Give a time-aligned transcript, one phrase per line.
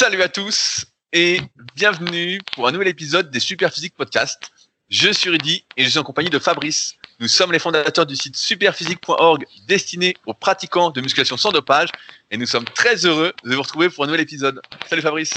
[0.00, 1.40] Salut à tous et
[1.74, 4.52] bienvenue pour un nouvel épisode des Superphysique Podcast.
[4.88, 6.94] Je suis Rudy et je suis en compagnie de Fabrice.
[7.18, 11.88] Nous sommes les fondateurs du site superphysique.org destiné aux pratiquants de musculation sans dopage
[12.30, 14.62] et nous sommes très heureux de vous retrouver pour un nouvel épisode.
[14.88, 15.34] Salut Fabrice.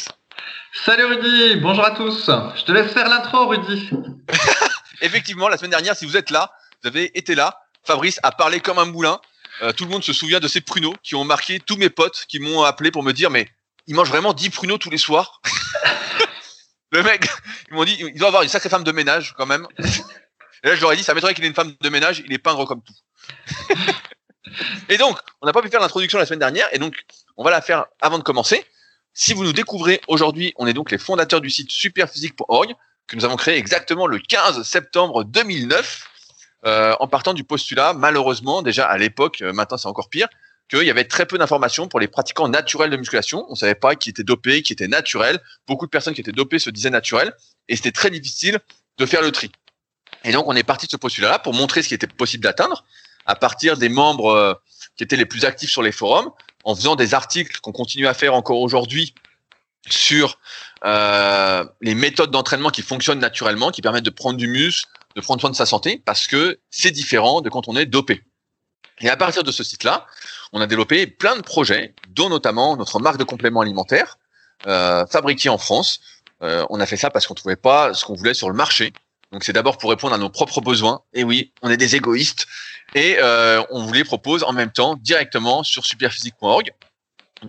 [0.86, 2.30] Salut Rudy, bonjour à tous.
[2.56, 3.90] Je te laisse faire l'intro Rudy.
[5.02, 6.52] Effectivement, la semaine dernière, si vous êtes là,
[6.84, 9.20] vous avez été là, Fabrice a parlé comme un moulin.
[9.64, 12.26] Euh, tout le monde se souvient de ces pruneaux qui ont marqué tous mes potes
[12.28, 13.48] qui m'ont appelé pour me dire mais
[13.88, 15.42] il mange vraiment 10 pruneaux tous les soirs.
[16.92, 17.28] le mec,
[17.70, 19.68] ils m'ont dit il doit avoir une sacrée femme de ménage quand même.
[20.64, 22.34] Et là je leur ai dit ça m'étonnerait qu'il ait une femme de ménage, il
[22.34, 22.94] est pingre comme tout.
[24.90, 26.96] et donc, on n'a pas pu faire l'introduction la semaine dernière et donc
[27.38, 28.66] on va la faire avant de commencer.
[29.14, 32.76] Si vous nous découvrez aujourd'hui, on est donc les fondateurs du site superphysique.org
[33.08, 36.08] que nous avons créé exactement le 15 septembre 2009
[36.66, 40.28] euh, en partant du postulat, malheureusement, déjà à l'époque, euh, maintenant c'est encore pire,
[40.72, 43.46] qu'il y avait très peu d'informations pour les pratiquants naturels de musculation.
[43.50, 45.40] On savait pas qui était dopé, qui était naturel.
[45.68, 47.34] Beaucoup de personnes qui étaient dopées se disaient naturel,
[47.68, 48.60] et c'était très difficile
[48.98, 49.52] de faire le tri.
[50.24, 52.86] Et donc on est parti de ce postulat-là pour montrer ce qui était possible d'atteindre
[53.26, 54.54] à partir des membres euh,
[54.98, 56.32] qui étaient les plus actifs sur les forums,
[56.64, 59.14] en faisant des articles qu'on continue à faire encore aujourd'hui
[59.90, 60.40] sur
[60.86, 65.42] euh, les méthodes d'entraînement qui fonctionnent naturellement, qui permettent de prendre du muscle, de prendre
[65.42, 68.24] soin de sa santé parce que c'est différent de quand on est dopé.
[69.02, 70.06] Et à partir de ce site-là,
[70.54, 74.18] on a développé plein de projets, dont notamment notre marque de compléments alimentaires
[74.68, 76.02] euh, fabriquée en France.
[76.44, 78.94] Euh, on a fait ça parce qu'on trouvait pas ce qu'on voulait sur le marché.
[79.32, 81.02] Donc c'est d'abord pour répondre à nos propres besoins.
[81.14, 82.48] Et oui, on est des égoïstes.
[82.94, 86.74] Et euh, on vous les propose en même temps directement sur superphysique.org.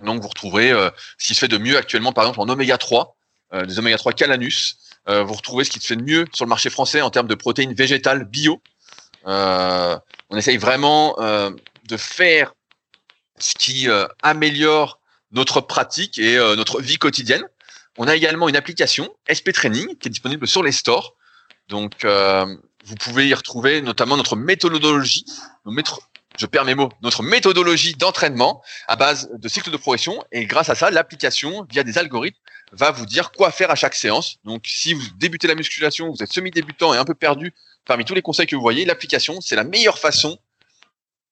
[0.03, 2.77] Donc vous retrouverez euh, ce qui se fait de mieux actuellement, par exemple en oméga
[2.77, 3.15] 3,
[3.53, 4.77] euh, des oméga 3 Calanus,
[5.09, 7.27] euh, vous retrouvez ce qui se fait de mieux sur le marché français en termes
[7.27, 8.61] de protéines végétales bio.
[9.27, 9.97] Euh,
[10.33, 11.51] on essaye vraiment euh,
[11.87, 12.53] de faire
[13.39, 13.87] ce qui
[14.21, 14.99] améliore
[15.31, 17.43] notre pratique et notre vie quotidienne.
[17.97, 21.15] On a également une application SP Training qui est disponible sur les stores.
[21.67, 25.25] Donc, vous pouvez y retrouver notamment notre méthodologie,
[26.37, 30.23] je perds mes mots, notre méthodologie d'entraînement à base de cycle de progression.
[30.31, 32.39] Et grâce à ça, l'application, via des algorithmes,
[32.71, 34.37] va vous dire quoi faire à chaque séance.
[34.43, 37.53] Donc, si vous débutez la musculation, vous êtes semi-débutant et un peu perdu
[37.85, 40.39] parmi tous les conseils que vous voyez, l'application, c'est la meilleure façon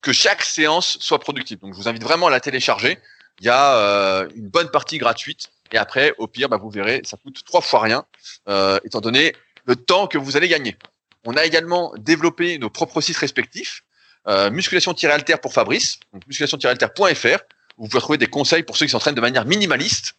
[0.01, 1.59] que chaque séance soit productive.
[1.59, 2.97] Donc, je vous invite vraiment à la télécharger.
[3.39, 5.51] Il y a euh, une bonne partie gratuite.
[5.71, 8.05] Et après, au pire, bah, vous verrez, ça coûte trois fois rien,
[8.49, 9.33] euh, étant donné
[9.65, 10.75] le temps que vous allez gagner.
[11.23, 13.83] On a également développé nos propres sites respectifs.
[14.27, 17.39] Euh, musculation-alter pour Fabrice, musculation-alter.fr,
[17.77, 20.13] vous pouvez trouver des conseils pour ceux qui s'entraînent de manière minimaliste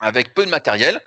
[0.00, 1.00] avec peu de matériel.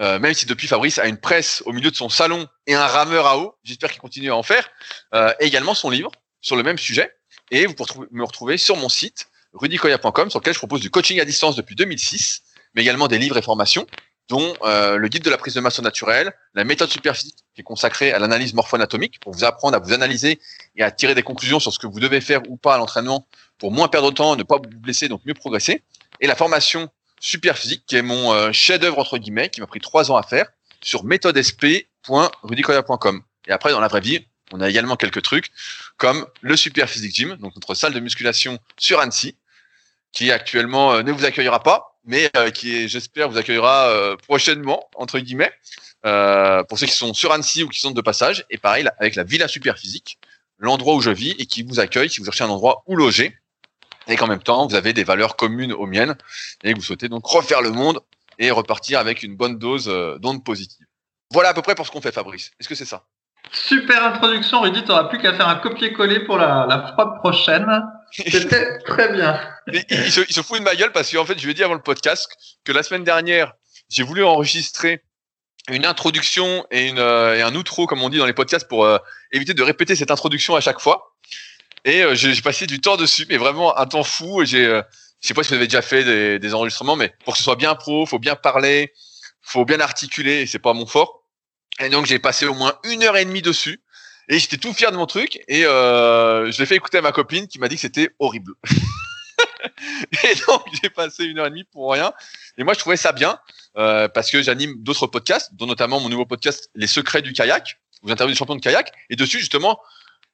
[0.00, 2.86] Euh, même si depuis Fabrice a une presse au milieu de son salon et un
[2.86, 4.68] rameur à eau, j'espère qu'il continue à en faire,
[5.14, 6.10] euh, et également son livre
[6.40, 7.14] sur le même sujet.
[7.50, 11.20] Et vous pourrez me retrouver sur mon site rudicoya.com sur lequel je propose du coaching
[11.20, 12.42] à distance depuis 2006,
[12.74, 13.86] mais également des livres et formations,
[14.28, 17.64] dont euh, le guide de la prise de masse naturelle, la méthode superphysique qui est
[17.64, 20.40] consacrée à l'analyse morpho-anatomique pour vous apprendre à vous analyser
[20.76, 23.28] et à tirer des conclusions sur ce que vous devez faire ou pas à l'entraînement
[23.58, 25.82] pour moins perdre de temps, ne pas vous blesser, donc mieux progresser.
[26.20, 26.88] Et la formation
[27.24, 30.22] super physique, qui est mon euh, chef-d'œuvre entre guillemets, qui m'a pris trois ans à
[30.22, 30.44] faire,
[30.82, 33.22] sur méthodesp.rudicoya.com.
[33.46, 35.50] Et après, dans la vraie vie, on a également quelques trucs,
[35.96, 39.38] comme le Super Physique Gym, donc notre salle de musculation sur Annecy,
[40.12, 45.18] qui actuellement euh, ne vous accueillera pas, mais euh, qui, j'espère, vous accueillera prochainement, entre
[45.18, 45.50] guillemets,
[46.02, 48.44] pour ceux qui sont sur Annecy ou qui sont de passage.
[48.50, 50.18] Et pareil, avec la Villa Super Physique,
[50.58, 53.34] l'endroit où je vis et qui vous accueille si vous cherchez un endroit où loger
[54.08, 56.16] et qu'en même temps, vous avez des valeurs communes aux miennes
[56.62, 58.00] et que vous souhaitez donc refaire le monde
[58.38, 60.86] et repartir avec une bonne dose euh, d'ondes positives.
[61.30, 62.52] Voilà à peu près pour ce qu'on fait, Fabrice.
[62.60, 63.04] Est-ce que c'est ça?
[63.52, 64.82] Super introduction, Rudy.
[64.82, 67.66] Tu n'auras plus qu'à faire un copier-coller pour la, prochaine.
[68.10, 69.40] C'était très bien.
[69.72, 71.62] il, se, il, se, fout de ma gueule parce qu'en fait, je lui ai dit
[71.62, 72.28] avant le podcast
[72.64, 73.52] que la semaine dernière,
[73.90, 75.02] j'ai voulu enregistrer
[75.68, 78.84] une introduction et, une, euh, et un outro, comme on dit dans les podcasts, pour
[78.84, 78.98] euh,
[79.32, 81.14] éviter de répéter cette introduction à chaque fois.
[81.84, 84.42] Et euh, j'ai passé du temps dessus, mais vraiment un temps fou.
[84.42, 84.82] Et j'ai, euh,
[85.20, 87.44] je sais pas si vous avez déjà fait des, des, enregistrements, mais pour que ce
[87.44, 88.92] soit bien pro, faut bien parler,
[89.42, 90.42] faut bien articuler.
[90.42, 91.24] Et c'est pas mon fort.
[91.80, 93.82] Et donc j'ai passé au moins une heure et demie dessus.
[94.28, 95.42] Et j'étais tout fier de mon truc.
[95.48, 98.54] Et euh, je l'ai fait écouter à ma copine qui m'a dit que c'était horrible.
[100.24, 102.12] et donc j'ai passé une heure et demie pour rien.
[102.56, 103.38] Et moi je trouvais ça bien
[103.76, 107.78] euh, parce que j'anime d'autres podcasts, dont notamment mon nouveau podcast Les secrets du kayak.
[108.02, 108.92] Vous interviewez des champions de kayak.
[109.10, 109.80] Et dessus justement,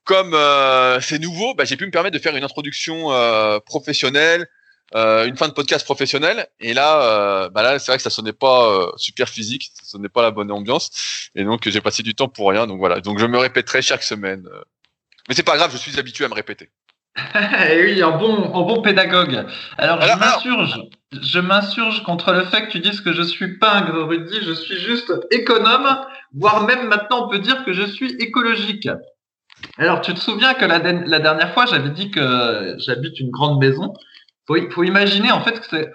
[0.04, 4.46] comme euh, c'est nouveau, bah, j'ai pu me permettre de faire une introduction euh, professionnelle,
[4.94, 6.46] euh, une fin de podcast professionnelle.
[6.58, 10.22] Et là, bah là, c'est vrai que ça sonnait pas super physique, ça sonnait pas
[10.22, 11.30] la bonne ambiance.
[11.34, 12.66] Et donc, j'ai passé du temps pour rien.
[12.66, 13.00] Donc voilà.
[13.00, 14.48] Donc, je me répéterai chaque semaine.
[15.28, 16.70] Mais c'est pas grave, je suis habitué à me répéter.
[17.70, 19.46] Eh oui, un bon, un bon pédagogue.
[19.78, 20.80] Alors, je m'insurge,
[21.12, 24.52] je m'insurge contre le fait que tu dises que je suis pas un Rudy, je
[24.52, 26.04] suis juste économe,
[26.34, 28.88] voire même maintenant on peut dire que je suis écologique.
[29.78, 33.58] Alors, tu te souviens que la, la dernière fois, j'avais dit que j'habite une grande
[33.58, 33.92] maison.
[34.46, 35.90] Faut, faut imaginer en fait que c'est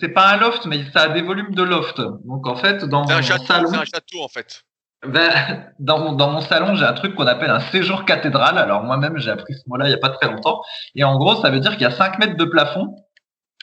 [0.00, 2.00] c'est pas un loft, mais ça a des volumes de loft.
[2.24, 4.62] Donc en fait, dans mon château, salon, c'est un château en fait.
[5.06, 8.58] Ben, dans, mon, dans mon salon, j'ai un truc qu'on appelle un séjour cathédral.
[8.58, 10.62] Alors moi-même, j'ai appris ce mot-là il n'y a pas très longtemps.
[10.94, 12.94] Et en gros, ça veut dire qu'il y a 5 mètres de plafond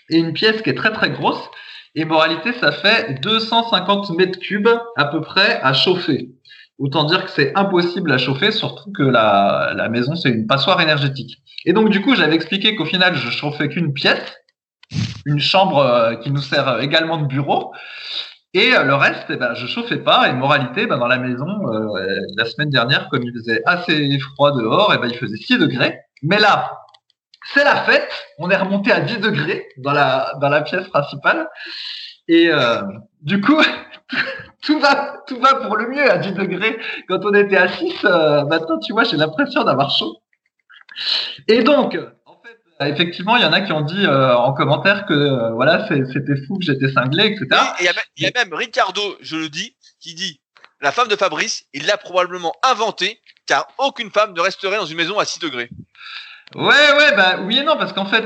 [0.09, 1.49] et une pièce qui est très très grosse.
[1.95, 6.29] Et moralité, ça fait 250 mètres cubes à peu près à chauffer.
[6.79, 10.79] Autant dire que c'est impossible à chauffer, surtout que la, la maison, c'est une passoire
[10.81, 11.37] énergétique.
[11.65, 14.37] Et donc, du coup, j'avais expliqué qu'au final, je chauffais qu'une pièce,
[15.25, 17.73] une chambre euh, qui nous sert également de bureau.
[18.53, 20.27] Et euh, le reste, eh ben, je chauffais pas.
[20.29, 24.51] Et moralité, ben, dans la maison, euh, la semaine dernière, comme il faisait assez froid
[24.51, 25.99] dehors, eh ben, il faisait 6 degrés.
[26.23, 26.71] Mais là,
[27.53, 28.09] c'est la fête.
[28.39, 31.47] On est remonté à 10 degrés dans la, dans la pièce principale.
[32.27, 32.81] Et euh,
[33.21, 33.61] du coup,
[34.61, 36.77] tout va, tout va pour le mieux à 10 degrés.
[37.07, 40.21] Quand on était à 6, euh, maintenant, tu vois, j'ai l'impression d'avoir chaud.
[41.47, 45.05] Et donc, en fait, effectivement, il y en a qui ont dit euh, en commentaire
[45.05, 47.47] que euh, voilà, c'était fou, que j'étais cinglé, etc.
[47.79, 50.41] Et il y, a même Ricardo, je le dis, qui dit
[50.81, 54.97] la femme de Fabrice, il l'a probablement inventée, car aucune femme ne resterait dans une
[54.97, 55.69] maison à 6 degrés.
[56.55, 58.25] Ouais, ouais, bah oui et non, parce qu'en fait,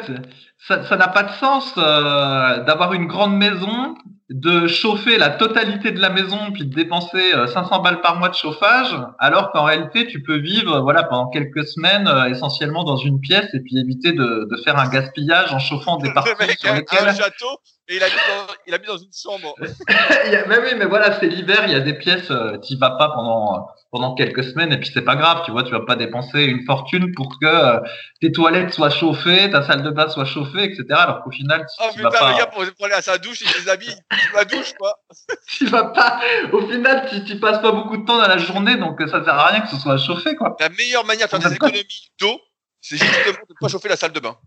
[0.68, 3.96] ça n'a pas de sens euh, d'avoir une grande maison,
[4.30, 8.30] de chauffer la totalité de la maison, puis de dépenser 500 euh, balles par mois
[8.30, 12.96] de chauffage, alors qu'en réalité, tu peux vivre voilà pendant quelques semaines euh, essentiellement dans
[12.96, 16.74] une pièce et puis éviter de, de faire un gaspillage en chauffant des parties sur
[16.74, 17.10] lesquelles...
[17.10, 17.60] un château
[17.90, 19.56] et il a mis dans, une chambre.
[19.60, 23.10] mais oui, mais voilà, c'est l'hiver, il y a des pièces, euh, tu vas pas
[23.10, 26.46] pendant pendant quelques semaines et puis c'est pas grave, tu vois, tu vas pas dépenser
[26.46, 27.80] une fortune pour que euh,
[28.22, 30.86] tes toilettes soient chauffées, ta salle de bain soit chauffée, etc.
[30.92, 32.32] Alors qu'au final, tu, oh, putain, vas pas...
[32.32, 33.96] le gars pour, aller à sa douche, il se déshabille,
[34.36, 35.00] la douche, quoi.
[35.48, 36.22] tu vas pas,
[36.52, 39.34] au final, tu, tu passes pas beaucoup de temps dans la journée, donc ça sert
[39.34, 40.56] à rien que ce soit chauffé, quoi.
[40.60, 42.40] La meilleure manière de faire des économies d'eau,
[42.82, 44.38] c'est justement de pas chauffer la salle de bain.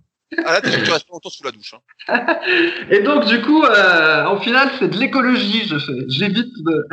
[0.45, 1.75] Ah là, tu restes longtemps sous la douche.
[2.09, 2.39] Hein.
[2.91, 5.71] Et donc, du coup, euh, au final, c'est de l'écologie.
[6.09, 6.87] J'évite de,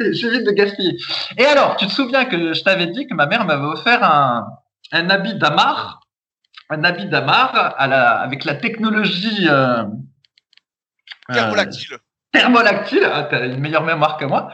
[0.00, 0.96] de gaspiller.
[1.38, 4.46] Et alors, tu te souviens que je t'avais dit que ma mère m'avait offert un,
[4.92, 6.00] un habit d'Amar,
[6.70, 9.84] un habit d'Amar à la, avec la technologie euh.
[11.30, 11.34] Euh,
[12.32, 14.50] thermolactyle, ah, t'as une meilleure mémoire que moi.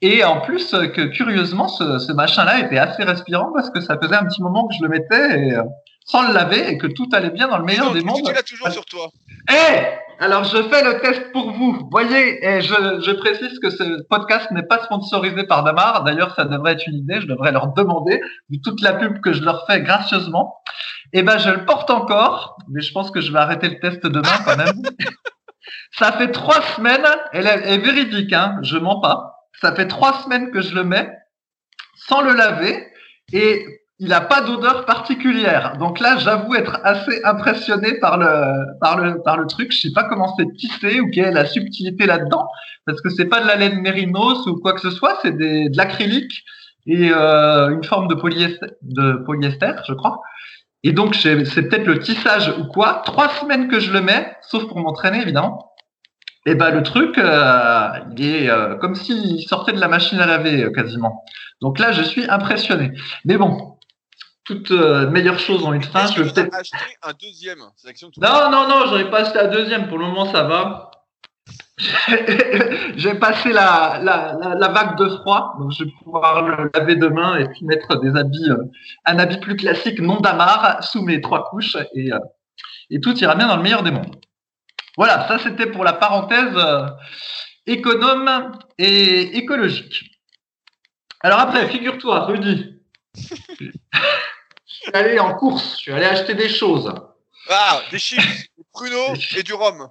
[0.00, 4.16] Et en plus, que curieusement, ce, ce machin-là était assez respirant parce que ça faisait
[4.16, 5.62] un petit moment que je le mettais et euh,
[6.04, 8.22] sans le laver et que tout allait bien dans le meilleur des mondes.
[8.24, 9.08] Tu l'as toujours sur toi?
[9.48, 11.88] Eh Alors je fais le test pour vous.
[11.90, 16.02] Voyez, et je, je précise que ce podcast n'est pas sponsorisé par Damar.
[16.02, 17.20] D'ailleurs, ça devrait être une idée.
[17.20, 18.20] Je devrais leur demander,
[18.64, 20.56] toute la pub que je leur fais gracieusement.
[21.12, 24.06] Eh ben, je le porte encore, mais je pense que je vais arrêter le test
[24.06, 24.82] demain quand même.
[25.92, 27.06] ça fait trois semaines.
[27.32, 28.58] Elle est, véridique, hein.
[28.62, 29.48] Je mens pas.
[29.60, 31.12] Ça fait trois semaines que je le mets
[31.96, 32.86] sans le laver.
[33.32, 33.64] Et
[34.02, 35.76] il n'a pas d'odeur particulière.
[35.78, 39.70] Donc là, j'avoue être assez impressionné par le, par le, par le truc.
[39.70, 42.48] Je sais pas comment c'est tissé ou quelle est la subtilité là-dedans,
[42.84, 45.76] parce que c'est pas de la laine mérinos ou quoi que ce soit, c'est de
[45.76, 46.42] l'acrylique
[46.86, 50.20] et euh, une forme de polyester, de polyester, je crois.
[50.84, 53.02] Et donc, c'est peut-être le tissage ou quoi.
[53.04, 55.72] Trois semaines que je le mets, sauf pour m'entraîner, évidemment.
[56.44, 60.26] Et ben le truc, euh, il est euh, comme s'il sortait de la machine à
[60.26, 61.24] laver euh, quasiment.
[61.60, 62.90] Donc là, je suis impressionné.
[63.24, 63.78] Mais bon,
[64.44, 66.06] toute euh, meilleure chose en une fin.
[66.08, 67.58] Je vais peut-être acheter un deuxième?
[68.20, 69.88] Non, non, non, j'aurais pas acheté un deuxième.
[69.88, 70.90] Pour le moment, ça va.
[72.96, 77.38] J'ai passé la, la, la, vague de froid, donc je vais pouvoir le laver demain
[77.38, 78.64] et puis mettre des habits, euh,
[79.06, 82.18] un habit plus classique, non damar, sous mes trois couches et, euh,
[82.90, 84.16] et tout ira bien dans le meilleur des mondes.
[84.98, 86.54] Voilà, ça c'était pour la parenthèse
[87.66, 90.10] économe et écologique.
[91.20, 92.80] Alors après, figure-toi, Rudy.
[94.82, 96.92] suis allé en course, je suis allé acheter des choses.
[97.48, 98.20] Ah, des chips,
[98.56, 99.88] des pruneaux et du rhum.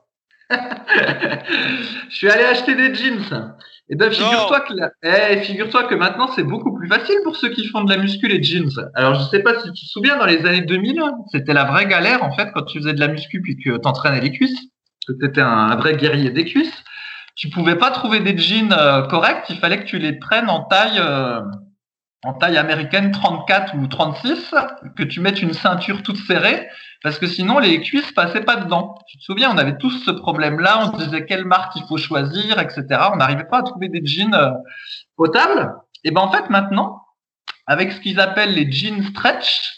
[2.09, 3.55] Je suis allé acheter des jeans.
[3.89, 7.49] Et eh ben figure-toi que, eh, figure-toi que maintenant c'est beaucoup plus facile pour ceux
[7.49, 8.71] qui font de la muscu les jeans.
[8.95, 11.01] Alors je sais pas si tu te souviens dans les années 2000,
[11.33, 14.21] c'était la vraie galère en fait quand tu faisais de la muscu puis que t'entraînais
[14.21, 14.57] les cuisses,
[15.05, 16.83] que tu étais un, vrai guerrier des cuisses.
[17.35, 20.63] Tu pouvais pas trouver des jeans euh, corrects, il fallait que tu les prennes en
[20.63, 21.41] taille euh,
[22.23, 24.53] en taille américaine 34 ou 36,
[24.95, 26.67] que tu mettes une ceinture toute serrée,
[27.03, 28.95] parce que sinon les cuisses passaient pas dedans.
[29.07, 31.97] Tu te souviens, on avait tous ce problème-là, on se disait quelle marque il faut
[31.97, 32.85] choisir, etc.
[33.13, 34.51] On n'arrivait pas à trouver des jeans euh,
[35.17, 35.73] potables.
[36.03, 37.01] Et ben en fait maintenant,
[37.65, 39.73] avec ce qu'ils appellent les jeans stretch,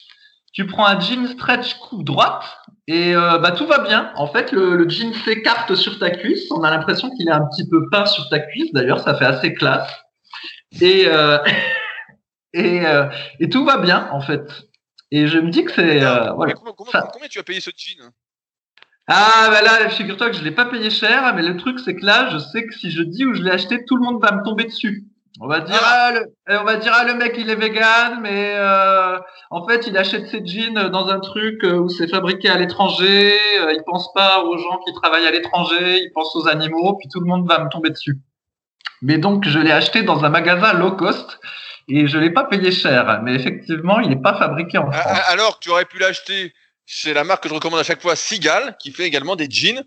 [0.51, 2.43] tu prends un jean stretch coupe droite
[2.87, 4.11] et euh, bah tout va bien.
[4.15, 6.51] En fait, le, le jean s'écarte sur ta cuisse.
[6.51, 8.71] On a l'impression qu'il est un petit peu peint sur ta cuisse.
[8.73, 9.89] D'ailleurs, ça fait assez classe.
[10.81, 11.37] Et euh,
[12.53, 13.05] et, euh,
[13.39, 14.45] et tout va bien en fait.
[15.11, 16.53] Et je me dis que c'est euh, voilà.
[16.53, 18.09] Combien, Ça- combien tu as payé ce jean?
[19.07, 22.05] Ah bah là, figure-toi que je l'ai pas payé cher, mais le truc c'est que
[22.05, 24.31] là, je sais que si je dis où je l'ai acheté, tout le monde va
[24.31, 25.03] me tomber dessus.
[25.41, 26.09] On va dire, Ah.
[26.09, 26.19] ah, le,
[26.53, 29.17] euh, on va dire, ah, le mec il est vegan, mais euh,
[29.49, 33.33] en fait il achète ses jeans dans un truc euh, où c'est fabriqué à l'étranger.
[33.59, 37.09] euh, il pense pas aux gens qui travaillent à l'étranger, il pense aux animaux, puis
[37.09, 38.19] tout le monde va me tomber dessus.
[39.01, 41.39] Mais donc je l'ai acheté dans un magasin low cost
[41.87, 43.21] et je l'ai pas payé cher.
[43.23, 45.17] Mais effectivement, il n'est pas fabriqué en Ah, France.
[45.25, 46.53] ah, Alors tu aurais pu l'acheter
[46.85, 49.83] chez la marque que je recommande à chaque fois, Sigal, qui fait également des jeans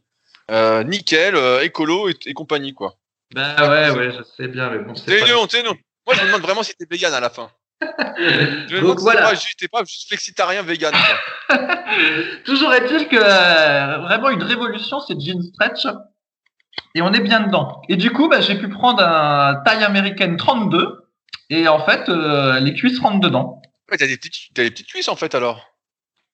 [0.50, 2.94] euh, nickel, euh, écolo et, et compagnie quoi.
[3.34, 5.74] Ben ouais, ouais, je sais bien, mais bon, c'est pas- non, c'est non.
[6.06, 7.50] Moi je me demande vraiment si t'es vegan à la fin.
[7.82, 7.86] Je
[8.76, 9.20] me demande Donc si voilà.
[9.22, 10.94] t'es pas juste, t'es pas juste flexitarien vegan.
[12.44, 15.86] Toujours est-il que euh, vraiment une révolution, c'est jean stretch.
[16.94, 17.82] Et on est bien dedans.
[17.88, 21.05] Et du coup, bah, j'ai pu prendre un taille américaine 32.
[21.50, 23.60] Et en fait, euh, les cuisses rentrent dedans.
[23.90, 25.64] Ouais, t'as des petites, t'as des petites cuisses en fait alors.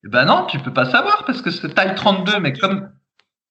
[0.05, 2.91] Et ben non, tu peux pas savoir parce que c'est taille 32, mais comme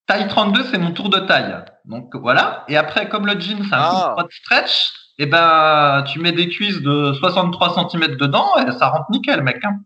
[0.07, 1.55] taille 32, c'est mon tour de taille.
[1.85, 2.65] Donc voilà.
[2.67, 4.15] Et après, comme le jean, c'est un Ah.
[4.17, 4.89] coup de stretch,
[5.19, 9.63] et ben tu mets des cuisses de 63 cm dedans et ça rentre nickel, mec.
[9.63, 9.79] hein.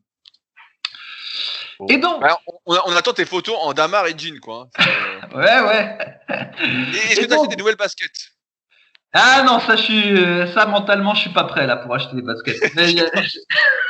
[1.89, 4.69] Et donc, Alors, on, on attend tes photos en damar et jean quoi.
[4.79, 4.85] hein.
[5.29, 5.97] C'est, ouais, ouais.
[6.31, 6.35] euh,
[6.93, 8.31] Et est-ce Et que t'as donc- acheté des nouvelles baskets?
[9.17, 12.17] Ah non, ça, je suis, euh, ça mentalement, je suis pas prêt là pour acheter
[12.17, 12.59] des baskets.
[12.75, 13.39] Mais, euh, je,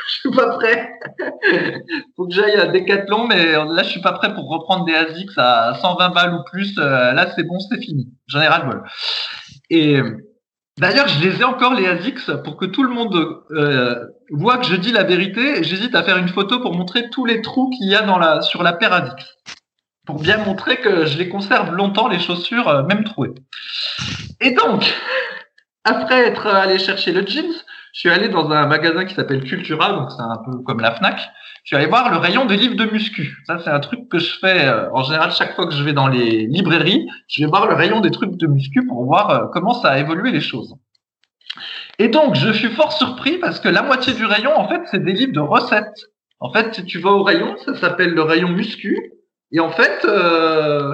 [0.07, 0.91] je suis pas prêt.
[2.15, 5.31] Faut que j'aille à Decathlon, mais là, je suis pas prêt pour reprendre des Asics
[5.37, 6.77] à 120 balles ou plus.
[6.77, 8.09] Euh, là, c'est bon, c'est fini.
[8.27, 8.83] J'en ai ras le bol.
[9.69, 10.17] Et euh,
[10.79, 13.15] d'ailleurs, je les ai encore les Asics pour que tout le monde
[13.51, 15.63] euh, voit que je dis la vérité.
[15.63, 18.41] J'hésite à faire une photo pour montrer tous les trous qu'il y a dans la
[18.41, 19.25] sur la paire Asics,
[20.05, 23.33] pour bien montrer que je les conserve longtemps les chaussures, euh, même trouées.
[24.41, 24.93] Et donc,
[25.83, 27.53] après être allé chercher le jeans,
[27.93, 30.91] je suis allé dans un magasin qui s'appelle Cultura, donc c'est un peu comme la
[30.91, 31.17] Fnac.
[31.63, 33.37] Je suis allé voir le rayon des livres de muscu.
[33.47, 35.93] Ça, c'est un truc que je fais euh, en général chaque fois que je vais
[35.93, 37.07] dans les librairies.
[37.27, 39.97] Je vais voir le rayon des trucs de muscu pour voir euh, comment ça a
[39.97, 40.75] évolué les choses.
[41.97, 45.03] Et donc, je suis fort surpris parce que la moitié du rayon, en fait, c'est
[45.03, 46.11] des livres de recettes.
[46.39, 49.13] En fait, si tu vas au rayon, ça s'appelle le rayon muscu.
[49.51, 50.93] Et en fait, euh,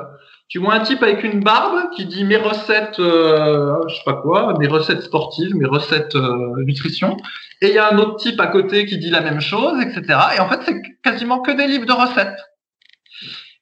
[0.52, 4.16] tu vois un type avec une barbe qui dit mes recettes, euh, je sais pas
[4.16, 7.16] quoi, mes recettes sportives, mes recettes euh, nutrition.
[7.62, 10.20] Et il y a un autre type à côté qui dit la même chose, etc.
[10.36, 12.38] Et en fait, c'est quasiment que des livres de recettes.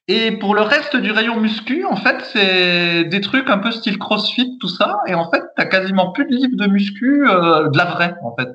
[0.08, 3.96] Et pour le reste du rayon muscu, en fait, c'est des trucs un peu style
[3.96, 4.96] CrossFit, tout ça.
[5.06, 8.34] Et en fait, t'as quasiment plus de livres de muscu, euh, de la vraie, en
[8.34, 8.50] fait.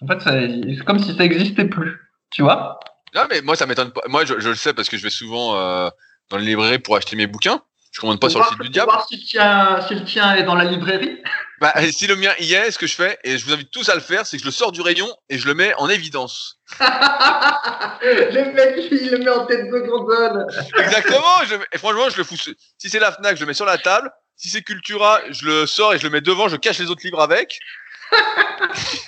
[0.00, 2.00] En fait, c'est comme si ça existait plus.
[2.30, 2.80] Tu vois
[3.16, 4.02] Non, mais moi, ça m'étonne pas.
[4.08, 5.88] Moi, je, je le sais parce que je vais souvent euh,
[6.30, 7.62] dans les librairies pour acheter mes bouquins.
[7.90, 8.90] Je commande pas sur le site du diable.
[8.92, 11.18] voir si le, tien, si le tien est dans la librairie.
[11.58, 13.88] Bah, si le mien y est, ce que je fais, et je vous invite tous
[13.88, 15.88] à le faire, c'est que je le sors du rayon et je le mets en
[15.88, 16.58] évidence.
[16.80, 20.46] le mec, il le met en tête de gondole.
[20.78, 21.44] Exactement.
[21.48, 22.36] je, et franchement, je le fous.
[22.36, 24.10] Si c'est la Fnac, je le mets sur la table.
[24.36, 26.48] Si c'est Cultura, je le sors et je le mets devant.
[26.48, 27.58] Je cache les autres livres avec.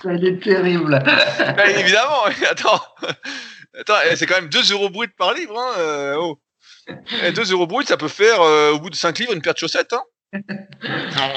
[0.06, 0.98] Elle est terrible.
[1.04, 2.24] Bah, évidemment.
[2.50, 2.80] Attends.
[3.78, 5.58] Attends, eh, c'est quand même 2 euros brut par livre.
[5.58, 6.38] Hein, euh, oh.
[7.22, 9.54] Eh, 2 euros brut, ça peut faire euh, au bout de 5 livres une paire
[9.54, 9.92] de chaussettes.
[9.92, 10.02] Hein.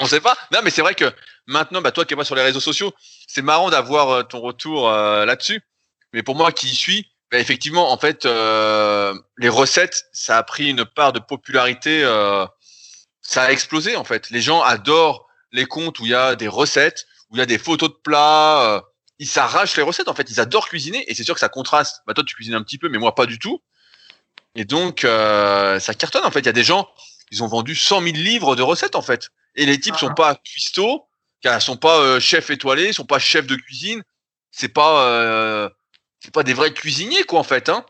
[0.02, 0.36] On sait pas.
[0.52, 1.12] Non, mais c'est vrai que
[1.48, 2.94] maintenant, bah, toi qui es pas sur les réseaux sociaux,
[3.28, 5.62] c'est marrant d'avoir euh, ton retour euh, là-dessus.
[6.14, 10.44] Mais pour moi qui y suis, bah, effectivement, en fait, euh, les recettes, ça a
[10.44, 12.04] pris une part de popularité.
[12.04, 12.46] euh,
[13.22, 14.30] ça a explosé en fait.
[14.32, 17.46] Les gens adorent les comptes où il y a des recettes, où il y a
[17.46, 18.84] des photos de plats.
[19.22, 20.32] Ils s'arrachent les recettes en fait.
[20.32, 22.02] Ils adorent cuisiner et c'est sûr que ça contraste.
[22.08, 23.62] Bah toi tu cuisines un petit peu, mais moi pas du tout.
[24.56, 26.40] Et donc euh, ça cartonne en fait.
[26.40, 26.90] Il y a des gens,
[27.30, 29.30] ils ont vendu 100 000 livres de recettes en fait.
[29.54, 30.00] Et les types Ah.
[30.00, 31.08] sont pas cuistots,
[31.60, 34.02] sont pas euh, chefs étoilés, ils sont pas chefs de cuisine.
[34.50, 35.70] C'est pas, euh,
[36.20, 37.70] c'est pas des vrais cuisiniers quoi en fait.
[37.70, 37.86] Hein.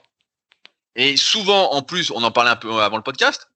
[0.97, 3.50] Et souvent en plus, on en parlait un peu avant le podcast,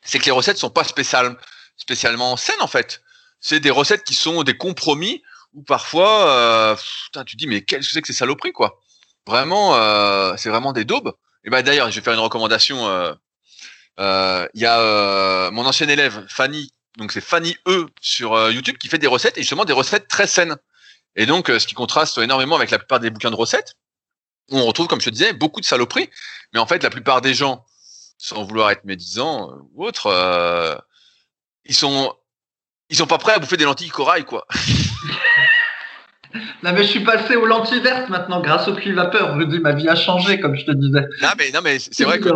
[0.00, 1.36] c'est que les recettes sont pas spécial,
[1.76, 3.02] spécialement saines en fait.
[3.40, 5.22] C'est des recettes qui sont des compromis
[5.54, 8.80] où parfois, euh, putain, tu te dis mais qu'est-ce que c'est que ces saloperies quoi?
[9.26, 11.12] Vraiment, euh, c'est vraiment des daubes.
[11.44, 12.86] Et ben d'ailleurs, je vais faire une recommandation.
[12.88, 13.12] euh,
[13.98, 18.78] euh, Il y a euh, mon ancienne élève Fanny, donc c'est Fanny E sur YouTube
[18.78, 20.56] qui fait des recettes et justement des recettes très saines.
[21.16, 23.74] Et donc, ce qui contraste énormément avec la plupart des bouquins de recettes,
[24.50, 26.08] où on retrouve, comme je te disais, beaucoup de saloperies.
[26.52, 27.64] Mais en fait, la plupart des gens,
[28.18, 30.76] sans vouloir être médisants euh, ou autres, euh,
[31.64, 32.14] ils sont
[32.90, 34.46] ils sont pas prêts à bouffer des lentilles corail quoi.
[36.62, 39.36] Non, mais je suis passé aux lentilles vertes maintenant grâce au puits vapeur.
[39.36, 41.06] Rudy, ma vie a changé, comme je te disais.
[41.22, 42.28] Non, mais, non, mais c'est vrai que.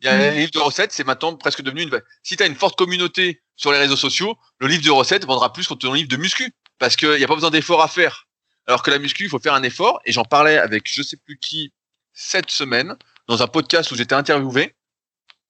[0.00, 2.00] Il y a de recettes, c'est maintenant presque devenu une.
[2.22, 5.52] Si tu as une forte communauté sur les réseaux sociaux, le livre de recettes vendra
[5.52, 6.52] plus que ton livre de muscu.
[6.78, 8.26] Parce qu'il n'y a pas besoin d'effort à faire.
[8.66, 10.00] Alors que la muscu, il faut faire un effort.
[10.04, 11.72] Et j'en parlais avec je sais plus qui
[12.12, 14.74] cette semaine, dans un podcast où j'étais interviewé.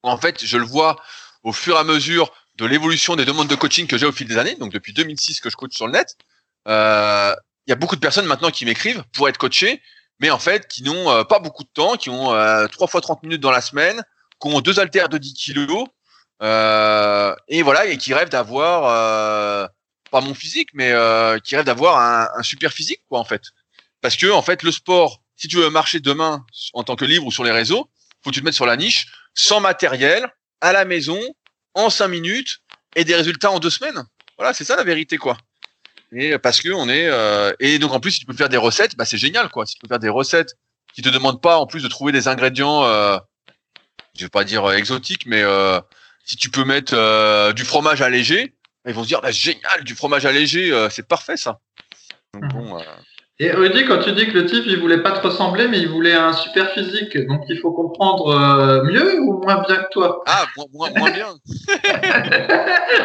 [0.02, 0.96] En fait, je le vois
[1.42, 4.26] au fur et à mesure de l'évolution des demandes de coaching que j'ai au fil
[4.26, 4.54] des années.
[4.54, 6.16] Donc depuis 2006 que je coach sur le net.
[6.68, 7.34] Euh,
[7.66, 9.82] Il y a beaucoup de personnes maintenant qui m'écrivent pour être coachés,
[10.20, 13.00] mais en fait qui n'ont euh, pas beaucoup de temps, qui ont euh, trois fois
[13.00, 14.02] 30 minutes dans la semaine,
[14.40, 15.86] qui ont deux haltères de 10 kilos,
[16.42, 19.66] euh, et voilà, et qui rêvent d'avoir euh,
[20.10, 23.42] pas mon physique, mais euh, qui rêvent d'avoir un, super physique, quoi, en fait.
[24.00, 27.26] Parce que en fait, le sport, si tu veux marcher demain en tant que libre
[27.26, 27.90] ou sur les réseaux,
[28.22, 31.20] faut que tu te mettes sur la niche, sans matériel, à la maison,
[31.74, 32.58] en cinq minutes,
[32.96, 34.02] et des résultats en deux semaines.
[34.36, 35.36] Voilà, c'est ça la vérité, quoi.
[36.12, 38.56] Et parce que on est euh, et donc en plus si tu peux faire des
[38.56, 39.66] recettes, bah c'est génial quoi.
[39.66, 40.54] Si tu peux faire des recettes
[40.94, 43.18] qui te demandent pas en plus de trouver des ingrédients, euh,
[44.16, 45.80] je vais pas dire euh, exotiques, mais euh,
[46.24, 48.54] si tu peux mettre euh, du fromage allégé,
[48.86, 51.60] ils vont se dire bah, génial du fromage allégé, euh, c'est parfait ça.
[52.34, 52.52] Donc Mhm.
[52.52, 52.82] bon, euh,
[53.40, 55.88] Et Rudy, quand tu dis que le type, il voulait pas te ressembler, mais il
[55.88, 60.22] voulait un super physique, donc il faut comprendre euh, mieux ou moins bien que toi?
[60.26, 61.34] Ah moins, moins, moins bien,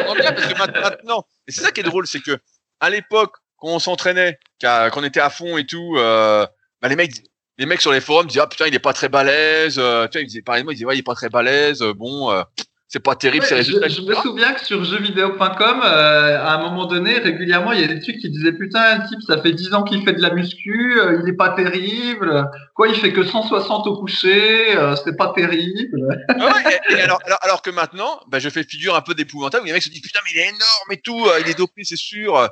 [0.04, 2.36] moins bien parce que ma- maintenant, et c'est ça qui est drôle, c'est que
[2.84, 6.46] à l'époque quand on s'entraînait, qu'à- qu'on était à fond et tout, euh,
[6.82, 7.12] bah, les mecs
[7.56, 10.18] les mecs sur les forums disaient ah putain il est pas très balèze euh, tu
[10.18, 12.30] vois ils disaient pareil moi ils disaient ouais il est pas très balèze euh, bon
[12.32, 12.42] euh,
[12.88, 16.54] c'est pas terrible ces Ouais, je, résultats je me souviens que sur jeuxvideo.com, euh, à
[16.54, 19.40] un moment donné, régulièrement, il y a des trucs qui disaient putain, le type, ça
[19.42, 22.94] fait 10 ans qu'il fait de la muscu, euh, il est pas terrible, quoi, il
[22.94, 26.06] fait que 160 au coucher, euh, c'est pas terrible.
[26.28, 29.14] Ah ouais, et, et alors, alors alors que maintenant bah, je fais figure un peu
[29.14, 31.58] d'épouvantable où les mecs se disent putain mais il est énorme et tout il est
[31.58, 32.48] dopé c'est sûr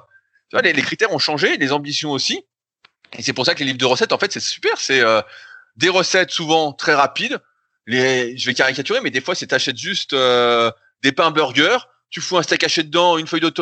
[0.60, 2.44] les, critères ont changé les ambitions aussi.
[3.16, 4.78] Et c'est pour ça que les livres de recettes en fait c'est super.
[4.78, 5.22] C'est euh,
[5.76, 7.38] des recettes souvent très rapides.
[7.86, 10.70] Je vais caricaturer mais des fois c'est t'achètes juste euh,
[11.02, 11.78] des pains burgers
[12.10, 13.52] tu fous un steak haché dedans une feuille de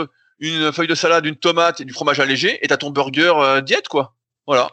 [0.41, 3.61] une feuille de salade une tomate et du fromage allégé et t'as ton burger euh,
[3.61, 4.15] diète quoi.
[4.47, 4.69] Voilà.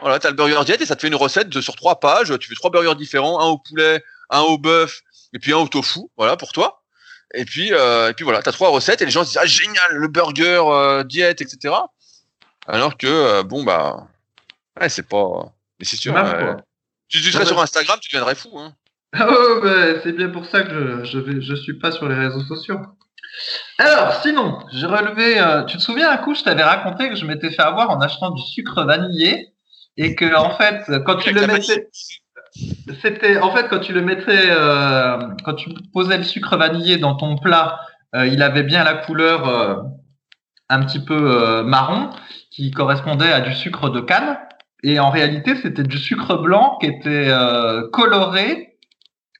[0.00, 2.36] Voilà t'as le burger diète et ça te fait une recette de, sur trois pages.
[2.40, 5.68] Tu fais trois burgers différents un au poulet un au bœuf et puis un au
[5.68, 6.00] tofu.
[6.16, 6.83] Voilà pour toi
[7.34, 9.46] et puis euh, et puis voilà t'as trois recettes et les gens se disent ah
[9.46, 11.74] génial le burger euh, diète etc
[12.66, 14.06] alors que euh, bon bah
[14.80, 16.54] ouais c'est pas mais c'est sûr euh,
[17.08, 17.60] tu, tu serais Ouais, sur.
[17.60, 18.72] Instagram tu deviendrais fou hein
[19.20, 22.16] Oh, bah, c'est bien pour ça que je, je, vais, je suis pas sur les
[22.16, 22.80] réseaux sociaux.
[23.78, 25.38] Alors, sinon, j'ai relevé.
[25.38, 28.00] euh, tu te souviens un coup, je t'avais raconté que je m'étais fait avoir en
[28.00, 29.52] achetant du sucre vanillé
[29.96, 31.88] et que en fait, quand tu le mettais,
[33.02, 37.14] c'était en fait quand tu le mettais, euh, quand tu posais le sucre vanillé dans
[37.16, 37.80] ton plat,
[38.14, 39.76] euh, il avait bien la couleur euh,
[40.68, 42.10] un petit peu euh, marron
[42.50, 44.38] qui correspondait à du sucre de canne.
[44.82, 48.76] Et en réalité, c'était du sucre blanc qui était euh, coloré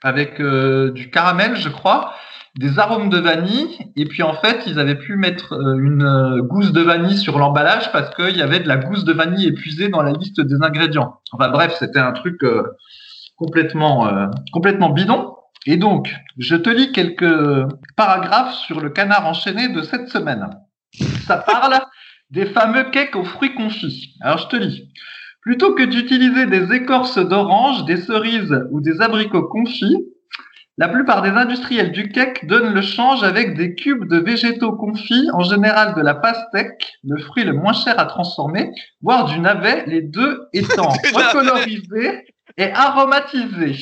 [0.03, 2.15] avec euh, du caramel, je crois,
[2.57, 3.79] des arômes de vanille.
[3.97, 8.15] Et puis en fait, ils avaient pu mettre une gousse de vanille sur l'emballage parce
[8.15, 11.21] qu'il y avait de la gousse de vanille épuisée dans la liste des ingrédients.
[11.33, 12.43] Enfin bref, c'était un truc
[13.37, 15.35] complètement, euh, complètement bidon.
[15.67, 17.35] Et donc, je te lis quelques
[17.97, 20.51] paragraphes sur le canard enchaîné de cette semaine.
[21.27, 21.81] Ça parle
[22.31, 24.15] des fameux cakes aux fruits confits.
[24.21, 24.91] Alors je te lis.
[25.41, 29.97] Plutôt que d'utiliser des écorces d'orange, des cerises ou des abricots confits,
[30.77, 35.29] la plupart des industriels du cake donnent le change avec des cubes de végétaux confits,
[35.33, 38.71] en général de la pastèque, le fruit le moins cher à transformer,
[39.01, 42.25] voire du navet, les deux étant recolorisés
[42.57, 43.77] et aromatisés.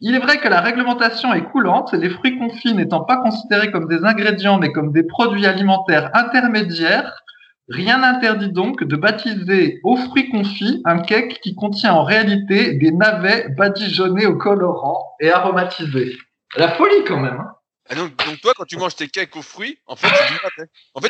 [0.00, 3.88] Il est vrai que la réglementation est coulante, les fruits confits n'étant pas considérés comme
[3.88, 7.22] des ingrédients mais comme des produits alimentaires intermédiaires,
[7.68, 12.92] Rien n'interdit donc de baptiser aux fruits confits un cake qui contient en réalité des
[12.92, 16.16] navets badigeonnés au colorant et aromatisés.
[16.56, 17.40] La folie quand même.
[17.40, 17.54] Hein
[17.88, 20.06] Ah, donc, toi quand tu manges tes cakes aux fruits en fait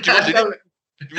[0.01, 0.33] tu manges des
[1.09, 1.15] tu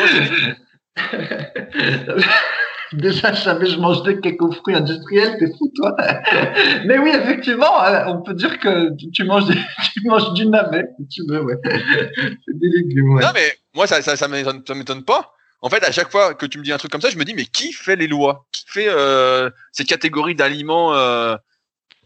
[2.94, 5.94] Déjà, jamais je mange des cakes aux fruits industriels, t'es fou toi.
[6.86, 9.44] Mais oui, effectivement, euh, on peut dire que tu- manges,
[9.94, 11.56] tu manges du navet, si tu veux, ouais.
[11.66, 13.22] C'est des légumes, ouais.
[13.22, 15.34] Non, mais moi, ça, ça, ça m'étonne pas.
[15.62, 17.26] En fait, à chaque fois que tu me dis un truc comme ça, je me
[17.26, 18.48] dis, mais qui fait les lois?
[18.54, 21.36] Qui fait euh, ces catégories d'aliments euh,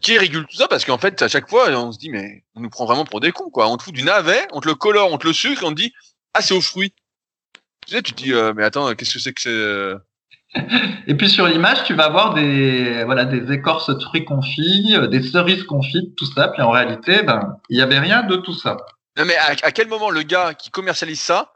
[0.00, 0.66] Qui régule tout ça?
[0.68, 3.20] Parce qu'en fait, à chaque fois, on se dit, mais on nous prend vraiment pour
[3.20, 3.68] des cons, quoi.
[3.68, 5.80] On te fout du navet, on te le colore, on te le sucre, on te
[5.80, 5.92] dit,
[6.34, 6.92] ah, c'est aux fruits.
[7.92, 9.98] Tu sais, tu te dis, euh, mais attends, qu'est-ce que c'est que c'est euh
[11.06, 15.08] Et puis sur l'image, tu vas avoir des voilà des écorces de fruits confits, euh,
[15.08, 16.48] des cerises confites, tout ça.
[16.48, 18.78] Puis en réalité, ben il y avait rien de tout ça.
[19.18, 21.52] Non, mais à, à quel moment le gars qui commercialise ça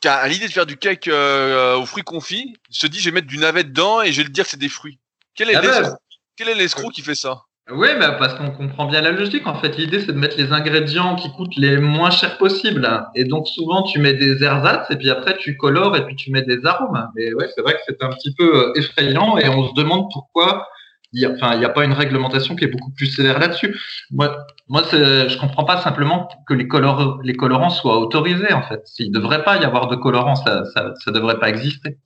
[0.00, 3.16] qui a l'idée de faire du cake euh, aux fruits confits se dit je vais
[3.16, 4.98] mettre du navet dedans et je vais le dire que c'est des fruits?
[5.34, 5.98] Quel est Ah l'escroc
[6.36, 7.42] Quel est l'escroc qui fait ça?
[7.72, 9.46] Oui, bah parce qu'on comprend bien la logique.
[9.46, 12.88] En fait, l'idée, c'est de mettre les ingrédients qui coûtent les moins chers possibles.
[13.14, 16.32] Et donc, souvent, tu mets des ersatz et puis après, tu colores et puis tu
[16.32, 17.08] mets des arômes.
[17.14, 20.06] Mais ouais, c'est vrai que c'est un petit peu euh, effrayant et on se demande
[20.12, 20.66] pourquoi.
[21.12, 23.76] Il y a, il n'y a pas une réglementation qui est beaucoup plus sévère là-dessus.
[24.12, 24.36] Moi,
[24.68, 28.80] moi, je comprends pas simplement que les, color, les colorants soient autorisés, en fait.
[28.84, 31.98] S'il devrait pas y avoir de colorants, ça, ça, ça devrait pas exister.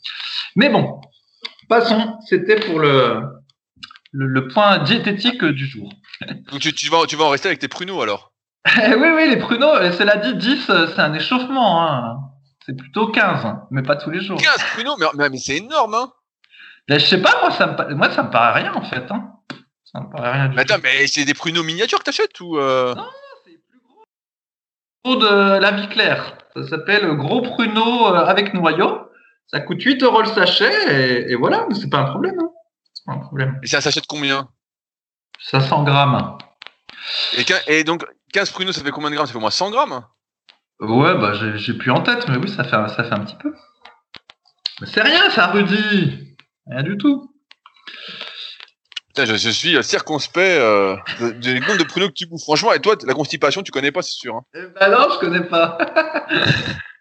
[0.56, 1.00] Mais bon,
[1.68, 2.16] passons.
[2.26, 3.20] C'était pour le,
[4.14, 5.92] le, le point diététique du jour.
[6.50, 8.32] Donc tu, tu vas, tu vas en rester avec tes pruneaux alors?
[8.82, 11.82] Eh oui, oui, les pruneaux, euh, cela dit, 10, euh, c'est un échauffement.
[11.86, 12.16] Hein.
[12.64, 14.40] C'est plutôt 15, hein, mais pas tous les jours.
[14.40, 16.10] 15 pruneaux Mais, mais, mais c'est énorme hein
[16.88, 19.04] Mais je sais pas, moi ça, me, pa- moi, ça me paraît rien, en fait.
[19.10, 19.32] Hein.
[19.84, 20.80] Ça me paraît rien du Mais attends, tout.
[20.84, 22.94] mais c'est des pruneaux miniatures que t'achètes ou euh...
[23.44, 23.80] C'est plus
[25.04, 25.16] gros.
[25.16, 26.38] de la vie claire.
[26.56, 29.00] Ça s'appelle gros pruneau euh, avec noyau.
[29.48, 30.72] Ça coûte 8 euros le sachet,
[31.26, 32.36] et, et voilà, mais c'est pas un problème.
[32.40, 32.48] Hein.
[33.04, 33.60] C'est pas un problème.
[33.62, 34.48] Et ça s'achète combien?
[35.40, 36.38] 500 grammes.
[37.66, 39.26] et, donc 15 pruneaux, ça fait combien de grammes?
[39.26, 40.04] Ça fait au moins 100 grammes?
[40.80, 43.36] Ouais, bah j'ai plus en tête, mais oui, ça fait, un- ça fait un petit
[43.36, 43.54] peu.
[44.84, 46.36] C'est rien, ça, Rudy.
[46.66, 47.30] Rien du tout.
[49.08, 52.42] Putain, je, je suis euh, circonspect euh, nombre de pruneaux que tu bouffes.
[52.42, 54.34] Franchement, et toi, la constipation, tu connais pas, c'est sûr.
[54.34, 54.44] Hein.
[54.54, 55.78] Eh ben non, je connais pas.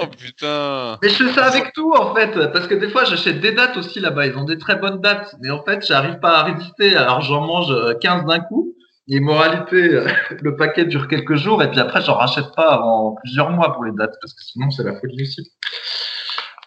[0.00, 0.98] Oh putain.
[1.02, 3.76] Mais je fais ça avec tout en fait, parce que des fois j'achète des dates
[3.76, 6.96] aussi là-bas, ils ont des très bonnes dates, mais en fait j'arrive pas à résister,
[6.96, 8.74] alors j'en mange euh, 15 d'un coup,
[9.08, 10.06] et moralité, euh,
[10.42, 13.84] le paquet dure quelques jours, et puis après j'en rachète pas avant plusieurs mois pour
[13.84, 15.50] les dates, parce que sinon c'est la folie aussi.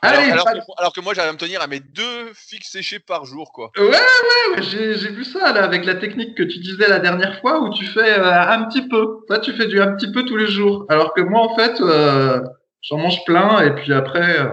[0.01, 2.63] alors, Allez, alors que, alors que moi, j'arrive à me tenir à mes deux figues
[2.63, 3.69] séchées par jour, quoi.
[3.77, 6.97] Ouais, ouais, ouais, j'ai j'ai vu ça là avec la technique que tu disais la
[6.97, 9.19] dernière fois où tu fais euh, un petit peu.
[9.27, 10.87] Toi, tu fais du un petit peu tous les jours.
[10.89, 12.41] Alors que moi, en fait, euh,
[12.83, 14.49] j'en mange plein et puis après, euh,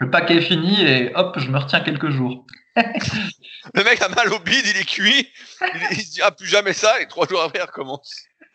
[0.00, 2.46] le paquet est fini et hop, je me retiens quelques jours.
[3.74, 5.28] Le mec a mal au bide, il est cuit,
[5.60, 8.14] il, il se dit ah plus jamais ça, et trois jours après il recommence.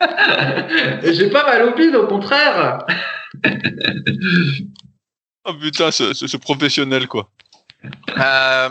[1.02, 2.78] et j'ai pas mal au bide, au contraire.
[5.44, 7.30] Oh putain, ce, ce- ce professionnel quoi.
[8.18, 8.70] Euh,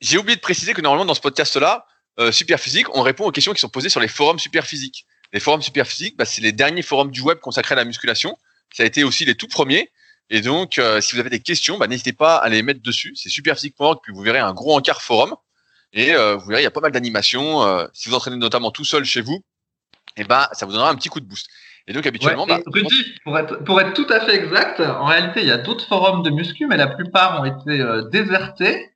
[0.00, 1.86] J'ai oublié de préciser que normalement dans ce podcast-là,
[2.18, 5.06] euh, Superphysique, on répond aux questions qui sont posées sur les forums Superphysique.
[5.32, 8.36] Les forums Superphysique, bah, c'est les derniers forums du web consacrés à la musculation.
[8.72, 9.90] Ça a été aussi les tout premiers.
[10.30, 13.12] Et donc, euh, si vous avez des questions, bah, n'hésitez pas à les mettre dessus.
[13.16, 15.34] C'est superphysique.org, puis vous verrez un gros encart forum.
[15.94, 17.62] Et euh, vous verrez, il y a pas mal d'animations.
[17.62, 19.40] Euh, si vous entraînez notamment tout seul chez vous,
[20.16, 21.46] et bah, ça vous donnera un petit coup de boost.
[21.86, 25.06] Et donc, habituellement, Ouais, bah, Rudy, pour être, pour être tout à fait exact, en
[25.06, 28.90] réalité, il y a d'autres forums de muscu, mais la plupart ont été désertés.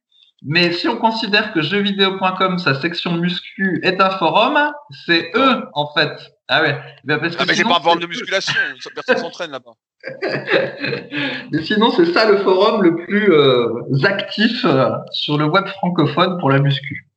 [0.45, 4.73] Mais si on considère que jeuxvideo.com, sa section muscu, est un forum,
[5.07, 6.11] c'est eux, en fait.
[6.55, 6.79] Ah ouais.
[7.05, 8.53] Ben parce que ah, mais c'est sinon, pas un forum de musculation.
[8.95, 9.73] Personne s'entraîne là-bas.
[11.51, 16.38] Mais sinon, c'est ça le forum le plus euh, actif euh, sur le web francophone
[16.38, 17.09] pour la muscu.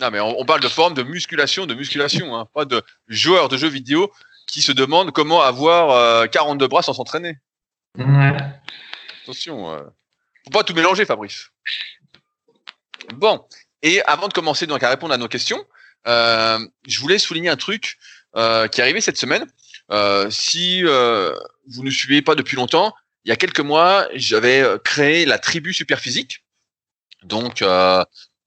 [0.00, 3.48] Non, mais on, on parle de forme de musculation, de musculation, hein, pas de joueurs
[3.48, 4.10] de jeux vidéo
[4.48, 7.38] qui se demandent comment avoir euh, 42 bras sans s'entraîner.
[7.98, 8.36] Ouais.
[9.22, 9.82] Attention, euh,
[10.44, 11.50] faut pas tout mélanger, Fabrice.
[13.14, 13.44] Bon,
[13.82, 15.64] et avant de commencer donc à répondre à nos questions,
[16.06, 17.98] euh, je voulais souligner un truc
[18.36, 19.46] euh, qui est arrivé cette semaine.
[19.90, 21.34] Euh, si euh,
[21.68, 25.38] vous ne suivez pas depuis longtemps, il y a quelques mois, j'avais euh, créé la
[25.38, 26.44] tribu Superphysique,
[27.22, 27.64] donc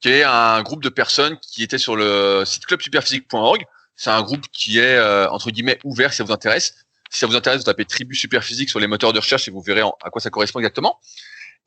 [0.02, 3.66] qui est un groupe de personnes qui étaient sur le site clubsuperphysique.org.
[3.96, 6.76] C'est un groupe qui est entre guillemets ouvert si ça vous intéresse.
[7.12, 9.62] Si ça vous intéresse, vous tapez tribu Superphysique sur les moteurs de recherche et vous
[9.62, 11.00] verrez à quoi ça correspond exactement.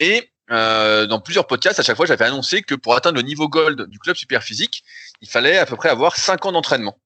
[0.00, 3.48] Et euh, dans plusieurs podcasts, à chaque fois, j'avais annoncé que pour atteindre le niveau
[3.48, 4.84] gold du club Superphysique,
[5.20, 6.98] il fallait à peu près avoir 5 ans d'entraînement.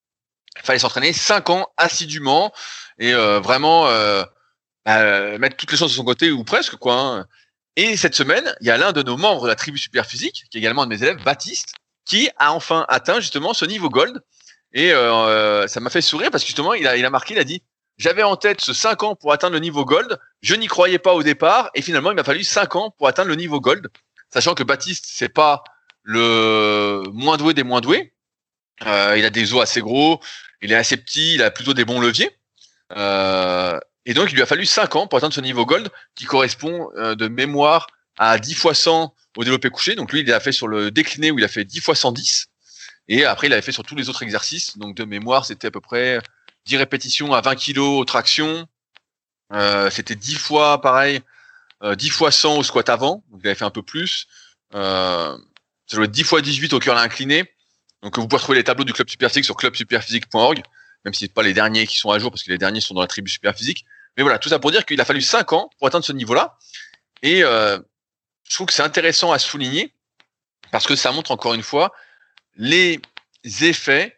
[0.57, 2.53] Il fallait s'entraîner 5 ans assidûment
[2.99, 4.25] et euh, vraiment euh,
[4.85, 6.95] bah, mettre toutes les chances de son côté ou presque quoi.
[6.95, 7.27] hein.
[7.77, 10.57] Et cette semaine, il y a l'un de nos membres de la tribu Superphysique, qui
[10.57, 14.21] est également un de mes élèves, Baptiste, qui a enfin atteint justement ce niveau gold.
[14.73, 17.41] Et euh, ça m'a fait sourire parce que justement, il a, il a marqué, il
[17.41, 17.63] a dit,
[17.97, 20.19] j'avais en tête ce 5 ans pour atteindre le niveau gold.
[20.43, 23.29] Je n'y croyais pas au départ et finalement, il m'a fallu 5 ans pour atteindre
[23.29, 23.89] le niveau gold.
[24.33, 25.63] Sachant que Baptiste, c'est pas
[26.03, 28.13] le moins doué des moins doués.
[28.87, 30.21] Euh, il a des os assez gros,
[30.63, 32.31] il est assez petit, il a plutôt des bons leviers.
[32.97, 36.25] Euh, et donc, il lui a fallu 5 ans pour atteindre ce niveau gold qui
[36.25, 37.87] correspond euh, de mémoire
[38.19, 39.95] à 10 fois 100 au développé couché.
[39.95, 42.47] Donc, lui, il l'a fait sur le décliné où il a fait 10 fois 110.
[43.09, 44.79] Et après, il avait fait sur tous les autres exercices.
[44.79, 46.21] Donc, de mémoire, c'était à peu près
[46.67, 48.67] 10 répétitions à 20 kg aux tractions.
[49.53, 51.21] Euh, c'était 10 fois, pareil,
[51.83, 53.25] euh, 10 fois 100 au squat avant.
[53.31, 54.27] Donc, il avait fait un peu plus.
[54.75, 55.37] Euh,
[55.87, 57.53] ça doit être 10 fois 18 au curl incliné.
[58.03, 60.63] Donc, vous pouvez retrouver les tableaux du club superphysique sur clubsuperphysique.org,
[61.05, 62.95] même si c'est pas les derniers qui sont à jour, parce que les derniers sont
[62.95, 63.85] dans la tribu superphysique.
[64.17, 66.59] Mais voilà, tout ça pour dire qu'il a fallu 5 ans pour atteindre ce niveau-là.
[67.23, 67.79] Et euh,
[68.49, 69.95] je trouve que c'est intéressant à souligner
[70.71, 71.93] parce que ça montre encore une fois
[72.57, 73.01] les
[73.45, 74.17] effets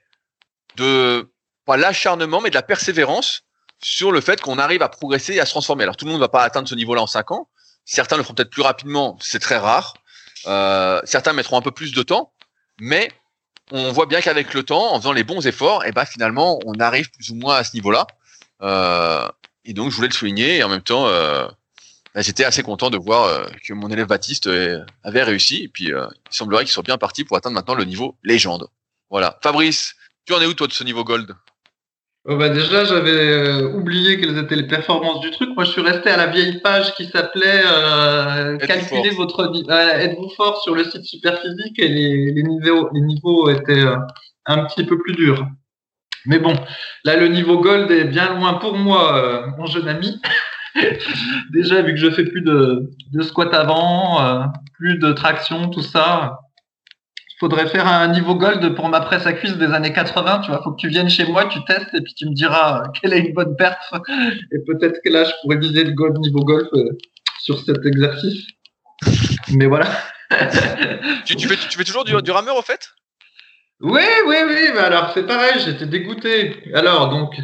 [0.77, 1.31] de
[1.65, 3.43] pas l'acharnement, mais de la persévérance
[3.83, 5.85] sur le fait qu'on arrive à progresser et à se transformer.
[5.85, 7.49] Alors tout le monde ne va pas atteindre ce niveau-là en 5 ans.
[7.85, 9.95] Certains le feront peut-être plus rapidement, c'est très rare.
[10.47, 12.33] Euh, certains mettront un peu plus de temps,
[12.81, 13.11] mais
[13.73, 16.61] on voit bien qu'avec le temps, en faisant les bons efforts, et eh ben finalement,
[16.67, 18.07] on arrive plus ou moins à ce niveau-là.
[18.63, 19.27] Euh,
[19.65, 20.59] et donc, je voulais le souligner.
[20.59, 21.47] Et en même temps, euh,
[22.15, 24.49] bah, j'étais assez content de voir euh, que mon élève Baptiste
[25.05, 25.65] avait réussi.
[25.65, 28.69] Et puis, il semblerait qu'il soit bien parti pour atteindre maintenant le niveau légende.
[29.11, 29.39] Voilà.
[29.43, 29.95] Fabrice,
[30.27, 31.35] tu en es où toi de ce niveau gold?
[32.25, 35.51] Oh bah déjà, j'avais euh, oublié quelles étaient les performances du truc.
[35.57, 39.69] Moi, je suis resté à la vieille page qui s'appelait euh, Calculer votre niveau.
[39.71, 41.79] Êtes-vous fort sur le site Superphysique?
[41.79, 43.97] Et les, les, niveaux, les niveaux étaient euh,
[44.47, 45.45] un petit peu plus durs.
[46.27, 46.55] Mais bon,
[47.05, 50.21] là, le niveau gold est bien loin pour moi, euh, mon jeune ami.
[51.51, 55.83] déjà, vu que je fais plus de, de squat avant, euh, plus de traction, tout
[55.83, 56.39] ça,
[57.43, 60.43] faudrait faire un niveau gold pour ma presse à cuisse des années 80.
[60.45, 62.85] Tu vois, faut que tu viennes chez moi, tu testes et puis tu me diras
[63.01, 63.93] quelle est une bonne perf.
[64.53, 66.97] Et peut-être que là, je pourrais viser le gold niveau golf euh,
[67.41, 68.47] sur cet exercice.
[69.49, 69.87] Mais voilà.
[71.25, 72.91] tu, tu, fais, tu fais toujours du, du rameur au fait?
[73.81, 74.71] Oui, oui, oui.
[74.75, 76.63] Mais alors c'est pareil, j'étais dégoûté.
[76.75, 77.35] Alors donc.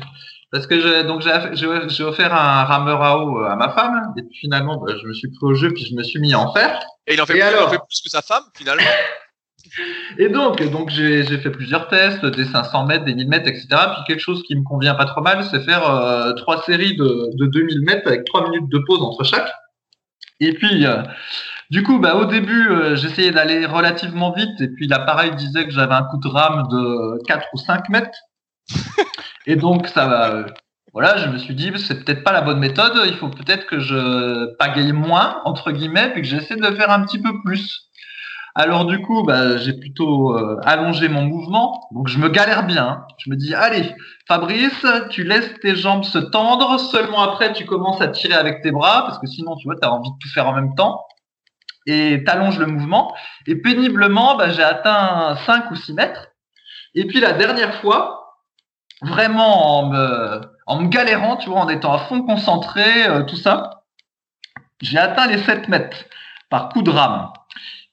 [0.50, 4.38] Parce que j'ai donc j'ai offert un rameur à eau à ma femme et puis
[4.38, 6.54] finalement bah, je me suis pris au jeu puis je me suis mis à en
[6.54, 6.80] faire.
[7.06, 7.64] Et il en fait, plus, alors...
[7.64, 8.82] il en fait plus que sa femme finalement.
[10.18, 13.66] Et donc, donc j'ai fait plusieurs tests, des 500 mètres, des 1000 mètres, etc.
[13.68, 17.30] Puis quelque chose qui me convient pas trop mal, c'est faire euh, trois séries de,
[17.36, 19.50] de 2000 mètres avec trois minutes de pause entre chaque.
[20.40, 21.02] Et puis, euh,
[21.70, 24.60] du coup, bah, au début, euh, j'essayais d'aller relativement vite.
[24.60, 28.18] Et puis l'appareil disait que j'avais un coup de rame de 4 ou 5 mètres.
[29.46, 30.46] Et donc, ça va.
[30.92, 32.92] voilà, je me suis dit, c'est peut-être pas la bonne méthode.
[33.06, 37.04] Il faut peut-être que je pagaille moins, entre guillemets, puis que j'essaie de faire un
[37.04, 37.87] petit peu plus.
[38.58, 43.06] Alors du coup, bah, j'ai plutôt euh, allongé mon mouvement, donc je me galère bien.
[43.18, 43.94] Je me dis, allez,
[44.26, 48.72] Fabrice, tu laisses tes jambes se tendre, seulement après tu commences à tirer avec tes
[48.72, 51.04] bras, parce que sinon, tu vois, tu as envie de tout faire en même temps.
[51.86, 53.14] Et t'allonges le mouvement.
[53.46, 56.26] Et péniblement, bah, j'ai atteint 5 ou 6 mètres.
[56.96, 58.40] Et puis la dernière fois,
[59.02, 63.36] vraiment en me, en me galérant, tu vois, en étant à fond concentré, euh, tout
[63.36, 63.84] ça,
[64.82, 66.06] j'ai atteint les 7 mètres
[66.50, 67.30] par coup de rame.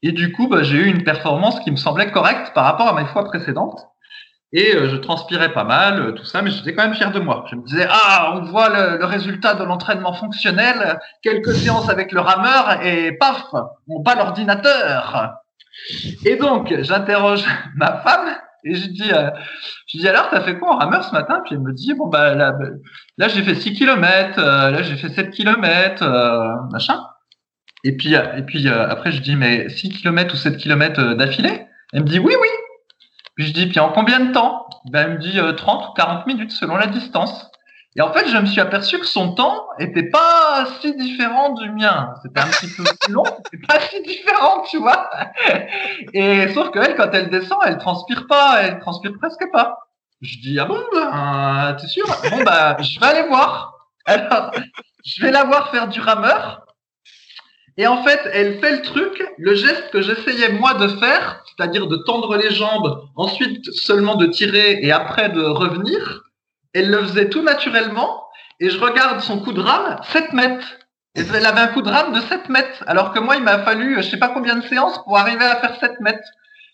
[0.05, 2.93] Et du coup, bah, j'ai eu une performance qui me semblait correcte par rapport à
[2.93, 3.87] mes fois précédentes.
[4.53, 7.19] Et euh, je transpirais pas mal, euh, tout ça, mais j'étais quand même fier de
[7.19, 7.43] moi.
[7.49, 12.11] Je me disais, ah, on voit le, le résultat de l'entraînement fonctionnel, quelques séances avec
[12.11, 13.45] le rameur, et paf,
[13.89, 15.33] on bat l'ordinateur.
[16.23, 17.43] Et donc, j'interroge
[17.75, 18.29] ma femme,
[18.63, 19.31] et je dis, euh,
[19.87, 21.41] je dis alors, t'as fait quoi en rameur ce matin?
[21.43, 22.53] Puis elle me dit, bon, bah là,
[23.17, 26.05] là j'ai fait 6 km, là j'ai fait 7 km,
[26.71, 26.99] machin.
[27.85, 31.13] Et puis, et puis euh, après, je dis, mais 6 km ou 7 km euh,
[31.13, 31.67] d'affilée?
[31.93, 32.47] Elle me dit, oui, oui.
[33.35, 34.67] Puis je dis, puis en combien de temps?
[34.89, 37.51] Ben, Elle me dit 30 euh, ou 40 minutes selon la distance.
[37.95, 41.69] Et en fait, je me suis aperçu que son temps était pas si différent du
[41.69, 42.09] mien.
[42.23, 45.09] C'était un petit peu plus long, c'était pas si différent, tu vois.
[46.13, 49.77] Et sauf qu'elle, quand elle descend, elle transpire pas, elle transpire presque pas.
[50.21, 52.05] Je dis, ah bon, ben, t'es sûr?
[52.31, 53.75] Bon, bah, je vais aller voir.
[54.05, 54.51] Alors,
[55.05, 56.64] je vais la voir faire du rameur.
[57.77, 61.87] Et en fait, elle fait le truc, le geste que j'essayais moi de faire, c'est-à-dire
[61.87, 66.23] de tendre les jambes, ensuite seulement de tirer et après de revenir.
[66.73, 68.21] Elle le faisait tout naturellement.
[68.61, 70.67] Et je regarde son coup de rame, 7 mètres.
[71.15, 72.83] Et elle avait un coup de rame de 7 mètres.
[72.87, 75.57] Alors que moi, il m'a fallu, je sais pas combien de séances pour arriver à
[75.57, 76.27] faire 7 mètres.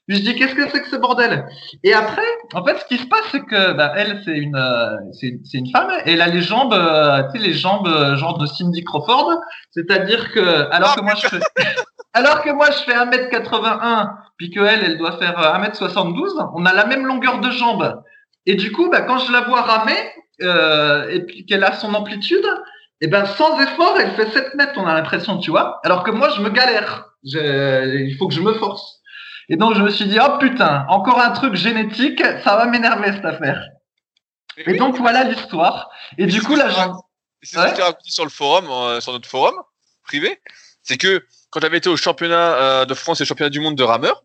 [0.07, 1.45] Puis je dis qu'est-ce que c'est que ce bordel?
[1.83, 4.97] Et après, en fait, ce qui se passe, c'est que bah, elle, c'est une, euh,
[5.13, 5.91] c'est, c'est une femme.
[6.05, 9.39] Et elle a les jambes, euh, tu sais, les jambes euh, genre de Cindy Crawford.
[9.71, 11.39] C'est-à-dire que alors que moi je fais,
[12.13, 16.73] alors que moi je fais 1m81, puis que elle, elle doit faire 1m72, on a
[16.73, 18.01] la même longueur de jambes.
[18.45, 19.97] Et du coup, bah, quand je la vois ramer
[20.41, 22.45] euh, et puis qu'elle a son amplitude,
[23.01, 24.73] et ben sans effort, elle fait 7 mètres.
[24.77, 25.79] On a l'impression, tu vois.
[25.83, 27.05] Alors que moi, je me galère.
[27.23, 29.00] Je, il faut que je me force.
[29.49, 33.13] Et donc, je me suis dit, oh putain, encore un truc génétique, ça va m'énerver
[33.13, 33.63] cette affaire.
[34.58, 35.89] Et, donc, voilà l'histoire.
[36.17, 36.69] Et, du coup, là,
[37.41, 39.56] C'est ce que tu as raconté sur le forum, euh, sur notre forum
[40.04, 40.39] privé.
[40.84, 43.75] C'est que quand j'avais été au championnat euh, de France et au championnat du monde
[43.75, 44.23] de rameur,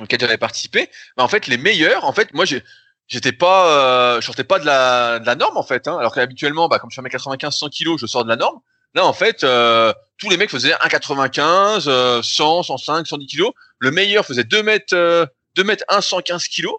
[0.00, 2.62] auquel j'avais participé, bah, en fait, les meilleurs, en fait, moi, j'ai,
[3.08, 5.88] j'étais pas, euh, je sortais pas de la, de la norme, en fait.
[5.88, 8.60] Hein, alors qu'habituellement, bah, comme je suis 1m95, 100 kg, je sors de la norme.
[8.94, 13.52] Là, en fait, euh, tous les mecs faisaient 1,95, euh, 100, 105, 110 kilos.
[13.80, 16.76] Le meilleur faisait 2 mètres, euh, 2 mètres 1, 115 kilos.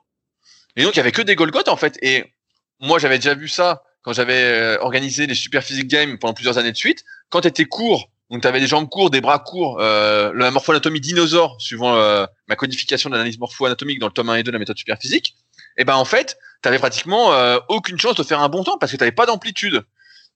[0.76, 1.98] Et donc, il y avait que des Golgoth, en fait.
[2.02, 2.34] Et
[2.80, 6.58] moi, j'avais déjà vu ça quand j'avais euh, organisé les Super Physique Games pendant plusieurs
[6.58, 9.40] années de suite, quand tu étais court, donc tu avais des jambes courtes, des bras
[9.40, 14.30] courts, euh, la morpho-anatomie dinosaure, suivant euh, ma codification de l'analyse morpho-anatomique dans le tome
[14.30, 15.36] 1 et 2 de la méthode Super Physique,
[15.78, 18.78] et ben en fait, tu avais pratiquement euh, aucune chance de faire un bon temps
[18.78, 19.84] parce que tu n'avais pas d'amplitude.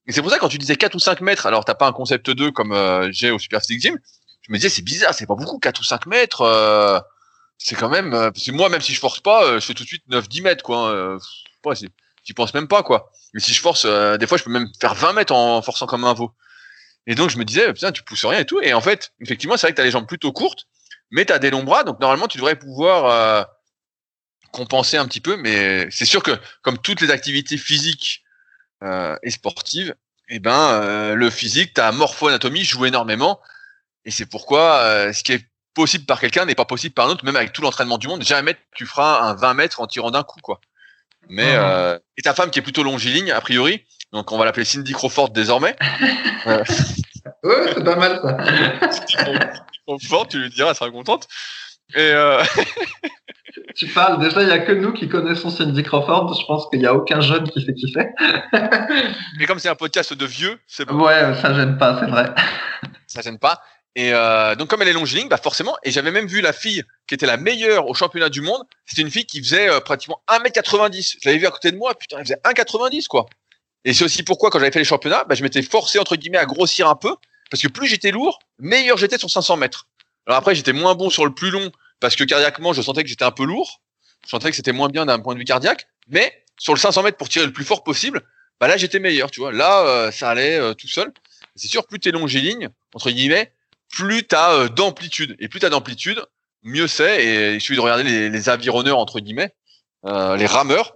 [0.08, 1.92] Et c'est pour ça quand tu disais 4 ou 5 mètres, alors t'as pas un
[1.92, 4.00] concept 2 comme euh, j'ai au Super Physique Gym,
[4.48, 6.42] je me disais c'est bizarre, c'est pas beaucoup 4 ou 5 mètres.
[6.42, 7.00] euh,
[7.58, 9.74] c'est quand même euh, parce que moi même si je force pas, euh, je fais
[9.74, 10.90] tout de suite 9 10 mètres quoi.
[10.90, 11.20] hein, euh,
[11.66, 11.90] ouais, c'est-
[12.24, 13.12] j'y pense même pas quoi.
[13.34, 15.86] Mais si je force euh, des fois je peux même faire 20 mètres en forçant
[15.88, 16.32] comme un veau.
[17.08, 19.58] Et donc je me disais putain tu pousses rien et tout et en fait effectivement
[19.58, 20.66] c'est vrai que tu as les jambes plutôt courtes
[21.12, 23.44] mais tu as des longs bras donc normalement tu devrais pouvoir euh,
[24.52, 26.32] compenser un petit peu mais c'est sûr que
[26.62, 28.24] comme toutes les activités physiques
[29.24, 29.96] et sportives
[30.30, 33.40] et ben le physique ta morpho-anatomie joue énormément
[34.06, 37.12] et c'est pourquoi euh, ce qui est possible par quelqu'un n'est pas possible par un
[37.12, 40.12] autre même avec tout l'entraînement du monde jamais tu feras un 20 mètres en tirant
[40.12, 40.60] d'un coup quoi
[41.28, 41.60] mais Mhm.
[41.60, 44.94] euh, et ta femme qui est plutôt longiligne a priori donc on va l'appeler Cindy
[44.94, 45.76] Crawford désormais
[47.44, 48.38] Ouais, c'est pas mal ça.
[49.88, 51.28] Crawford tu lui diras elle sera contente
[51.96, 52.44] et euh,
[53.78, 56.34] Tu parles, déjà, il n'y a que nous qui connaissons Cindy Crawford.
[56.38, 58.14] Je pense qu'il n'y a aucun jeune qui sait qui c'est.
[59.38, 62.26] mais comme c'est un podcast de vieux c'est bon Ouais, ça gêne pas, c'est vrai.
[63.08, 63.62] ça gêne pas.
[63.96, 66.84] Et euh, donc comme elle est longiligne, bah forcément, et j'avais même vu la fille
[67.08, 70.22] qui était la meilleure au championnat du monde, c'était une fille qui faisait euh, pratiquement
[70.28, 71.18] 1m90.
[71.22, 73.26] Je l'avais vu à côté de moi, putain, elle faisait 1m90 quoi.
[73.86, 76.38] Et c'est aussi pourquoi quand j'avais fait les championnats, bah, je m'étais forcé entre guillemets
[76.38, 77.16] à grossir un peu,
[77.50, 79.88] parce que plus j'étais lourd, meilleur j'étais sur 500 mètres.
[80.28, 83.10] Alors après j'étais moins bon sur le plus long, parce que cardiaquement je sentais que
[83.10, 83.80] j'étais un peu lourd,
[84.26, 87.04] je sentais que c'était moins bien d'un point de vue cardiaque, mais sur le 500
[87.04, 88.24] mètres pour tirer le plus fort possible,
[88.60, 89.54] bah là j'étais meilleur, tu vois.
[89.54, 91.14] Là euh, ça allait euh, tout seul.
[91.56, 93.54] C'est sûr, plus t'es longiligne, entre guillemets,
[93.90, 95.36] plus tu as d'amplitude.
[95.40, 96.22] Et plus tu d'amplitude,
[96.64, 97.24] mieux c'est.
[97.24, 99.56] Et il suffit de regarder les, avironneurs, entre guillemets,
[100.06, 100.96] euh, les rameurs.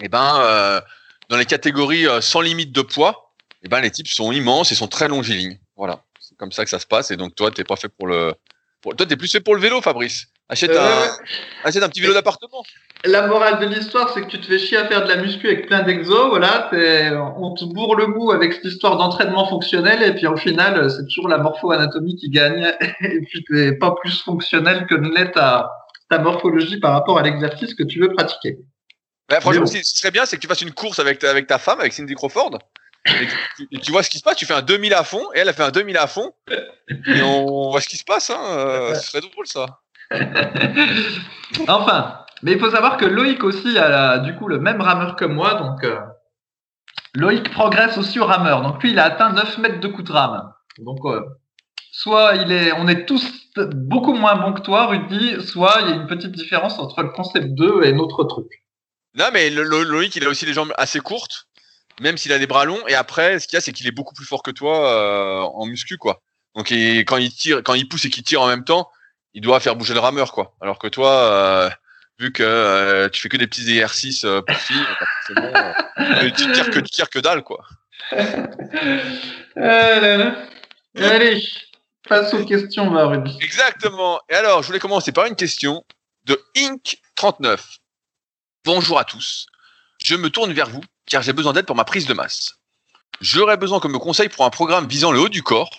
[0.00, 0.80] Et ben, euh,
[1.28, 4.74] dans les catégories euh, sans limite de poids, et ben, les types sont immenses et
[4.74, 5.58] sont très longilignes.
[5.76, 6.04] Voilà.
[6.18, 7.10] C'est comme ça que ça se passe.
[7.10, 8.34] Et donc, toi, t'es pas fait pour le.
[8.82, 10.28] Toi, t'es plus fait pour le vélo, Fabrice.
[10.50, 11.68] Achète, Euh, un...
[11.68, 12.64] Achète un petit vélo d'appartement.
[13.04, 15.46] La morale de l'histoire, c'est que tu te fais chier à faire de la muscu
[15.46, 16.28] avec plein d'exos.
[16.28, 16.68] Voilà,
[17.38, 20.02] on te bourre le bout avec cette histoire d'entraînement fonctionnel.
[20.02, 22.72] Et puis au final, c'est toujours la morpho-anatomie qui gagne.
[23.00, 25.70] Et puis t'es pas plus fonctionnel que ne l'est ta,
[26.10, 28.58] ta morphologie par rapport à l'exercice que tu veux pratiquer.
[29.30, 29.66] Ouais, franchement, bon.
[29.66, 31.78] ce qui serait bien, c'est que tu fasses une course avec ta, avec ta femme,
[31.78, 32.58] avec Cindy Crawford.
[33.06, 34.36] Et que tu, et tu vois ce qui se passe.
[34.36, 36.32] Tu fais un 2000 à fond, et elle a fait un 2000 à fond.
[36.50, 38.30] Et on voit ce qui se passe.
[38.30, 38.40] Hein.
[38.42, 39.78] euh, ce serait drôle, ça.
[41.68, 45.24] Enfin, mais il faut savoir que Loïc aussi a du coup le même rameur que
[45.24, 45.98] moi, donc euh,
[47.14, 48.62] Loïc progresse aussi au rameur.
[48.62, 50.52] Donc lui, il a atteint 9 mètres de coup de rame.
[50.78, 51.22] Donc euh,
[51.92, 55.92] soit il est, on est tous beaucoup moins bons que toi, Rudy, soit il y
[55.92, 58.46] a une petite différence entre le concept 2 et notre truc.
[59.14, 61.48] Non, mais Loïc, il a aussi les jambes assez courtes,
[62.00, 62.86] même s'il a des bras longs.
[62.86, 65.40] Et après, ce qu'il y a, c'est qu'il est beaucoup plus fort que toi euh,
[65.40, 66.22] en muscu, quoi.
[66.54, 68.88] Donc, quand il tire, quand il pousse et qu'il tire en même temps,
[69.34, 70.54] il doit faire bouger le rameur, quoi.
[70.60, 71.70] Alors que toi, euh,
[72.18, 76.30] vu que euh, tu fais que des petits exercices euh, pour filles, bah, forcément, euh,
[76.30, 77.64] tu tires que tu tires que dalle, quoi.
[78.12, 78.16] Ah
[79.56, 80.36] là là.
[80.96, 81.46] Allez,
[82.08, 83.38] passe aux questions, va, Rudy.
[83.40, 84.20] Exactement.
[84.28, 85.84] Et alors, je voulais commencer par une question
[86.24, 87.58] de Inc39.
[88.64, 89.46] Bonjour à tous.
[90.04, 92.56] Je me tourne vers vous car j'ai besoin d'aide pour ma prise de masse.
[93.20, 95.70] J'aurais besoin qu'on me conseille pour un programme visant le haut du corps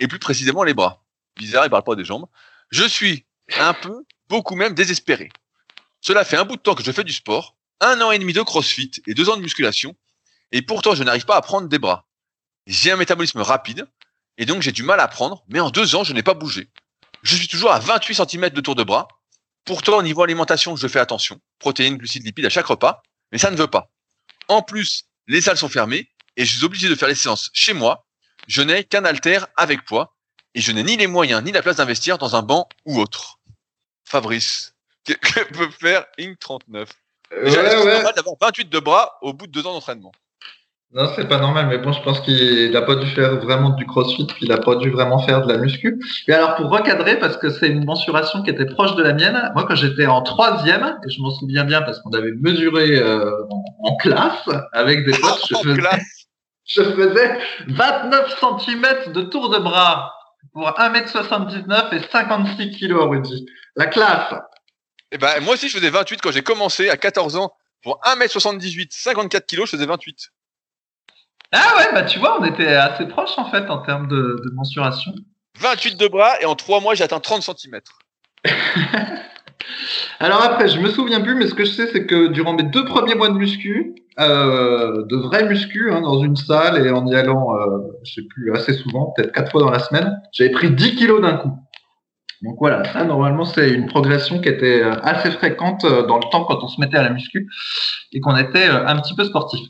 [0.00, 1.02] et plus précisément les bras.
[1.36, 2.26] Bizarre, il parle pas des jambes.
[2.70, 3.26] Je suis
[3.58, 5.28] un peu, beaucoup même désespéré.
[6.00, 8.32] Cela fait un bout de temps que je fais du sport, un an et demi
[8.32, 9.96] de crossfit et deux ans de musculation,
[10.52, 12.06] et pourtant je n'arrive pas à prendre des bras.
[12.66, 13.86] J'ai un métabolisme rapide,
[14.38, 16.68] et donc j'ai du mal à prendre, mais en deux ans je n'ai pas bougé.
[17.22, 19.08] Je suis toujours à 28 cm de tour de bras.
[19.64, 21.40] Pourtant, au niveau alimentation, je fais attention.
[21.58, 23.02] Protéines, glucides, lipides à chaque repas.
[23.32, 23.90] Mais ça ne veut pas.
[24.46, 27.72] En plus, les salles sont fermées et je suis obligé de faire les séances chez
[27.72, 28.06] moi.
[28.46, 30.15] Je n'ai qu'un halter avec poids
[30.56, 33.38] et je n'ai ni les moyens ni la place d'investir dans un banc ou autre.
[34.04, 34.74] Fabrice,
[35.06, 36.88] que, que peut faire Inc 39
[37.44, 40.12] Déjà, est-ce que c'est normal d'avoir 28 de bras au bout de deux ans d'entraînement?
[40.94, 43.84] Non, c'est pas normal, mais bon, je pense qu'il a pas dû faire vraiment du
[43.84, 46.00] crossfit, puis il a pas dû vraiment faire de la muscu.
[46.28, 49.50] Et alors, pour recadrer, parce que c'est une mensuration qui était proche de la mienne,
[49.54, 53.30] moi, quand j'étais en troisième, et je m'en souviens bien parce qu'on avait mesuré euh,
[53.50, 56.02] en, en classe avec des potes, je faisais,
[56.64, 60.15] je faisais 29 cm de tour de bras
[60.52, 63.46] pour 1m79 et 56 kg, Rudy.
[63.76, 64.34] La classe.
[65.12, 67.52] Eh ben, moi aussi, je faisais 28 quand j'ai commencé à 14 ans.
[67.82, 70.30] Pour 1m78, 54 kg, je faisais 28.
[71.52, 74.50] Ah ouais, bah tu vois, on était assez proches en fait en termes de, de
[74.54, 75.14] mensuration.
[75.58, 77.80] 28 de bras et en 3 mois, j'ai atteint 30 cm.
[80.20, 82.62] Alors après, je me souviens plus, mais ce que je sais, c'est que durant mes
[82.62, 87.06] deux premiers mois de muscu, euh, de vrai muscu, hein, dans une salle et en
[87.06, 90.50] y allant, euh, je sais plus, assez souvent, peut-être quatre fois dans la semaine, j'avais
[90.50, 91.52] pris 10 kilos d'un coup.
[92.42, 96.30] Donc voilà, ça normalement c'est une progression qui était euh, assez fréquente euh, dans le
[96.30, 97.48] temps quand on se mettait à la muscu
[98.12, 99.60] et qu'on était un petit peu sportif.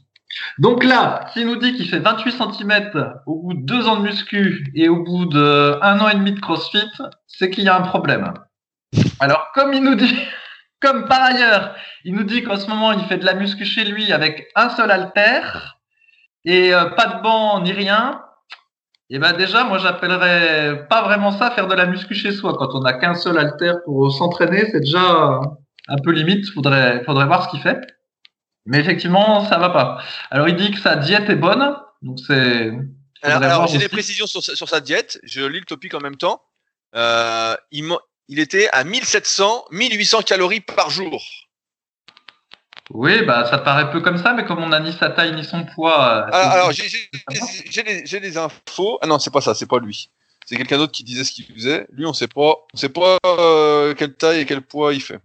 [0.58, 4.02] Donc là, s'il nous dit qu'il fait 28 cm au bout de deux ans de
[4.02, 6.90] muscu et au bout de un an et demi de CrossFit,
[7.26, 8.34] c'est qu'il y a un problème.
[9.20, 10.16] Alors comme il nous dit,
[10.80, 11.74] comme par ailleurs,
[12.04, 14.70] il nous dit qu'en ce moment il fait de la muscu chez lui avec un
[14.70, 15.40] seul halter
[16.44, 18.22] et pas de banc ni rien,
[19.08, 22.56] et eh ben déjà, moi j'appellerais pas vraiment ça faire de la muscu chez soi.
[22.58, 25.40] Quand on n'a qu'un seul halter pour s'entraîner, c'est déjà
[25.86, 26.50] un peu limite.
[26.50, 27.78] Faudrait, faudrait voir ce qu'il fait.
[28.64, 30.02] Mais effectivement, ça va pas.
[30.32, 32.72] Alors il dit que sa diète est bonne, donc c'est.
[33.22, 35.20] Alors, j'ai des précisions sur, sur, sa diète.
[35.22, 36.42] Je lis le topic en même temps.
[36.96, 37.84] Euh, il,
[38.28, 41.22] il était à 1700, 1800 calories par jour.
[42.90, 45.44] Oui, bah ça paraît peu comme ça, mais comme on a ni sa taille ni
[45.44, 46.26] son poids.
[46.28, 48.98] Euh, alors, j'ai des infos.
[49.02, 50.10] Ah non, c'est pas ça, c'est pas lui.
[50.44, 51.88] C'est quelqu'un d'autre qui disait ce qu'il faisait.
[51.90, 55.18] Lui, on sait pas, on sait pas euh, quelle taille et quel poids il fait.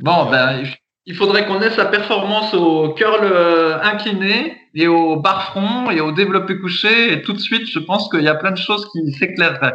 [0.00, 0.62] bon, ben
[1.06, 6.00] il faudrait qu'on ait sa performance au curl euh, incliné et au bar front et
[6.00, 7.12] au développé couché.
[7.12, 9.74] Et tout de suite, je pense qu'il y a plein de choses qui s'éclaireraient.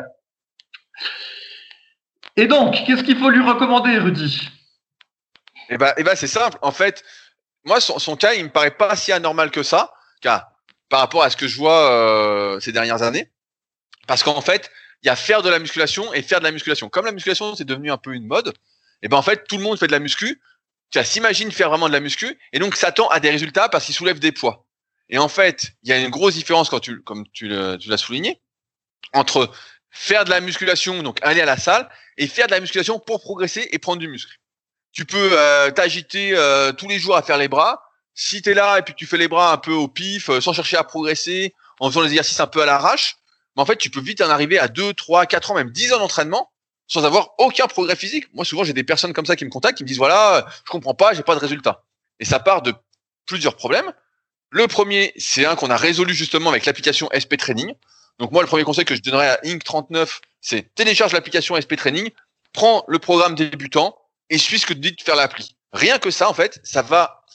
[2.38, 4.50] Et donc, qu'est-ce qu'il faut lui recommander, Rudy?
[5.70, 6.58] Eh eh ben c'est simple.
[6.62, 7.04] En fait,
[7.64, 10.52] moi, son, son, cas, il me paraît pas si anormal que ça, car,
[10.90, 13.32] par rapport à ce que je vois euh, ces dernières années.
[14.08, 14.70] Parce qu'en fait,
[15.02, 16.90] il y a faire de la musculation et faire de la musculation.
[16.90, 19.58] Comme la musculation, c'est devenu un peu une mode, et eh ben en fait, tout
[19.58, 20.42] le monde fait de la muscu.
[20.92, 23.96] Tu s'imagine faire vraiment de la muscu, et donc s'attend à des résultats parce qu'il
[23.96, 24.66] soulève des poids.
[25.10, 28.42] Et en fait, il y a une grosse différence quand tu, comme tu l'as souligné,
[29.14, 29.52] entre
[29.96, 33.22] faire de la musculation, donc aller à la salle, et faire de la musculation pour
[33.22, 34.38] progresser et prendre du muscle
[34.96, 37.84] tu peux euh, t'agiter euh, tous les jours à faire les bras.
[38.16, 40.40] Si tu es là et puis tu fais les bras un peu au pif, euh,
[40.40, 43.18] sans chercher à progresser, en faisant les exercices un peu à l'arrache,
[43.56, 45.94] mais en fait, tu peux vite en arriver à 2, 3, 4 ans, même 10
[45.94, 46.50] ans d'entraînement
[46.88, 48.28] sans avoir aucun progrès physique.
[48.34, 50.72] Moi, souvent, j'ai des personnes comme ça qui me contactent, qui me disent, voilà, je
[50.72, 51.84] comprends pas, j'ai pas de résultat.
[52.20, 52.74] Et ça part de
[53.26, 53.92] plusieurs problèmes.
[54.52, 57.74] Le premier, c'est un qu'on a résolu justement avec l'application SP Training.
[58.20, 62.10] Donc moi, le premier conseil que je donnerais à Inc39, c'est télécharge l'application SP Training,
[62.54, 63.98] prends le programme débutant,
[64.30, 65.56] et suis ce que te dit de faire l'appli.
[65.74, 67.26] Rien que ça, en fait, ça va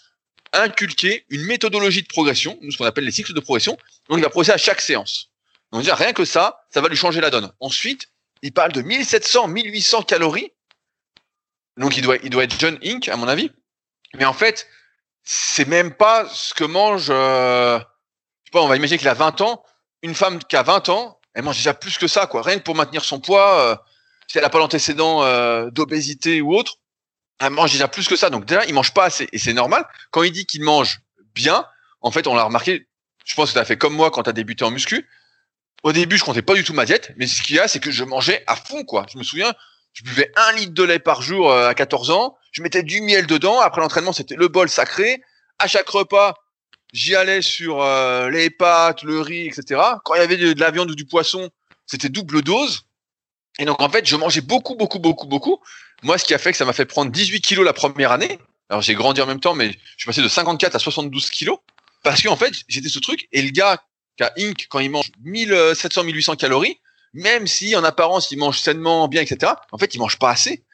[0.53, 3.77] inculquer une méthodologie de progression, ce qu'on appelle les cycles de progression.
[4.09, 5.31] Donc, il va progresser à chaque séance.
[5.73, 7.53] Donc, déjà, rien que ça, ça va lui changer la donne.
[7.61, 8.09] Ensuite,
[8.43, 10.53] il parle de 1700, 1800 calories.
[11.77, 13.51] Donc, il doit, il doit être jeune Inc, à mon avis.
[14.15, 14.67] Mais en fait,
[15.23, 19.15] c'est même pas ce que mange, euh, je sais pas, on va imaginer qu'il a
[19.15, 19.63] 20 ans.
[20.03, 22.43] Une femme qui a 20 ans, elle mange déjà plus que ça, quoi.
[22.43, 23.77] Rien que pour maintenir son poids, euh,
[24.27, 26.79] si elle n'a pas l'antécédent euh, d'obésité ou autre,
[27.39, 28.31] elle mange déjà plus que ça.
[28.31, 29.29] Donc déjà, il mange pas assez.
[29.33, 29.87] Et c'est normal.
[30.11, 31.01] Quand il dit qu'il mange
[31.35, 31.67] bien,
[32.01, 32.89] en fait, on l'a remarqué,
[33.25, 35.09] je pense que tu as fait comme moi quand tu as débuté en muscu.
[35.83, 37.81] Au début, je comptais pas du tout ma diète, mais ce qu'il y a, c'est
[37.81, 39.07] que je mangeais à fond, quoi.
[39.11, 39.55] Je me souviens,
[39.93, 42.37] je buvais un litre de lait par jour euh, à 14 ans.
[42.53, 43.61] Je mettais du miel dedans.
[43.61, 45.23] Après l'entraînement, c'était le bol sacré.
[45.59, 46.35] À chaque repas,
[46.93, 49.81] j'y allais sur euh, les pâtes, le riz, etc.
[50.05, 51.51] Quand il y avait de, la viande ou du poisson,
[51.87, 52.83] c'était double dose.
[53.59, 55.61] Et donc, en fait, je mangeais beaucoup, beaucoup, beaucoup, beaucoup.
[56.03, 58.39] Moi, ce qui a fait que ça m'a fait prendre 18 kilos la première année.
[58.69, 61.59] Alors, j'ai grandi en même temps, mais je suis passé de 54 à 72 kilos.
[62.03, 63.29] Parce qu'en fait, j'étais ce truc.
[63.33, 63.83] Et le gars
[64.17, 66.79] qui a Inc, quand il mange 1700, 1800 calories,
[67.13, 70.65] même si en apparence il mange sainement, bien, etc., en fait, il mange pas assez.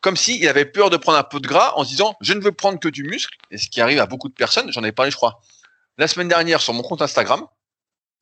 [0.00, 2.40] Comme s'il avait peur de prendre un peu de gras en se disant, je ne
[2.40, 3.36] veux prendre que du muscle.
[3.50, 5.40] Et ce qui arrive à beaucoup de personnes, j'en ai parlé, je crois,
[5.98, 7.46] la semaine dernière sur mon compte Instagram,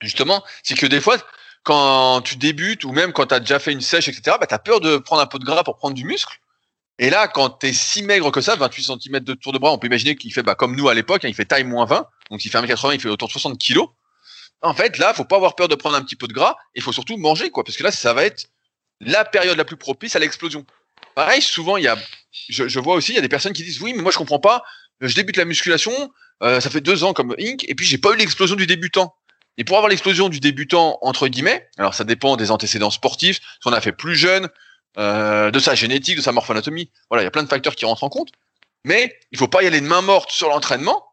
[0.00, 1.18] justement, c'est que des fois,
[1.62, 4.54] quand tu débutes ou même quand tu as déjà fait une sèche, etc., bah, tu
[4.54, 6.40] as peur de prendre un peu de gras pour prendre du muscle.
[6.98, 9.72] Et là, quand tu es si maigre que ça, 28 cm de tour de bras,
[9.72, 11.84] on peut imaginer qu'il fait bah, comme nous à l'époque, hein, il fait taille moins
[11.84, 13.80] 20, donc s'il fait 1m80, il fait autour de 60 kg.
[14.62, 16.82] En fait, là, faut pas avoir peur de prendre un petit peu de gras, il
[16.82, 18.46] faut surtout manger, quoi, parce que là, ça va être
[19.00, 20.64] la période la plus propice à l'explosion.
[21.14, 21.98] Pareil, souvent, il y a,
[22.48, 24.16] je, je, vois aussi, il y a des personnes qui disent, oui, mais moi, je
[24.16, 24.62] comprends pas,
[25.00, 25.92] je débute la musculation,
[26.42, 29.14] euh, ça fait deux ans comme Inc, et puis j'ai pas eu l'explosion du débutant.
[29.58, 33.66] Et pour avoir l'explosion du débutant, entre guillemets, alors ça dépend des antécédents sportifs, si
[33.66, 34.48] on a fait plus jeune,
[34.98, 37.84] euh, de sa génétique, de sa morphoanatomie, voilà, il y a plein de facteurs qui
[37.84, 38.30] rentrent en compte,
[38.84, 41.04] mais il faut pas y aller de main morte sur l'entraînement,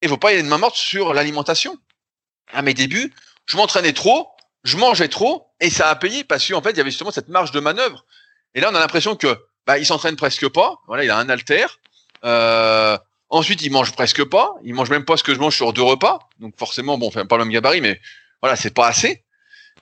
[0.00, 1.76] et il faut pas y aller de main morte sur l'alimentation.
[2.52, 3.12] À mes débuts,
[3.46, 4.28] je m'entraînais trop,
[4.64, 7.28] je mangeais trop, et ça a payé parce qu'en fait, il y avait justement cette
[7.28, 8.04] marge de manœuvre.
[8.54, 10.80] Et là, on a l'impression que bah, il s'entraîne presque pas.
[10.86, 11.66] Voilà, il a un alter.
[12.24, 12.98] Euh,
[13.32, 14.54] Ensuite, il mange presque pas.
[14.62, 16.18] Il mange même pas ce que je mange sur deux repas.
[16.38, 17.98] Donc forcément, bon, on fait pas le même gabarit, mais
[18.42, 19.24] voilà, c'est pas assez.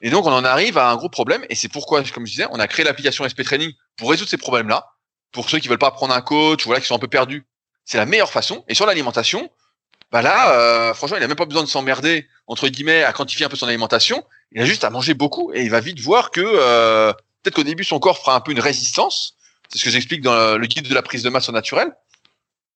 [0.02, 1.44] Et donc, on en arrive à un gros problème.
[1.50, 4.36] Et c'est pourquoi, comme je disais, on a créé l'application SP Training pour résoudre ces
[4.36, 4.86] problèmes-là.
[5.32, 7.44] pour ceux qui veulent pas prendre un coach, voilà, qui sont un peu perdus.
[7.84, 8.64] C'est la meilleure façon.
[8.68, 9.50] Et sur l'alimentation,
[10.12, 13.46] bah là, euh, franchement, il a même pas besoin de s'emmerder entre guillemets à quantifier
[13.46, 14.24] un peu son alimentation.
[14.52, 17.62] Il a juste à manger beaucoup et il va vite voir que euh, peut-être qu'au
[17.62, 19.36] début son corps fera un peu une résistance.
[19.68, 21.52] C'est ce que j'explique dans le guide de la prise de masse au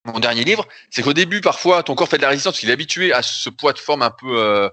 [0.04, 0.66] mon dernier livre.
[0.90, 3.50] C'est qu'au début, parfois, ton corps fait de la résistance qu'il est habitué à ce
[3.50, 4.68] poids de forme un peu euh,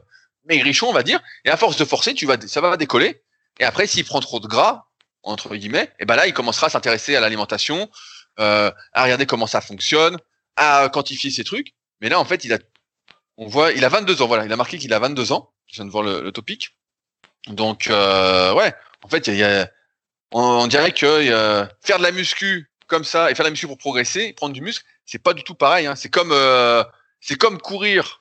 [0.46, 1.22] maigrichon, on va dire.
[1.46, 3.24] Et à force de forcer, tu vas, ça va décoller.
[3.60, 4.86] Et après, s'il prend trop de gras,
[5.24, 7.90] entre guillemets, et ben là, il commencera à s'intéresser à l'alimentation,
[8.40, 10.18] euh, à regarder comment ça fonctionne,
[10.56, 11.74] à quantifier ses trucs.
[12.02, 12.58] Mais là, en fait, il a,
[13.38, 14.28] on voit, il a 22 ans.
[14.28, 15.52] Voilà, il a marqué qu'il a 22 ans.
[15.68, 16.76] Je viens de voir le, le topic.
[17.48, 18.74] Donc, euh, ouais,
[19.04, 19.70] en fait, il y a,
[20.32, 23.68] on, dirait que euh, faire de la muscu comme ça et faire de la muscu
[23.68, 25.88] pour progresser, prendre du muscle, c'est pas du tout pareil.
[25.88, 25.96] Hein.
[25.96, 26.84] C'est comme, euh,
[27.20, 28.20] c'est comme courir.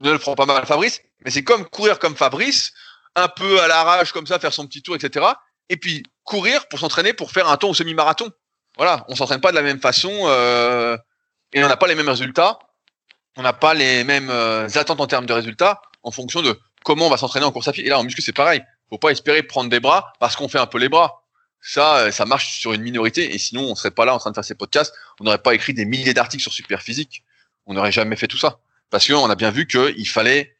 [0.00, 2.72] Ne le prends pas mal, Fabrice, mais c'est comme courir comme Fabrice,
[3.14, 5.24] un peu à l'arrache comme ça, faire son petit tour, etc.
[5.68, 8.28] Et puis courir pour s'entraîner pour faire un tour au semi-marathon.
[8.76, 10.96] Voilà, on s'entraîne pas de la même façon euh,
[11.52, 12.58] et on n'a pas les mêmes résultats.
[13.36, 17.06] On n'a pas les mêmes euh, attentes en termes de résultats en fonction de comment
[17.06, 17.86] on va s'entraîner en course à pied.
[17.86, 18.60] Et là, en muscu, c'est pareil.
[18.90, 21.21] Faut pas espérer prendre des bras parce qu'on fait un peu les bras.
[21.62, 23.34] Ça, euh, ça marche sur une minorité.
[23.34, 24.94] Et sinon, on serait pas là en train de faire ces podcasts.
[25.20, 27.24] On n'aurait pas écrit des milliers d'articles sur Superphysique.
[27.66, 28.58] On n'aurait jamais fait tout ça.
[28.90, 30.56] Parce qu'on a bien vu qu'il fallait,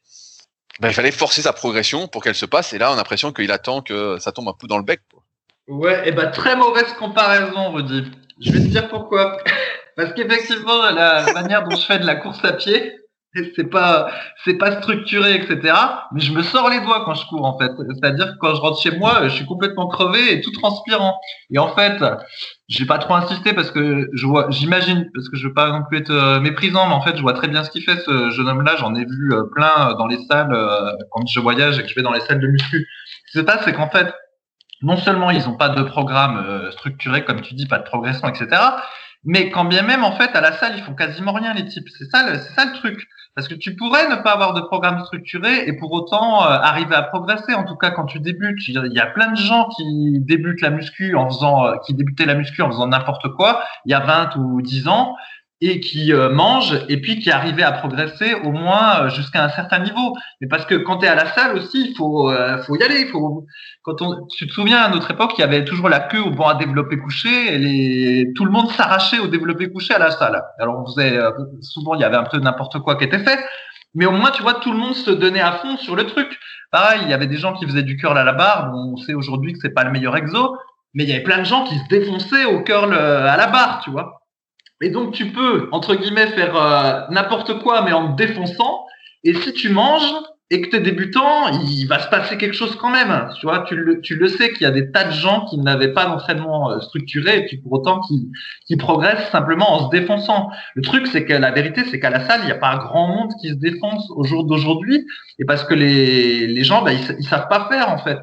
[0.79, 2.71] ben, il fallait forcer sa progression pour qu'elle se passe.
[2.73, 5.01] Et là, on a l'impression qu'il attend que ça tombe un peu dans le bec.
[5.11, 5.23] Quoi.
[5.67, 8.11] Ouais, et bah très mauvaise comparaison, Rudy.
[8.39, 9.37] Je vais te dire pourquoi.
[9.95, 12.95] Parce qu'effectivement, la manière dont je fais de la course à pied,
[13.55, 14.11] c'est pas
[14.43, 15.73] c'est pas structuré etc
[16.13, 17.71] mais je me sors les doigts quand je cours en fait.
[17.93, 21.19] C'est-à-dire que quand je rentre chez moi je suis complètement crevé et tout transpirant.
[21.49, 22.03] Et en fait
[22.67, 25.83] j'ai pas trop insisté parce que je vois j'imagine parce que je veux pas non
[25.83, 28.29] plus être euh, méprisant mais en fait je vois très bien ce qu'il fait ce
[28.29, 31.79] jeune homme là j'en ai vu euh, plein dans les salles euh, quand je voyage
[31.79, 32.87] et que je vais dans les salles de muscu.
[33.27, 34.13] Ce qui se passe c'est qu'en fait
[34.81, 38.61] non seulement ils ont pas de programme structuré comme tu dis pas de progression etc
[39.25, 41.87] mais quand bien même, en fait, à la salle, ils font quasiment rien, les types.
[41.97, 43.07] C'est ça, ça le truc.
[43.35, 46.93] Parce que tu pourrais ne pas avoir de programme structuré et pour autant euh, arriver
[46.93, 47.53] à progresser.
[47.55, 50.69] En tout cas, quand tu débutes, il y a plein de gens qui débutent la
[50.69, 54.01] muscu en faisant, euh, qui débutaient la muscu en faisant n'importe quoi, il y a
[54.01, 55.15] 20 ou 10 ans,
[55.65, 59.49] et qui euh, mange et puis qui arrivait à progresser au moins euh, jusqu'à un
[59.49, 60.13] certain niveau.
[60.41, 62.83] Mais parce que quand tu es à la salle aussi, il faut, euh, faut y
[62.83, 63.05] aller.
[63.05, 63.45] Faut,
[63.81, 66.31] quand on, tu te souviens à notre époque, il y avait toujours la queue au
[66.31, 70.11] banc à développer couché et les, tout le monde s'arrachait au développé couché à la
[70.11, 70.43] salle.
[70.59, 71.17] Alors on faisait
[71.61, 73.39] souvent il y avait un peu n'importe quoi qui était fait,
[73.95, 76.37] mais au moins tu vois tout le monde se donnait à fond sur le truc.
[76.71, 78.69] Pareil, il y avait des gens qui faisaient du curl à la barre.
[78.71, 80.57] Bon, on sait aujourd'hui que c'est pas le meilleur exo,
[80.93, 83.81] mais il y avait plein de gens qui se défonçaient au curl à la barre,
[83.81, 84.22] tu vois.
[84.83, 88.85] Et donc tu peux, entre guillemets, faire euh, n'importe quoi, mais en te défonçant.
[89.23, 90.13] Et si tu manges
[90.49, 93.29] et que tu es débutant, il va se passer quelque chose quand même.
[93.39, 95.57] Tu vois, tu le, tu le sais qu'il y a des tas de gens qui
[95.57, 98.29] n'avaient pas d'entraînement euh, structuré et puis pour autant qui,
[98.67, 100.49] qui progressent simplement en se défonçant.
[100.75, 102.77] Le truc, c'est que la vérité, c'est qu'à la salle, il n'y a pas un
[102.79, 105.07] grand monde qui se défonce au jour d'aujourd'hui.
[105.39, 108.19] Et parce que les, les gens, bah, ils, ils savent pas faire en fait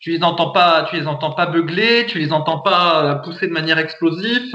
[0.00, 3.48] tu les entends pas, tu les entends pas beugler, tu les entends pas euh, pousser
[3.48, 4.54] de manière explosive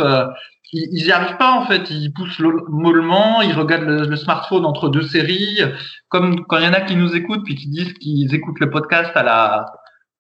[0.74, 1.90] ils, ils y arrivent pas en fait.
[1.90, 5.62] Ils poussent mollement, ils regardent le, smartphone entre deux séries.
[6.10, 8.70] Comme quand il y en a qui nous écoutent puis qui disent qu'ils écoutent le
[8.70, 9.66] podcast à la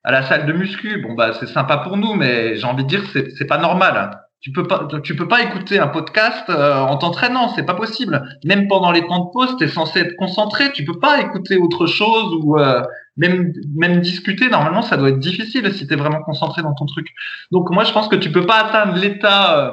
[0.03, 1.01] à la salle de muscu.
[1.01, 4.19] Bon bah c'est sympa pour nous, mais j'ai envie de dire c'est c'est pas normal.
[4.41, 8.21] Tu peux pas tu peux pas écouter un podcast euh, en t'entraînant, c'est pas possible.
[8.43, 10.71] Même pendant les temps de pause, tu es censé être concentré.
[10.73, 12.81] Tu peux pas écouter autre chose ou euh,
[13.15, 14.49] même même discuter.
[14.49, 17.07] Normalement, ça doit être difficile si tu es vraiment concentré dans ton truc.
[17.51, 19.71] Donc moi, je pense que tu peux pas atteindre l'état euh,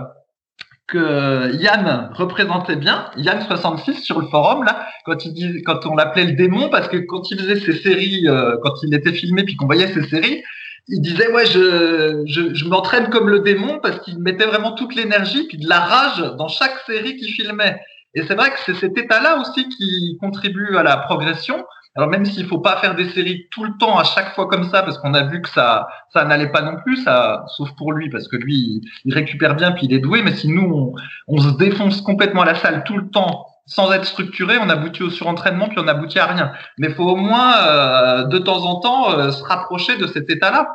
[0.90, 6.24] que Yann représentait bien, Yann 66 sur le forum là, quand il quand on l'appelait
[6.24, 9.56] le démon, parce que quand il faisait ses séries, euh, quand il était filmé puis
[9.56, 10.42] qu'on voyait ses séries,
[10.88, 14.94] il disait ouais je je, je m'entraîne comme le démon parce qu'il mettait vraiment toute
[14.94, 17.80] l'énergie puis de la rage dans chaque série qu'il filmait.
[18.14, 21.64] Et c'est vrai que c'est cet état-là aussi qui contribue à la progression.
[21.96, 24.70] Alors même s'il faut pas faire des séries tout le temps à chaque fois comme
[24.70, 27.92] ça, parce qu'on a vu que ça ça n'allait pas non plus, ça, sauf pour
[27.92, 30.22] lui, parce que lui il récupère bien puis il est doué.
[30.22, 30.94] Mais si nous
[31.26, 35.10] on, se défonce complètement la salle tout le temps sans être structuré, on aboutit au
[35.10, 36.52] surentraînement puis on aboutit à rien.
[36.78, 40.68] Mais faut au moins euh, de temps en temps euh, se rapprocher de cet état-là.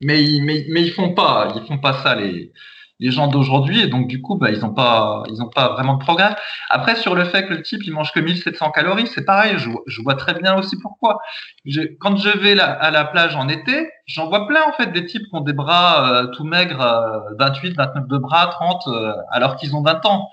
[0.00, 2.52] Mais, mais mais ils font pas, ils font pas ça les
[3.00, 5.94] les gens d'aujourd'hui et donc du coup bah ils ont pas ils ont pas vraiment
[5.94, 6.34] de progrès.
[6.68, 9.70] Après sur le fait que le type il mange que 1700 calories, c'est pareil, je,
[9.86, 11.18] je, vois très bien aussi pourquoi.
[11.64, 15.06] Je, quand je vais à la plage en été, j'en vois plein en fait des
[15.06, 19.12] types qui ont des bras euh, tout maigres, 28, euh, 29 de bras, 30 euh,
[19.30, 20.28] alors qu'ils ont 20 ans.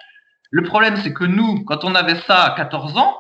[0.50, 3.16] Le problème c'est que nous quand on avait ça à 14 ans,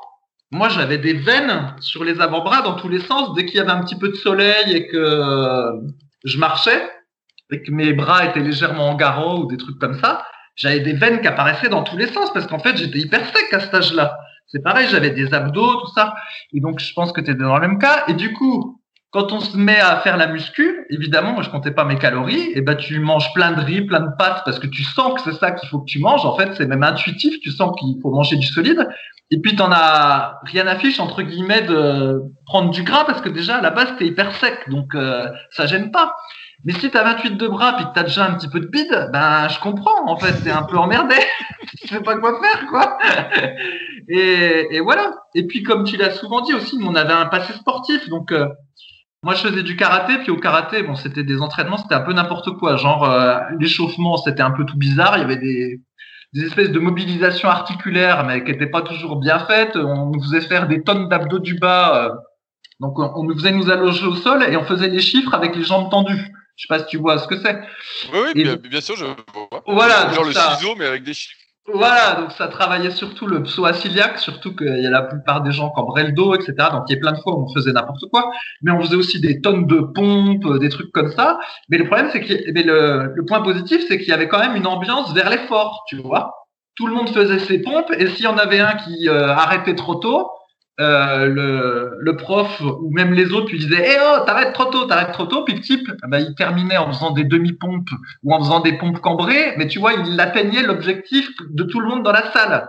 [0.49, 3.71] moi j'avais des veines sur les avant-bras dans tous les sens dès qu'il y avait
[3.71, 5.71] un petit peu de soleil et que
[6.23, 6.81] je marchais
[7.63, 10.25] que mes bras étaient légèrement en garrot ou des trucs comme ça,
[10.55, 13.53] j'avais des veines qui apparaissaient dans tous les sens parce qu'en fait, j'étais hyper sec
[13.53, 14.17] à cet âge-là.
[14.47, 16.15] C'est pareil, j'avais des abdos, tout ça.
[16.53, 18.05] Et donc, je pense que tu étais dans le même cas.
[18.07, 18.79] Et du coup,
[19.15, 22.51] quand on se met à faire la muscu, évidemment, moi je comptais pas mes calories,
[22.53, 25.21] et ben tu manges plein de riz, plein de pâtes parce que tu sens que
[25.21, 26.25] c'est ça qu'il faut que tu manges.
[26.25, 28.85] En fait, c'est même intuitif, tu sens qu'il faut manger du solide.
[29.31, 33.29] Et puis t'en as rien à fiche entre guillemets de prendre du gras parce que
[33.29, 36.13] déjà à la base t'es hyper sec, donc euh, ça gêne pas.
[36.65, 39.09] Mais si t'as 28 de bras puis que t'as déjà un petit peu de bide,
[39.13, 40.07] ben je comprends.
[40.07, 41.15] En fait, t'es un peu emmerdé,
[41.79, 42.97] tu sais pas quoi faire quoi.
[44.07, 45.15] Et, et voilà.
[45.35, 48.47] Et puis comme tu l'as souvent dit aussi, on avait un passé sportif, donc euh,
[49.25, 52.13] moi, je faisais du karaté, puis au karaté, bon, c'était des entraînements, c'était un peu
[52.13, 52.77] n'importe quoi.
[52.77, 55.17] Genre, euh, l'échauffement, c'était un peu tout bizarre.
[55.17, 55.81] Il y avait des,
[56.33, 59.77] des espèces de mobilisation articulaire, mais qui n'étaient pas toujours bien faites.
[59.77, 62.05] On nous faisait faire des tonnes d'abdos du bas.
[62.05, 62.09] Euh,
[62.79, 65.63] donc, on, nous faisait nous allonger au sol et on faisait les chiffres avec les
[65.63, 66.31] jambes tendues.
[66.55, 67.59] Je sais pas si tu vois ce que c'est.
[68.13, 69.63] Oui, oui, bien, sûr, je vois.
[69.67, 70.11] Voilà.
[70.13, 71.35] Genre le ciseau, mais avec des chiffres.
[71.73, 75.71] Voilà, donc ça travaillait surtout le psoasiliaque, surtout qu'il y a la plupart des gens
[75.71, 76.53] qui embraient le dos, etc.
[76.71, 78.29] Donc il y a plein de fois où on faisait n'importe quoi,
[78.61, 81.39] mais on faisait aussi des tonnes de pompes, des trucs comme ça.
[81.69, 84.55] Mais le problème, c'est que le, le point positif, c'est qu'il y avait quand même
[84.55, 86.35] une ambiance vers l'effort, tu vois.
[86.75, 89.75] Tout le monde faisait ses pompes, et s'il y en avait un qui euh, arrêtait
[89.75, 90.29] trop tôt,
[90.81, 94.85] euh, le, le, prof ou même les autres lui disaient Eh oh, t'arrêtes trop tôt,
[94.85, 95.45] t'arrêtes trop tôt.
[95.45, 97.91] Puis le type, bah, il terminait en faisant des demi-pompes
[98.23, 101.87] ou en faisant des pompes cambrées, mais tu vois, il atteignait l'objectif de tout le
[101.87, 102.67] monde dans la salle.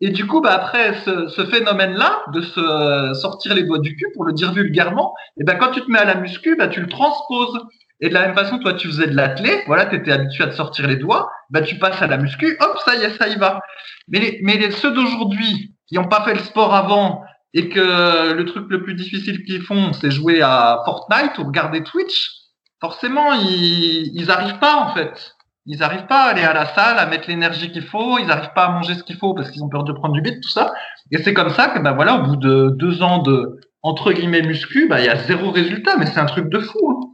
[0.00, 4.06] Et du coup, bah, après ce, ce phénomène-là, de se sortir les doigts du cul,
[4.14, 6.66] pour le dire vulgairement, et eh ben quand tu te mets à la muscu, bah,
[6.66, 7.60] tu le transposes.
[8.00, 10.48] Et de la même façon, toi, tu faisais de l'athlé, voilà, tu étais habitué à
[10.48, 13.28] te sortir les doigts, bah, tu passes à la muscu, hop, ça y est, ça
[13.28, 13.60] y va.
[14.08, 17.22] Mais, mais ceux d'aujourd'hui, qui n'ont pas fait le sport avant,
[17.54, 21.84] et que le truc le plus difficile qu'ils font, c'est jouer à Fortnite ou regarder
[21.84, 22.32] Twitch,
[22.80, 25.34] forcément, ils, ils arrivent pas, en fait.
[25.66, 28.52] Ils arrivent pas à aller à la salle, à mettre l'énergie qu'il faut, ils arrivent
[28.54, 30.50] pas à manger ce qu'il faut parce qu'ils ont peur de prendre du bide, tout
[30.50, 30.74] ça.
[31.10, 34.42] Et c'est comme ça que, ben voilà, au bout de deux ans de, entre guillemets,
[34.42, 36.90] muscu, ben, il y a zéro résultat, mais c'est un truc de fou.
[36.90, 37.10] Hein.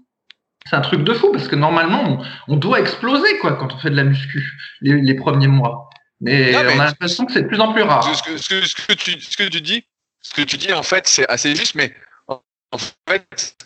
[0.66, 3.90] C'est un truc de fou parce que normalement, on, doit exploser, quoi, quand on fait
[3.90, 5.90] de la muscu, les, les premiers mois.
[6.20, 8.04] Mais, on a l'impression que c'est de plus en plus rare.
[8.04, 9.84] Ce que, ce que, ce que, tu, ce que tu dis,
[10.20, 11.94] ce que tu dis, en fait, c'est assez juste, mais
[12.28, 13.56] en fait,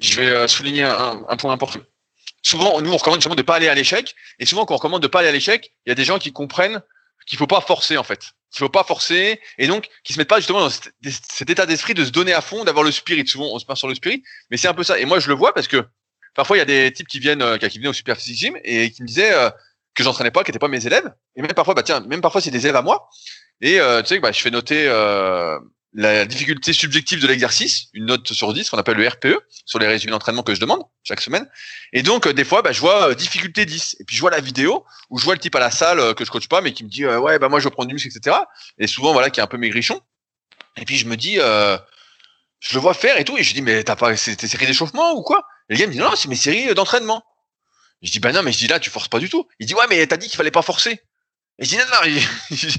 [0.00, 1.80] je vais euh, souligner un, point important.
[2.42, 4.14] Souvent, nous, on recommande justement de ne pas aller à l'échec.
[4.38, 6.04] Et souvent, quand on recommande de ne pas aller à l'échec, il y a des
[6.04, 6.82] gens qui comprennent
[7.26, 8.20] qu'il faut pas forcer, en fait.
[8.50, 9.40] Qu'il faut pas forcer.
[9.58, 12.40] Et donc, qui se mettent pas justement dans cet, état d'esprit de se donner à
[12.40, 13.26] fond, d'avoir le spirit.
[13.26, 14.22] Souvent, on se part sur le spirit.
[14.50, 14.98] Mais c'est un peu ça.
[14.98, 15.84] Et moi, je le vois parce que
[16.34, 18.90] parfois, il y a des types qui viennent, euh, qui venaient au Super Gym et
[18.90, 19.50] qui me disaient euh,
[19.94, 21.12] que j'entraînais pas, qui n'étaient pas mes élèves.
[21.36, 23.08] Et même parfois, bah tiens, même parfois, c'est des élèves à moi.
[23.60, 24.88] Et tu sais, bah, je fais noter
[25.94, 29.36] la difficulté subjective de l'exercice, une note sur 10 qu'on appelle le RPE,
[29.66, 31.46] sur les résumés d'entraînement que je demande chaque semaine.
[31.92, 33.96] Et donc, euh, des fois, bah, je vois euh, difficulté 10.
[34.00, 36.14] Et puis, je vois la vidéo où je vois le type à la salle euh,
[36.14, 37.94] que je coach pas, mais qui me dit, ouais, bah, moi, je veux prendre du
[37.94, 38.36] muscle, etc.
[38.78, 40.00] Et souvent, voilà, qui est un peu maigrichon.
[40.78, 43.36] Et puis, je me dis, je le vois faire et tout.
[43.36, 45.46] Et je dis, mais t'as pas tes séries d'échauffement ou quoi?
[45.68, 47.22] Et le gars me dit, non, c'est mes séries d'entraînement.
[48.00, 49.46] Je dis, bah non, mais je dis là, tu forces pas du tout.
[49.60, 51.02] Il dit, ouais, mais t'as dit qu'il fallait pas forcer.
[51.58, 52.20] Et je dis, non, non,
[52.50, 52.76] je dis,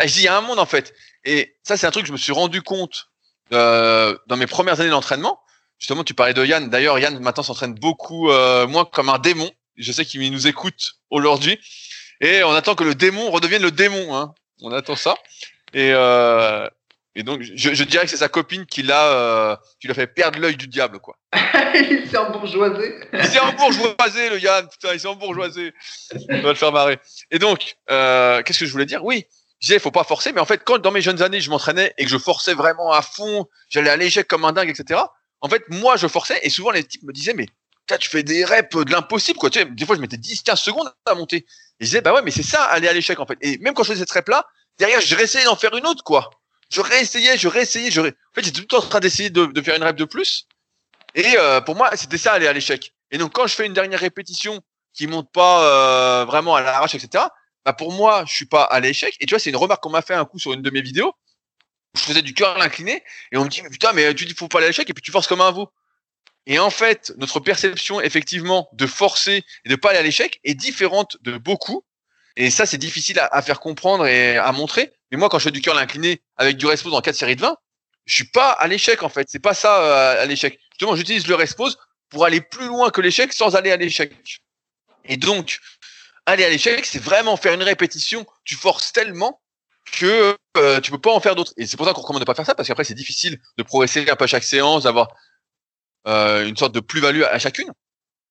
[0.16, 0.94] il y a un monde, en fait.
[1.24, 3.08] Et ça, c'est un truc que je me suis rendu compte
[3.52, 5.40] euh, dans mes premières années d'entraînement.
[5.78, 6.70] Justement, tu parlais de Yann.
[6.70, 9.50] D'ailleurs, Yann maintenant s'entraîne beaucoup euh, moins comme un démon.
[9.76, 11.58] Je sais qu'il nous écoute aujourd'hui.
[12.20, 14.16] Et on attend que le démon redevienne le démon.
[14.16, 14.34] Hein.
[14.62, 15.14] On attend ça.
[15.72, 16.68] Et, euh,
[17.16, 20.06] et donc, je, je, dirais que c'est sa copine qui l'a, euh, qui l'a fait
[20.06, 21.16] perdre l'œil du diable, quoi.
[21.74, 22.94] il s'est embourgeoisé.
[23.12, 24.68] il s'est embourgeoisé, le Yann.
[24.68, 25.72] Putain, il s'est embourgeoisé.
[26.30, 26.98] On va le faire marrer.
[27.30, 29.04] Et donc, euh, qu'est-ce que je voulais dire?
[29.04, 29.26] Oui,
[29.60, 30.32] je disais, faut pas forcer.
[30.32, 32.92] Mais en fait, quand dans mes jeunes années, je m'entraînais et que je forçais vraiment
[32.92, 35.00] à fond, j'allais à l'échec comme un dingue, etc.
[35.40, 37.46] En fait, moi, je forçais et souvent les types me disaient, mais
[37.98, 39.50] tu fais des reps de l'impossible, quoi.
[39.50, 41.46] Tu sais, des fois, je mettais 10, 15 secondes à monter.
[41.80, 43.38] Je disais, bah ouais, mais c'est ça, aller à l'échec, en fait.
[43.40, 44.46] Et même quand je faisais cette rep-là,
[44.78, 46.30] derrière, je réessayais d'en faire une autre, quoi.
[46.70, 48.08] Je réessayais, je réessayais, je ré...
[48.08, 50.04] En fait, j'étais tout le temps en train d'essayer de, de, faire une rep de
[50.04, 50.46] plus.
[51.14, 52.94] Et euh, pour moi, c'était ça, aller à l'échec.
[53.10, 54.60] Et donc, quand je fais une dernière répétition
[54.92, 57.24] qui monte pas euh, vraiment à l'arrache, etc.,
[57.64, 59.16] bah pour moi, je suis pas à l'échec.
[59.20, 60.82] Et tu vois, c'est une remarque qu'on m'a fait un coup sur une de mes
[60.82, 61.14] vidéos.
[61.94, 63.02] Je faisais du cœur incliné
[63.32, 64.94] et on me dit, mais putain, mais tu dis, faut pas aller à l'échec et
[64.94, 65.70] puis tu forces comme un veau.
[66.46, 70.54] Et en fait, notre perception, effectivement, de forcer et de pas aller à l'échec est
[70.54, 71.84] différente de beaucoup.
[72.36, 74.92] Et ça, c'est difficile à, faire comprendre et à montrer.
[75.10, 77.40] Mais moi, quand je fais du cœur incliné avec du respose dans 4 séries de
[77.40, 77.56] 20,
[78.06, 79.28] je suis pas à l'échec, en fait.
[79.30, 80.58] C'est pas ça, euh, à l'échec.
[80.72, 81.78] Justement, j'utilise le respose
[82.10, 84.12] pour aller plus loin que l'échec sans aller à l'échec.
[85.06, 85.60] Et donc,
[86.26, 88.26] aller à l'échec, c'est vraiment faire une répétition.
[88.44, 89.40] Tu forces tellement
[89.92, 91.52] que euh, tu peux pas en faire d'autres.
[91.56, 93.62] Et c'est pour ça qu'on recommande de pas faire ça, parce qu'après c'est difficile de
[93.62, 95.08] progresser un peu à chaque séance, d'avoir
[96.06, 97.70] euh, une sorte de plus-value à chacune.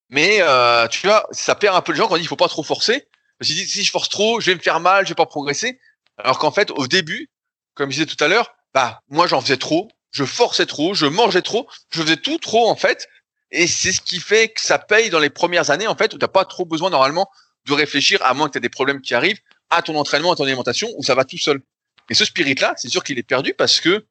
[0.10, 2.36] Mais euh, tu vois, ça perd un peu de gens quand on dit il faut
[2.36, 3.08] pas trop forcer.
[3.40, 5.80] Parce que si je force trop, je vais me faire mal, je vais pas progresser.
[6.18, 7.30] Alors qu'en fait, au début,
[7.74, 11.06] comme je disais tout à l'heure, bah moi j'en faisais trop, je forçais trop, je
[11.06, 13.08] mangeais trop, je faisais tout trop en fait.
[13.52, 16.18] Et c'est ce qui fait que ça paye dans les premières années en fait où
[16.18, 17.30] t'as pas trop besoin normalement
[17.66, 19.40] de réfléchir à moins que tu aies des problèmes qui arrivent
[19.70, 21.62] à ton entraînement, à ton alimentation où ça va tout seul.
[22.10, 24.06] Et ce spirit là, c'est sûr qu'il est perdu parce que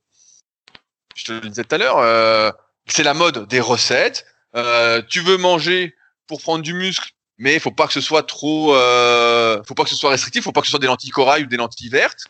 [1.15, 2.51] je te le disais tout à l'heure, euh,
[2.87, 4.27] c'est la mode des recettes.
[4.57, 5.95] Euh, tu veux manger
[6.27, 9.85] pour prendre du muscle, mais il faut pas que ce soit trop, euh, faut pas
[9.85, 11.91] que ce soit restrictif, faut pas que ce soit des lentilles corail ou des lentilles
[11.91, 12.25] vertes.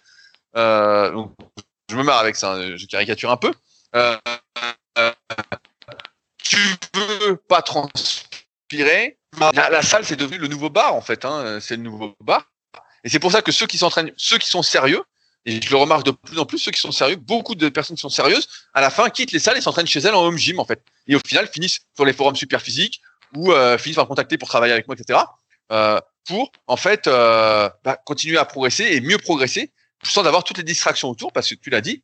[0.56, 1.24] Euh,
[1.90, 3.52] je me marre avec ça, hein, je caricature un peu.
[6.42, 6.56] Tu
[6.94, 9.18] veux pas transpirer.
[9.40, 11.24] La, salle, c'est devenu le nouveau bar en fait.
[11.24, 12.44] Hein, c'est le nouveau bar.
[13.04, 15.02] Et c'est pour ça que ceux qui s'entraînent, ceux qui sont sérieux,
[15.44, 17.96] et je le remarque de plus en plus, ceux qui sont sérieux, beaucoup de personnes
[17.96, 20.38] qui sont sérieuses, à la fin quittent les salles et s'entraînent chez elles en home
[20.38, 20.82] gym en fait.
[21.08, 23.00] Et au final finissent sur les forums super physiques
[23.34, 25.18] ou euh, finissent par me contacter pour travailler avec moi, etc.
[25.72, 29.72] Euh, pour en fait euh, bah, continuer à progresser et mieux progresser
[30.04, 32.02] sans avoir toutes les distractions autour, parce que tu l'as dit.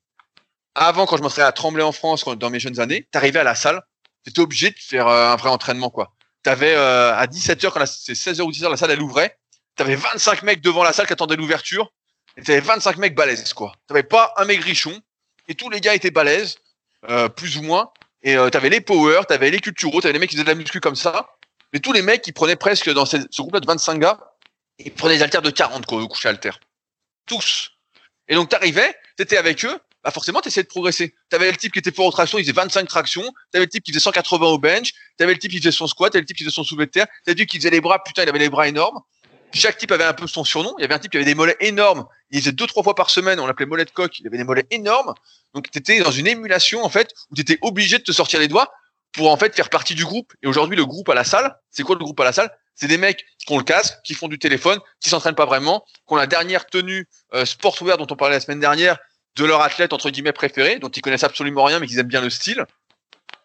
[0.75, 3.57] Avant, quand je m'entraînais à Tremblay en France, dans mes jeunes années, t'arrivais à la
[3.57, 3.83] salle,
[4.25, 6.13] t'étais obligé de faire un vrai entraînement quoi.
[6.49, 9.37] T'avais euh, à 17h quand c'est 16h ou 17h la salle elle ouvrait,
[9.77, 11.93] t'avais 25 mecs devant la salle qui attendaient l'ouverture
[12.39, 13.75] et t'avais 25 mecs balèzes, quoi.
[13.87, 14.99] T'avais pas un maigrichon.
[15.49, 16.57] Et tous les gars étaient balèzes,
[17.11, 17.91] euh, plus ou moins.
[18.23, 20.55] Et euh, t'avais les power, t'avais les culturaux, t'avais les mecs qui faisaient de la
[20.55, 21.29] muscu comme ça.
[21.75, 24.19] Mais tous les mecs, ils prenaient presque, dans ce, groupe-là de 25 gars,
[24.79, 26.61] ils prenaient des haltères de 40, quoi, au coucher haltère.
[27.27, 27.73] Tous.
[28.27, 31.15] Et donc t'arrivais, t'étais avec eux, bah forcément t'essayais de progresser.
[31.29, 33.25] T'avais le type qui était fort aux tractions, il faisait 25 tractions.
[33.53, 34.93] T'avais le type qui faisait 180 au bench.
[35.17, 36.13] T'avais le type qui faisait son squat.
[36.13, 37.07] T'avais le type qui faisait son soulevé de terre.
[37.25, 38.03] T'avais le type qui faisait les bras.
[38.03, 39.01] Putain, il avait les bras énormes.
[39.53, 40.75] Chaque type avait un peu son surnom.
[40.79, 42.07] Il y avait un type qui avait des mollets énormes.
[42.31, 43.41] Il faisait deux, trois fois par semaine.
[43.41, 44.19] On l'appelait mollet de coq.
[44.21, 45.15] Il avait des mollets énormes.
[45.55, 48.39] Donc, tu étais dans une émulation, en fait, où tu étais obligé de te sortir
[48.39, 48.71] les doigts
[49.13, 50.33] pour, en fait, faire partie du groupe.
[50.43, 52.51] Et aujourd'hui, le groupe à la salle, c'est quoi le groupe à la salle?
[52.75, 55.85] C'est des mecs qui ont le casque, qui font du téléphone, qui s'entraînent pas vraiment,
[56.07, 58.99] qui ont la dernière tenue euh, sportwear dont on parlait la semaine dernière
[59.39, 62.21] de leur athlète, entre guillemets, préféré, dont ils connaissent absolument rien, mais qu'ils aiment bien
[62.21, 62.67] le style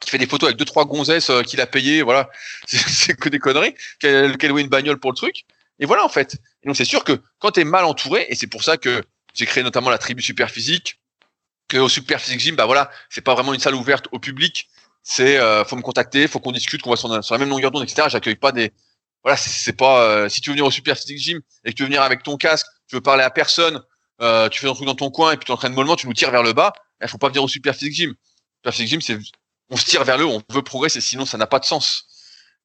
[0.04, 2.30] qui fait des photos avec deux trois gonzesses euh, qu'il a payé, voilà,
[2.68, 5.46] c'est que des conneries, qu'elle qu loué une bagnole pour le truc.
[5.80, 6.36] Et voilà en fait.
[6.64, 9.04] Et donc c'est sûr que quand tu es mal entouré, et c'est pour ça que
[9.34, 11.00] j'ai créé notamment la tribu super physique,
[11.68, 14.70] que au super physique gym, bah voilà, c'est pas vraiment une salle ouverte au public.
[15.02, 17.72] C'est euh, faut me contacter, faut qu'on discute, qu'on va sur, sur, la même longueur
[17.72, 18.08] d'onde, etc.
[18.10, 18.72] J'accueille pas des
[19.24, 21.84] voilà, c'est pas euh, si tu veux venir au super physique gym et que tu
[21.84, 23.82] veux venir avec ton casque, tu veux parler à personne,
[24.22, 26.14] euh, tu fais un truc dans ton coin et puis tu entraînes mollement, tu nous
[26.14, 26.74] tires vers le bas.
[27.02, 28.14] Il faut pas venir au super physique gym.
[28.58, 29.18] Super physique gym, c'est
[29.70, 32.06] on se tire vers le haut, on veut progresser, sinon ça n'a pas de sens.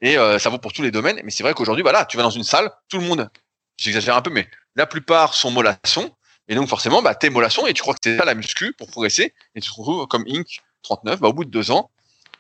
[0.01, 1.21] Et euh, ça vaut pour tous les domaines.
[1.25, 3.29] Mais c'est vrai qu'aujourd'hui, voilà, tu vas dans une salle, tout le monde,
[3.77, 6.11] j'exagère un peu, mais la plupart sont mollassons.
[6.49, 8.89] Et donc forcément, bah, t'es mollasson et tu crois que c'est ça la muscu pour
[8.89, 9.35] progresser.
[9.55, 10.61] Et tu te retrouves comme Inc.
[10.83, 11.91] 39, bah, au bout de deux ans,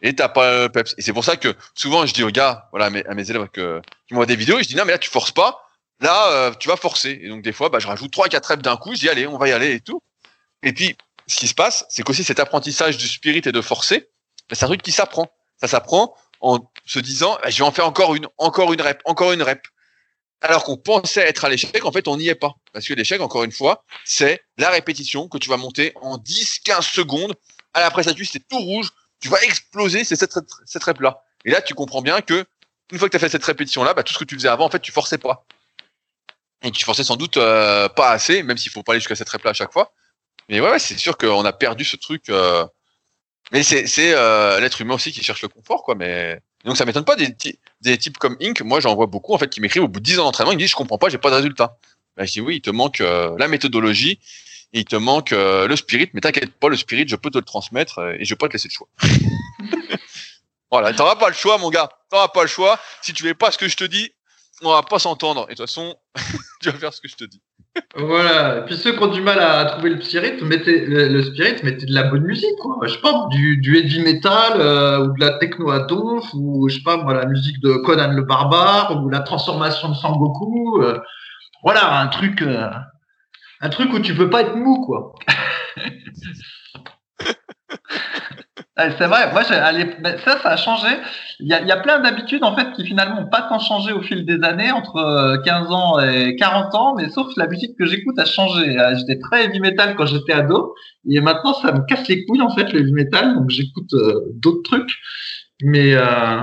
[0.02, 0.94] et t'as pas le peps.
[0.98, 4.14] Et c'est pour ça que souvent je dis aux gars, voilà, à mes, élèves qui
[4.14, 5.67] m'envoient des vidéos, je dis non mais là tu forces pas,
[6.00, 7.18] là euh, tu vas forcer.
[7.22, 9.26] Et donc des fois, bah, je rajoute trois, quatre reps d'un coup, je dis allez,
[9.26, 10.02] on va y aller et tout.
[10.62, 10.96] Et puis
[11.26, 14.08] ce qui se passe, c'est qu'aussi cet apprentissage du spirit et de forcer,
[14.48, 15.30] bah, c'est un truc qui s'apprend.
[15.60, 19.00] Ça s'apprend en se disant, bah, je vais en faire encore une, encore une rep,
[19.04, 19.66] encore une rep.
[20.40, 22.54] Alors qu'on pensait être à l'échec, en fait, on n'y est pas.
[22.72, 26.60] Parce que l'échec, encore une fois, c'est la répétition que tu vas monter en 10,
[26.60, 27.34] 15 secondes.
[27.74, 28.90] À la presse c'est tout rouge.
[29.20, 31.22] Tu vas exploser, c'est cette, cette rep-là.
[31.44, 32.44] Et là, tu comprends bien que,
[32.92, 34.66] une fois que tu as fait cette répétition-là, bah, tout ce que tu faisais avant,
[34.66, 35.44] en fait, tu forçais pas.
[36.62, 39.28] Et tu forçais sans doute euh, pas assez, même s'il faut pas aller jusqu'à cette
[39.28, 39.92] rep-là à chaque fois.
[40.48, 42.28] Mais ouais, ouais c'est sûr qu'on a perdu ce truc.
[42.30, 42.64] Euh,
[43.52, 45.94] mais c'est euh, l'être humain aussi qui cherche le confort, quoi.
[45.94, 47.34] Mais donc ça m'étonne pas des,
[47.80, 48.60] des types comme Inc.
[48.62, 50.56] Moi, j'en vois beaucoup en fait qui m'écrivent au bout de 10 ans d'entraînement, ils
[50.56, 51.78] me disent je comprends pas, j'ai pas de résultat.
[52.16, 54.18] Ben, je dis oui, il te manque euh, la méthodologie,
[54.72, 57.44] il te manque euh, le spirit, mais t'inquiète pas, le spirit, je peux te le
[57.44, 58.88] transmettre et je vais pas te laisser le choix.
[60.70, 61.88] voilà, t'auras pas le choix, mon gars.
[62.10, 62.78] T'auras pas le choix.
[63.00, 64.12] Si tu fais pas ce que je te dis,
[64.62, 65.46] on va pas s'entendre.
[65.48, 65.96] Et de toute façon,
[66.60, 67.42] tu vas faire ce que je te dis
[67.96, 68.58] voilà.
[68.58, 71.86] Et puis ceux qui ont du mal à trouver le spirit, mettez le, spirit, mettez
[71.86, 72.76] de la bonne musique, quoi.
[72.86, 75.86] Je sais pas, du, du heavy metal euh, ou de la techno à
[76.34, 80.82] ou je sais pas, la musique de Conan le barbare ou la transformation de Sangoku.
[80.82, 80.98] Euh,
[81.62, 82.68] voilà, un truc, euh,
[83.60, 85.14] un truc où tu peux pas être mou, quoi.
[88.78, 89.42] c'est vrai, moi,
[90.00, 90.86] ben, ça, ça a changé.
[91.40, 94.24] Il y a, plein d'habitudes, en fait, qui finalement n'ont pas tant changé au fil
[94.24, 98.16] des années, entre 15 euh, ans et 40 ans, mais sauf la musique que j'écoute
[98.20, 98.78] a changé.
[98.78, 100.74] Euh, j'étais très heavy metal quand j'étais ado,
[101.10, 104.26] et maintenant, ça me casse les couilles, en fait, le heavy metal, donc j'écoute euh,
[104.34, 104.90] d'autres trucs.
[105.62, 106.42] Mais, euh,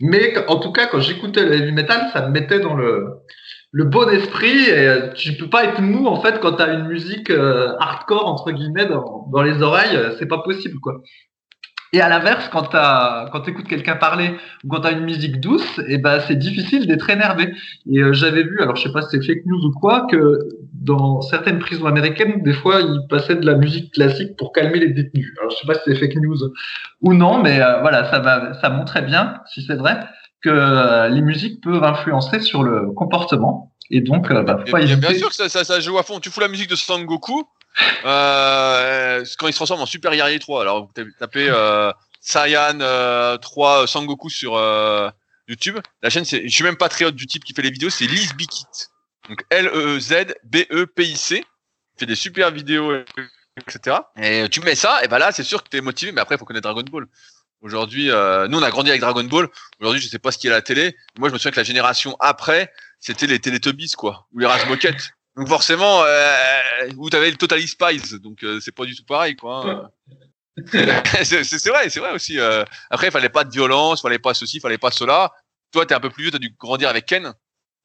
[0.00, 3.22] mais en tout cas, quand j'écoutais le heavy metal, ça me mettait dans le,
[3.72, 7.30] bon esprit et tu peux pas être mou en fait quand tu as une musique
[7.30, 11.00] hardcore entre guillemets dans, dans les oreilles c'est pas possible quoi
[11.94, 12.76] Et à l'inverse, quand tu
[13.32, 14.34] quand écoutes quelqu'un parler
[14.64, 17.52] ou quand tu as une musique douce, et eh ben c'est difficile d'être énervé.
[17.90, 20.38] Et euh, j'avais vu, alors je sais pas si c'est fake news ou quoi, que
[20.72, 24.88] dans certaines prisons américaines, des fois, ils passaient de la musique classique pour calmer les
[24.88, 25.34] détenus.
[25.38, 26.38] Alors je sais pas si c'est fake news
[27.02, 30.00] ou non, mais euh, voilà, ça va, ça montrait bien, si c'est vrai,
[30.40, 33.70] que euh, les musiques peuvent influencer sur le comportement.
[33.90, 34.98] Et donc, bah, faut pas hésiter.
[34.98, 36.20] Bien sûr que ça, ça, ça, joue à fond.
[36.20, 37.44] Tu fous la musique de Sangoku,
[38.04, 40.62] euh, quand il se transforme en Super Guerrier 3.
[40.62, 42.78] Alors, vous tapez euh, Saiyan
[43.38, 45.10] 3 euh, Sangoku sur euh,
[45.48, 45.78] YouTube.
[46.02, 48.34] La chaîne, c'est, je suis même patriote du type qui fait les vidéos, c'est Liz
[48.34, 48.66] Bikit.
[49.28, 51.44] Donc L-E-Z-B-E-P-I-C.
[51.98, 52.94] Fait des super vidéos,
[53.58, 53.96] etc.
[54.16, 56.36] Et tu mets ça, et ben là, c'est sûr que tu es motivé, mais après,
[56.36, 57.06] il faut connaître Dragon Ball.
[57.62, 59.48] Aujourd'hui, euh, nous, on a grandi avec Dragon Ball.
[59.78, 60.96] Aujourd'hui, je sais pas ce qu'il y a à la télé.
[61.16, 64.26] Moi, je me souviens que la génération après, c'était les Teletubbies, quoi.
[64.32, 65.12] Ou les Razmoquettes.
[65.36, 66.36] Donc forcément, euh,
[66.96, 69.66] vous avez le Total Spies, donc euh, c'est pas du tout pareil, quoi.
[69.66, 69.90] Hein.
[71.22, 72.38] c'est vrai, c'est vrai aussi.
[72.38, 72.64] Euh.
[72.90, 75.32] Après, il fallait pas de violence, il fallait pas ceci, il fallait pas cela.
[75.72, 77.32] Toi, t'es un peu plus vieux, t'as dû grandir avec Ken.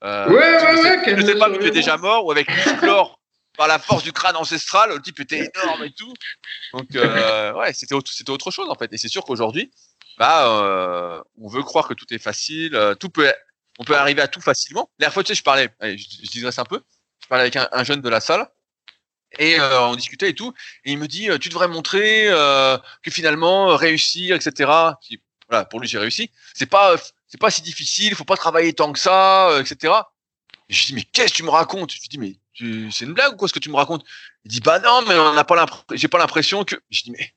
[0.04, 1.02] Euh, ouais, ouais, ouais.
[1.06, 3.20] Ken, je sais pas, mais tu es déjà mort ou avec Musclor
[3.58, 6.14] par la force du crâne ancestral, le type était énorme et tout.
[6.74, 8.92] Donc euh, ouais, c'était autre, c'était autre chose en fait.
[8.94, 9.72] Et c'est sûr qu'aujourd'hui,
[10.18, 13.32] bah, on veut croire que tout est facile, tout peut,
[13.80, 14.90] on peut arriver à tout facilement.
[15.00, 16.82] La fois, tu sais, je parlais, allez, je, je digresse un peu
[17.22, 18.48] je parlais avec un, jeune de la salle
[19.40, 20.54] et euh, on discutait et tout.
[20.86, 24.72] Et il me dit, euh, tu devrais montrer euh, que finalement réussir, etc.
[25.50, 26.32] voilà, pour lui j'ai réussi.
[26.54, 26.96] C'est pas,
[27.28, 28.16] c'est pas si difficile.
[28.16, 29.94] Faut pas travailler tant que ça, etc.
[30.70, 31.92] Et je dis mais qu'est-ce que tu me racontes?
[31.92, 32.36] Je dis mais
[32.92, 34.06] c'est une blague ou quoi ce que tu me racontes?
[34.46, 36.76] Il dit bah non mais on n'a pas j'ai pas l'impression que.
[36.90, 37.34] Je dis mais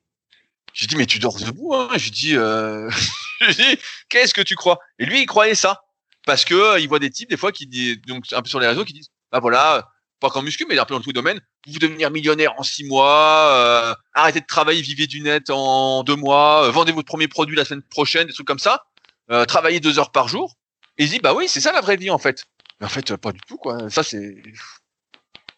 [0.72, 1.74] je dis mais tu dors debout.
[1.74, 1.89] Hein.
[1.97, 2.31] Je dis,
[3.41, 3.78] je dis
[4.09, 4.78] qu'est-ce que tu crois?
[4.99, 5.85] Et lui il croyait ça
[6.26, 8.68] parce que il voit des types des fois qui disent donc un peu sur les
[8.68, 9.89] réseaux qui disent bah voilà,
[10.20, 13.51] pas qu'en muscu, mais un peu dans tout domaine, vous devenir millionnaire en six mois,
[13.53, 17.57] euh, arrêtez de travailler, vivez du net en deux mois, euh, vendez votre premier produit
[17.57, 18.85] la semaine prochaine, des trucs comme ça,
[19.31, 20.57] euh, travaillez deux heures par jour.
[20.99, 22.45] Et il dit, bah oui, c'est ça la vraie vie en fait.
[22.81, 23.89] Mais en fait, pas du tout, quoi.
[23.91, 24.43] Ça, c'est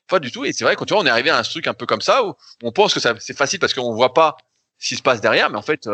[0.08, 0.44] pas du tout.
[0.44, 2.00] Et c'est vrai, quand tu vois, on est arrivé à un truc un peu comme
[2.00, 4.36] ça, où on pense que c'est facile parce qu'on voit pas
[4.78, 5.86] ce qui se passe derrière, mais en fait,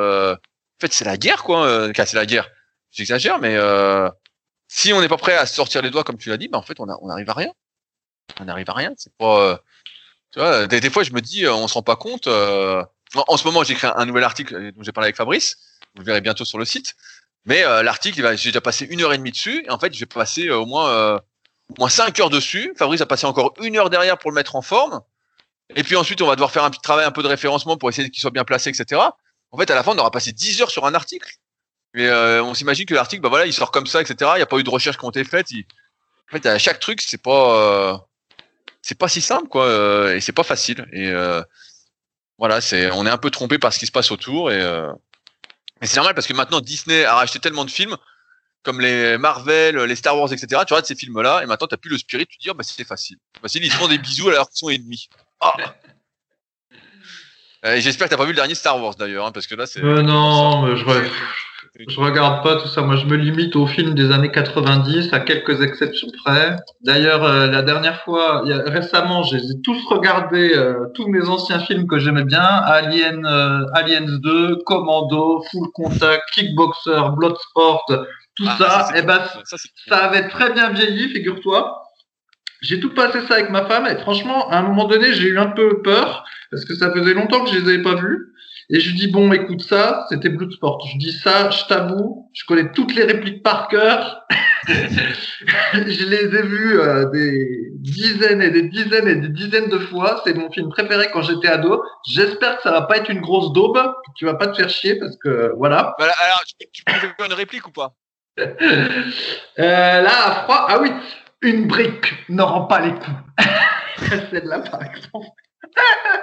[0.79, 1.66] en fait, c'est la guerre, quoi.
[1.66, 2.49] Euh, c'est la guerre.
[2.91, 3.57] J'exagère, mais
[4.68, 6.62] si on n'est pas prêt à sortir les doigts, comme tu l'as dit, bah en
[6.62, 7.53] fait, on, a, on arrive à rien
[8.41, 8.93] on n'arrive à rien.
[8.97, 9.57] C'est pas, euh,
[10.33, 12.26] tu vois, des, fois je me dis, euh, on se rend pas compte.
[12.26, 15.57] Euh, en, ce moment, j'écris un, un, nouvel article dont j'ai parlé avec Fabrice.
[15.95, 16.95] Vous le verrez bientôt sur le site.
[17.47, 19.64] Mais l'article, j'ai déjà passé une heure et demie dessus.
[19.64, 21.18] Et en fait, j'ai passé au moins,
[21.79, 22.74] moins cinq heures dessus.
[22.76, 25.01] Fabrice a passé encore une heure derrière pour le mettre en forme.
[25.74, 27.89] Et puis ensuite, on va devoir faire un petit travail un peu de référencement pour
[27.89, 29.01] essayer qu'il soit bien placé, etc.
[29.51, 31.37] En fait, à la fin, on aura passé 10 heures sur un article.
[31.95, 34.33] Mais on s'imagine que l'article, bah voilà, il sort comme ça, etc.
[34.35, 35.47] Il n'y a pas eu de recherche qui ont été faites.
[36.29, 38.07] En fait, à chaque truc, c'est pas,
[38.83, 41.43] c'est pas si simple quoi euh, et c'est pas facile et euh,
[42.39, 44.93] voilà c'est on est un peu trompé par ce qui se passe autour et, euh,
[45.83, 47.97] c'est normal parce que maintenant Disney a racheté tellement de films
[48.64, 50.47] comme les Marvel, les Star Wars, etc.
[50.66, 52.64] Tu regardes ces films-là et maintenant t'as plus le spirit, tu te dis oh, bah
[52.64, 55.09] c'est facile, facile ils font des bisous alors qu'ils sont ennemis.
[55.41, 55.55] Ah
[57.64, 59.66] et j'espère que t'as pas vu le dernier Star Wars d'ailleurs hein, parce que là
[59.66, 59.81] c'est.
[59.81, 60.85] non, mais je,
[61.87, 62.83] je regarde pas tout ça.
[62.83, 66.57] Moi, je me limite aux films des années 90, à quelques exceptions près.
[66.83, 71.61] D'ailleurs, euh, la dernière fois, y a, récemment, j'ai tous regardé euh, tous mes anciens
[71.61, 77.85] films que j'aimais bien Alien, euh, Aliens 2, Commando, Full Contact, Kickboxer, Bloodsport,
[78.35, 78.89] tout ah, ça.
[78.97, 79.57] et eh ben, ça,
[79.89, 81.85] ça avait très bien vieilli, figure-toi.
[82.61, 85.39] J'ai tout passé ça avec ma femme et franchement, à un moment donné, j'ai eu
[85.39, 88.28] un peu peur parce que ça faisait longtemps que je les avais pas vus.
[88.71, 90.87] Et je lui dis, bon, écoute, ça, c'était Bloodsport.
[90.93, 94.27] Je dis ça, je t'avoue, je connais toutes les répliques par cœur.
[94.69, 100.21] je les ai vues euh, des dizaines et des dizaines et des dizaines de fois.
[100.27, 101.83] C'est mon film préféré quand j'étais ado.
[102.07, 104.69] J'espère que ça va pas être une grosse daube, que tu vas pas te faire
[104.69, 105.95] chier parce que voilà.
[105.99, 107.95] voilà alors, tu, peux faire une réplique ou pas?
[109.59, 110.93] Euh, Là, à froid, ah oui,
[111.43, 113.16] une brique ne rend pas les coups.
[114.31, 115.27] Celle-là, par exemple.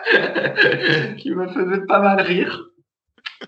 [1.17, 2.61] qui me faisait pas mal rire.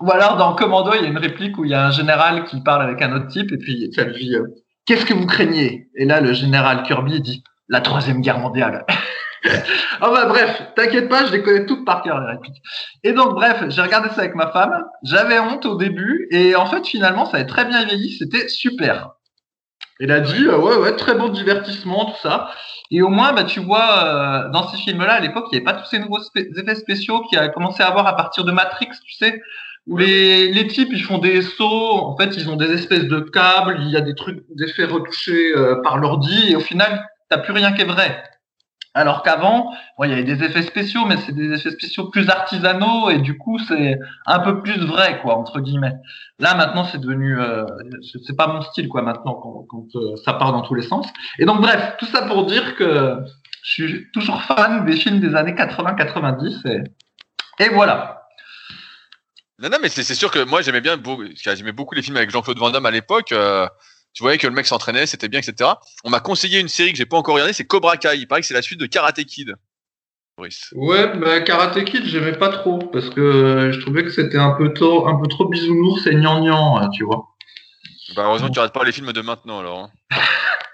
[0.00, 2.44] Ou alors dans Commando, il y a une réplique où il y a un général
[2.44, 4.46] qui parle avec un autre type et puis ça lui dit euh,
[4.86, 5.88] Qu'est-ce que vous craignez?
[5.96, 8.84] Et là, le général Kirby dit La troisième guerre mondiale.
[10.02, 12.62] oh bref, t'inquiète pas, je les connais toutes par cœur les répliques.
[13.02, 14.82] Et donc bref, j'ai regardé ça avec ma femme.
[15.02, 19.10] J'avais honte au début et en fait finalement ça a très bien vieilli, c'était super.
[20.00, 22.50] Elle a dit euh, ouais ouais très bon divertissement tout ça.
[22.90, 25.64] Et au moins, bah, tu vois, euh, dans ces films-là, à l'époque, il n'y avait
[25.64, 28.88] pas tous ces nouveaux effets spéciaux qu'il a commencé à avoir à partir de Matrix,
[29.04, 29.42] tu sais,
[29.86, 33.20] où les, les types, ils font des sauts, en fait, ils ont des espèces de
[33.20, 37.38] câbles, il y a des trucs, d'effets retouchés euh, par l'ordi, et au final, t'as
[37.38, 38.22] plus rien qui est vrai.
[38.98, 39.72] Alors qu'avant,
[40.02, 43.38] il y avait des effets spéciaux, mais c'est des effets spéciaux plus artisanaux et du
[43.38, 43.96] coup c'est
[44.26, 45.94] un peu plus vrai, quoi, entre guillemets.
[46.40, 47.64] Là maintenant c'est devenu, euh,
[48.26, 51.06] c'est pas mon style, quoi, maintenant quand, euh, ça part dans tous les sens.
[51.38, 53.18] Et donc bref, tout ça pour dire que
[53.62, 56.82] je suis toujours fan des films des années 80-90 et,
[57.64, 58.24] et voilà.
[59.60, 61.00] Non, non, mais c'est sûr que moi j'aimais bien,
[61.36, 63.30] j'aimais beaucoup les films avec Jean-Claude Van Damme à l'époque.
[63.30, 63.68] Euh,
[64.14, 65.70] tu voyais que le mec s'entraînait, c'était bien, etc.
[66.04, 68.16] On m'a conseillé une série que j'ai pas encore regardée, c'est Cobra Kai.
[68.16, 69.54] Il paraît que c'est la suite de Karate Kid.
[70.74, 74.72] Ouais, bah, Karate Kid, j'aimais pas trop parce que je trouvais que c'était un peu
[74.72, 77.26] trop, un peu trop bisounours et gnangnan, hein, tu vois.
[78.14, 79.78] Bah, heureusement que tu arrêtes pas les films de maintenant alors.
[79.80, 79.90] Hein.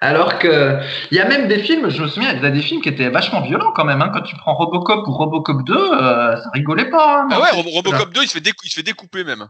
[0.01, 0.81] Alors que
[1.11, 2.91] il y a même des films, je me souviens, il y a des films qui
[2.91, 4.03] étaient vachement violents quand même.
[4.03, 4.11] Hein.
[4.13, 7.23] Quand tu prends Robocop ou Robocop 2, euh, ça rigolait pas.
[7.23, 9.49] Hein, ah ouais, Robocop 2, il se, fait il se fait découper même.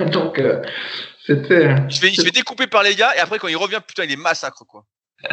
[0.00, 0.60] Donc euh,
[1.26, 1.74] c'était.
[1.88, 3.80] Il se, fait, il se fait découper par les gars et après quand il revient,
[3.86, 4.84] putain, il est massacre quoi.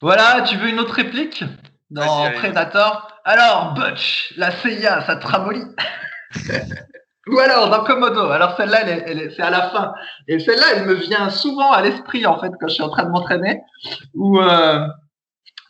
[0.00, 1.44] voilà, tu veux une autre réplique?
[1.90, 5.66] Dans Predator Alors, Butch, la CIA, ça te ramollit?
[7.28, 8.30] Ou alors dans Komodo.
[8.30, 9.92] Alors celle-là, elle, c'est à la fin.
[10.26, 13.04] Et celle-là, elle me vient souvent à l'esprit en fait quand je suis en train
[13.04, 13.60] de m'entraîner.
[14.14, 14.88] Où euh,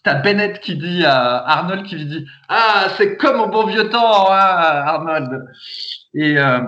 [0.02, 3.90] t'as Bennett qui dit à Arnold qui lui dit Ah, c'est comme au bon vieux
[3.90, 5.44] temps, hein, Arnold.
[6.14, 6.60] Et euh,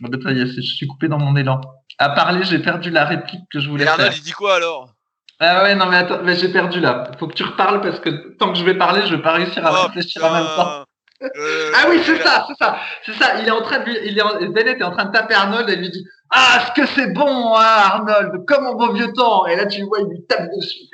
[0.00, 1.60] je suis coupé dans mon élan.
[2.02, 3.86] À parler, j'ai perdu la réplique que je voulais.
[3.86, 4.92] Arnold, il dit quoi alors?
[5.38, 7.12] Ah ouais, non mais attends, mais j'ai perdu là.
[7.20, 9.64] Faut que tu reparles parce que tant que je vais parler, je vais pas réussir
[9.64, 10.84] à oh, réfléchir en même temps.
[11.22, 12.76] Euh, ah oui, c'est ça, c'est ça,
[13.06, 13.40] c'est ça.
[13.40, 15.76] Il est en train de, il est Bennett est en train de taper Arnold et
[15.76, 19.46] lui dit Ah, ce que c'est bon, hein, Arnold, comme en beau vieux temps.
[19.46, 20.86] Et là, tu vois, il lui tape dessus.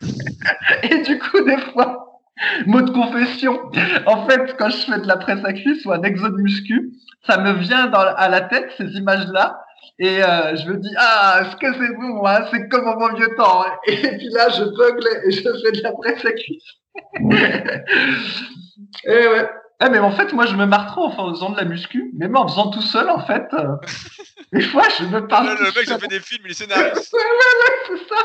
[0.82, 2.20] et du coup, des fois,
[2.66, 3.70] mot de confession.
[4.06, 6.92] En fait, quand je fais de la presse à cuisse ou un exode muscu,
[7.26, 9.60] ça me vient dans, à la tête ces images-là.
[10.00, 13.12] Et euh, je me dis, ah, ce que c'est bon, hein, c'est comme en bon
[13.14, 13.64] vieux temps.
[13.86, 16.78] Et puis là, je bugle et je fais de la presse cuisse.
[19.04, 19.48] et ouais.
[19.80, 22.36] Eh, mais en fait, moi, je me marre trop en faisant de la muscu, même
[22.36, 23.46] en faisant tout seul, en fait.
[23.52, 23.76] Euh,
[24.52, 25.56] des fois, je me parle.
[25.56, 27.12] le mec, ça fait des films, il est scénariste.
[27.12, 28.22] ouais, ouais, ouais, c'est ça.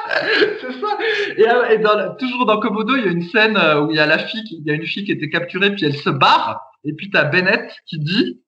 [0.62, 0.98] C'est ça.
[1.38, 3.98] Et, euh, et dans, toujours dans Komodo, il y a une scène euh, où il
[3.98, 6.10] y a la fille, il y a une fille qui était capturée, puis elle se
[6.10, 6.60] barre.
[6.86, 8.42] Et puis, t'as Bennett qui dit,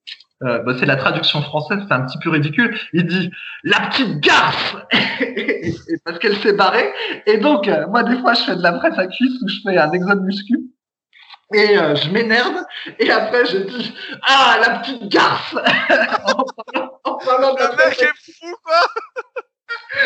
[0.43, 2.77] euh, bah, c'est la traduction française, c'est un petit peu ridicule.
[2.93, 3.31] Il dit
[3.63, 4.75] la petite garce
[6.05, 6.91] parce qu'elle s'est barrée.
[7.25, 9.77] Et donc, moi, des fois, je fais de la presse à cuisse où je fais
[9.77, 10.59] un exode muscu.
[11.53, 12.65] Et euh, je m'énerve.
[12.99, 15.53] Et après je dis ah la petite garce
[17.03, 18.87] en parlant, de le mec est fou quoi.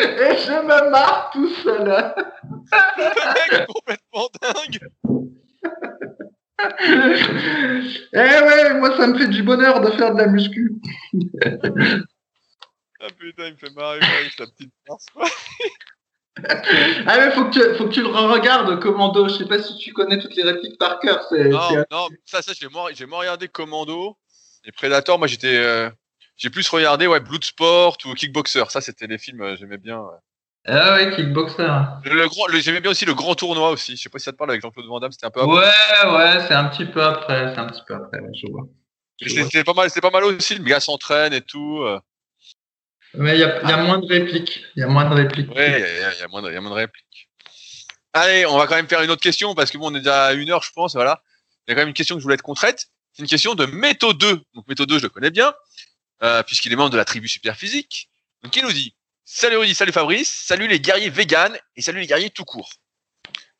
[0.00, 1.84] Et je me marre tout seul.
[1.84, 4.78] Le mec est complètement dingue
[8.12, 10.72] eh ouais moi ça me fait du bonheur de faire de la muscu
[13.00, 15.26] ah putain il me fait marrer la petite garce quoi
[16.48, 19.28] ah mais faut que tu, faut que tu le regardes Commando.
[19.28, 21.26] Je sais pas si tu connais toutes les répliques par cœur.
[21.32, 24.16] Non, non, ça, ça j'ai moins, j'ai moins regardé Commando.
[24.64, 25.90] Et Predator, moi j'étais, euh,
[26.36, 28.64] j'ai plus regardé ouais Bloodsport ou Kickboxer.
[28.68, 30.02] Ça c'était les films euh, j'aimais bien.
[30.66, 31.68] Ah ouais, Kickboxer.
[32.04, 33.96] Le, grand, j'aimais bien aussi le Grand Tournoi aussi.
[33.96, 35.12] Je sais pas si ça te parle avec Jean-Claude Van Damme.
[35.12, 35.40] C'était un peu.
[35.40, 35.54] Après.
[35.54, 37.52] Ouais, ouais, c'est un petit peu après.
[37.54, 38.20] C'est un petit peu après.
[38.34, 38.66] je vois.
[39.26, 40.54] C'était pas mal, c'était pas mal aussi.
[40.54, 41.80] Le gars s'entraîne et tout.
[41.82, 41.98] Euh.
[43.14, 44.62] Mais il y, a, moins de répliques.
[44.76, 45.50] Il y a moins de répliques.
[45.50, 47.28] Oui, il y, a moins de répliques.
[48.12, 50.26] Allez, on va quand même faire une autre question parce que bon, on est déjà
[50.26, 50.94] à une heure, je pense.
[50.94, 51.22] Voilà.
[51.66, 52.86] Il y a quand même une question que je voulais être contraite.
[53.12, 54.42] C'est une question de Méthode 2.
[54.54, 55.52] Donc Méthode 2, je le connais bien,
[56.22, 58.08] euh, puisqu'il est membre de la tribu Superphysique.
[58.42, 58.94] Donc il nous dit
[59.32, 62.68] Salut Rudy, salut Fabrice, salut les guerriers véganes et salut les guerriers tout court.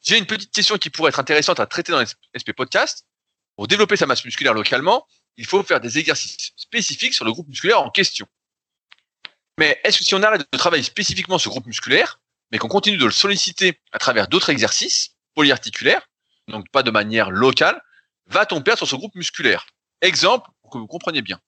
[0.02, 3.06] J'ai une petite question qui pourrait être intéressante à traiter dans SP Podcast.
[3.54, 5.06] Pour développer sa masse musculaire localement,
[5.36, 8.26] il faut faire des exercices spécifiques sur le groupe musculaire en question.
[9.58, 12.98] Mais est-ce que si on arrête de travailler spécifiquement ce groupe musculaire, mais qu'on continue
[12.98, 16.02] de le solliciter à travers d'autres exercices polyarticulaires,
[16.48, 17.80] donc pas de manière locale,
[18.26, 19.66] va-t-on perdre sur ce groupe musculaire?
[20.02, 21.40] Exemple, pour que vous compreniez bien.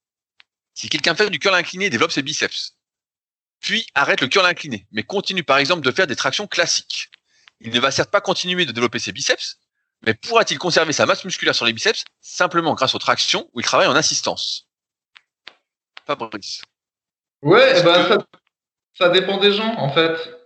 [0.74, 2.76] Si quelqu'un fait du curl incliné et développe ses biceps,
[3.62, 7.10] puis arrête le curl incliné, mais continue par exemple de faire des tractions classiques,
[7.60, 9.58] il ne va certes pas continuer de développer ses biceps,
[10.04, 13.64] mais pourra-t-il conserver sa masse musculaire sur les biceps simplement grâce aux tractions où il
[13.64, 14.68] travaille en assistance?
[16.06, 16.62] Fabrice.
[17.42, 18.18] Ouais, ça,
[18.94, 20.41] ça, dépend des gens, en fait.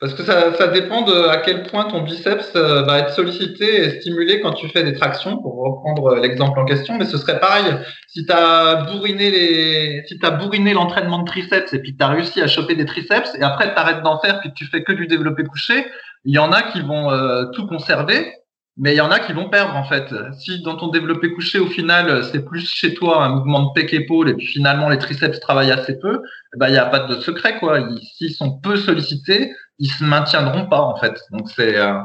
[0.00, 3.82] Parce que ça, ça dépend de à quel point ton biceps euh, va être sollicité
[3.82, 6.96] et stimulé quand tu fais des tractions, pour reprendre l'exemple en question.
[6.96, 7.64] Mais ce serait pareil,
[8.06, 12.08] si tu as bourriné les, si as bourriné l'entraînement de triceps et puis tu as
[12.08, 14.92] réussi à choper des triceps et après tu arrêtes d'en faire puis tu fais que
[14.92, 15.84] du développé couché,
[16.24, 18.32] il y en a qui vont euh, tout conserver
[18.78, 20.14] mais il y en a qui vont perdre en fait.
[20.38, 24.30] Si dans ton développé couché, au final, c'est plus chez toi un mouvement de pec-épaule
[24.30, 26.22] et puis finalement les triceps travaillent assez peu,
[26.54, 27.80] eh ben, il n'y a pas de secret quoi.
[28.16, 31.20] S'ils sont peu sollicités, ils se maintiendront pas en fait.
[31.32, 31.98] Donc c'est euh,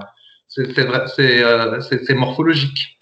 [0.48, 2.98] c'est morphologique.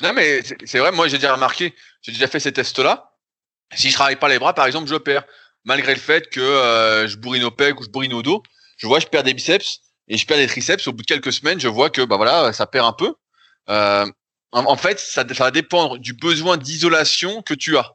[0.00, 3.10] Non, mais c'est vrai, moi j'ai déjà remarqué, j'ai déjà fait ces tests-là.
[3.74, 5.24] Si je travaille pas les bras, par exemple, je perds.
[5.64, 8.42] Malgré le fait que euh, je bourrine au pec ou je bourrine au dos,
[8.76, 9.80] je vois, je perds des biceps
[10.12, 10.86] et je perds des triceps.
[10.86, 13.14] Au bout de quelques semaines, je vois que bah voilà, ça perd un peu.
[13.70, 14.06] Euh,
[14.52, 17.94] en, fait, ça, va dépendre du besoin d'isolation que tu as.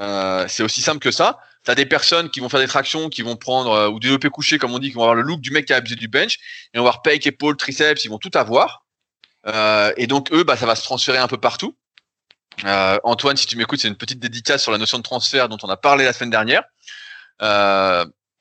[0.00, 1.38] Euh, c'est aussi simple que ça.
[1.64, 4.08] Tu as des personnes qui vont faire des tractions, qui vont prendre, euh, ou des
[4.08, 5.94] développés couchés, comme on dit, qui vont avoir le look du mec qui a abusé
[5.94, 6.38] du bench,
[6.72, 8.86] et on va voir pec, épaule, triceps, ils vont tout avoir.
[9.46, 11.76] Euh, et donc, eux, bah, ça va se transférer un peu partout.
[12.64, 15.68] Antoine, si tu m'écoutes, c'est une petite dédicace sur la notion de transfert dont on
[15.68, 16.62] a parlé la semaine dernière.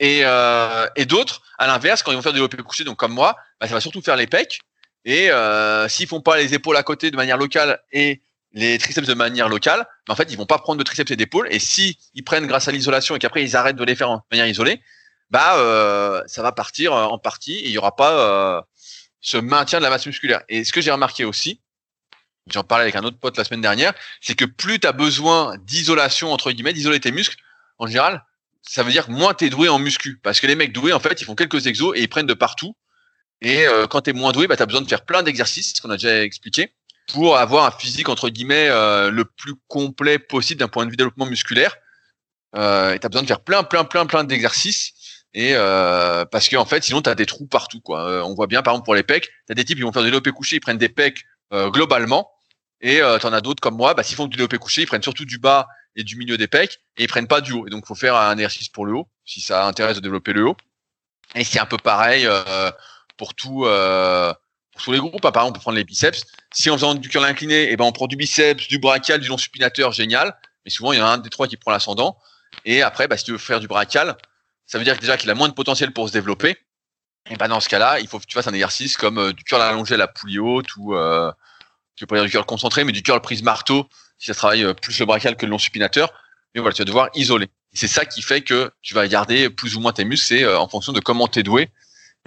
[0.02, 3.14] Et, euh, et d'autres, à l'inverse, quand ils vont faire du développé couché, donc comme
[3.14, 4.60] moi, bah, ça va surtout faire les pecs.
[5.06, 8.20] Et euh, s'ils font pas les épaules à côté de manière locale et
[8.52, 11.16] les triceps de manière locale, bah, en fait, ils vont pas prendre de triceps et
[11.16, 11.48] d'épaules.
[11.52, 14.24] Et si ils prennent grâce à l'isolation et qu'après ils arrêtent de les faire en
[14.32, 14.82] manière isolée,
[15.30, 18.62] bah euh, ça va partir en partie et il y aura pas euh,
[19.22, 20.42] ce maintien de la masse musculaire.
[20.50, 21.62] Et ce que j'ai remarqué aussi,
[22.48, 25.56] j'en parlais avec un autre pote la semaine dernière, c'est que plus tu as besoin
[25.60, 27.38] d'isolation, entre guillemets, d'isoler tes muscles,
[27.78, 28.26] en général,
[28.62, 30.20] ça veut dire moins tu es doué en muscu.
[30.24, 32.34] Parce que les mecs doués, en fait, ils font quelques exos et ils prennent de
[32.34, 32.76] partout.
[33.42, 35.74] Et euh, quand tu es moins doué, bah, tu as besoin de faire plein d'exercices,
[35.76, 36.74] ce qu'on a déjà expliqué,
[37.08, 40.98] pour avoir un physique, entre guillemets, euh, le plus complet possible d'un point de vue
[40.98, 41.76] développement musculaire.
[42.56, 44.94] Euh, et tu as besoin de faire plein, plein, plein, plein d'exercices.
[45.34, 47.82] Et euh, parce qu'en en fait, sinon, tu as des trous partout.
[47.82, 48.08] Quoi.
[48.08, 49.92] Euh, on voit bien, par exemple, pour les pecs, tu as des types qui vont
[49.92, 52.30] faire du développé couché, ils prennent des pecs globalement.
[52.82, 54.88] Et euh, tu en as d'autres comme moi, bah, s'ils font du développé couché, ils
[54.88, 57.68] prennent surtout du bas et du milieu des pecs et ils prennent pas du haut.
[57.68, 60.48] Et donc, faut faire un exercice pour le haut, si ça intéresse de développer le
[60.48, 60.58] haut.
[61.36, 62.72] Et c'est un peu pareil euh,
[63.18, 63.66] pour tout.
[63.66, 64.34] Euh,
[64.82, 66.24] tous les groupes, par exemple, on peut prendre les biceps.
[66.54, 69.28] Si en faisant du curl incliné, eh ben on prend du biceps, du brachial, du
[69.28, 70.36] long supinateur, génial.
[70.66, 72.18] Mais souvent, il y en a un des trois qui prend l'ascendant.
[72.66, 74.18] Et après, bah, si tu veux faire du brachial,
[74.66, 76.58] ça veut dire déjà qu'il a moins de potentiel pour se développer.
[77.30, 79.44] Et ben dans ce cas-là, il faut que tu fasses un exercice comme euh, du
[79.44, 81.32] curl allongé à la poulie haute ou euh,
[81.96, 83.88] tu peux pas dire du curl concentré, mais du curl prise marteau
[84.22, 86.14] si ça travaille euh, plus le brachial que le long supinateur.
[86.54, 87.50] Mais voilà, tu vas devoir isoler.
[87.74, 90.60] C'est ça qui fait que tu vas garder plus ou moins tes muscles, c'est euh,
[90.60, 91.70] en fonction de comment tu es doué.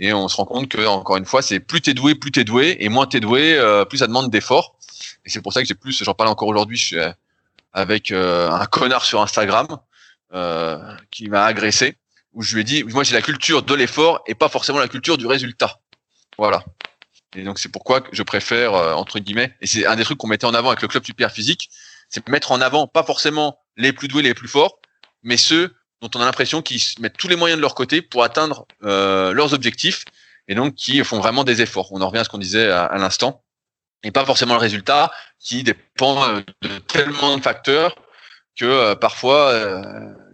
[0.01, 2.43] Et on se rend compte que encore une fois, c'est plus t'es doué, plus t'es
[2.43, 4.77] doué, et moins t'es doué, euh, plus ça demande d'efforts.
[5.25, 6.99] Et c'est pour ça que j'ai plus, j'en parle encore aujourd'hui, je suis
[7.73, 9.67] avec un connard sur Instagram
[10.35, 11.97] euh, qui m'a agressé,
[12.33, 14.89] où je lui ai dit, moi j'ai la culture de l'effort et pas forcément la
[14.89, 15.79] culture du résultat.
[16.39, 16.65] Voilà.
[17.35, 20.29] Et donc c'est pourquoi je préfère euh, entre guillemets, et c'est un des trucs qu'on
[20.29, 21.71] mettait en avant avec le club super physique,
[22.09, 24.79] c'est mettre en avant pas forcément les plus doués, les plus forts,
[25.23, 28.25] mais ceux dont on a l'impression qu'ils mettent tous les moyens de leur côté pour
[28.25, 30.05] atteindre euh, leurs objectifs
[30.49, 31.93] et donc qui font vraiment des efforts.
[31.93, 33.43] On en revient à ce qu'on disait à, l'instant,
[34.03, 37.97] et pas forcément le résultat qui dépend euh, de tellement de facteurs
[38.57, 39.53] que parfois,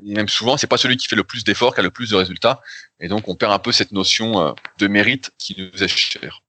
[0.05, 2.11] et même souvent, c'est pas celui qui fait le plus d'efforts qui a le plus
[2.11, 2.61] de résultats,
[3.01, 6.43] et donc on perd un peu cette notion de mérite qui nous est chère.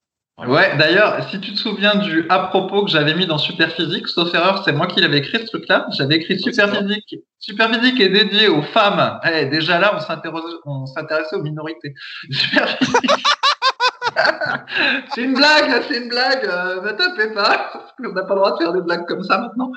[0.47, 4.33] Ouais, d'ailleurs, si tu te souviens du à propos que j'avais mis dans Superphysique, sauf
[4.33, 5.85] erreur, c'est moi qui l'avais écrit ce truc-là.
[5.91, 7.15] J'avais écrit Superphysique.
[7.39, 9.19] Superphysique est dédié aux femmes.
[9.31, 11.93] Eh, déjà là, on s'intéressait, on s'intéressait aux minorités.
[12.31, 13.11] Superphysique.
[15.13, 16.45] c'est une blague, c'est une blague.
[16.45, 17.71] Euh, ne tapez pas.
[17.99, 19.71] On n'a pas le droit de faire des blagues comme ça maintenant.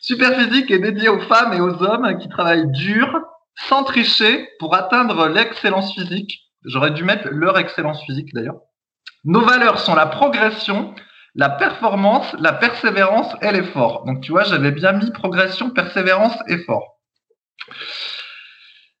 [0.00, 3.20] Superphysique est dédié aux femmes et aux hommes qui travaillent dur,
[3.68, 6.40] sans tricher, pour atteindre l'excellence physique.
[6.64, 8.56] J'aurais dû mettre leur excellence physique d'ailleurs.
[9.28, 10.94] Nos valeurs sont la progression,
[11.34, 14.06] la performance, la persévérance et l'effort.
[14.06, 16.96] Donc tu vois, j'avais bien mis progression, persévérance, effort.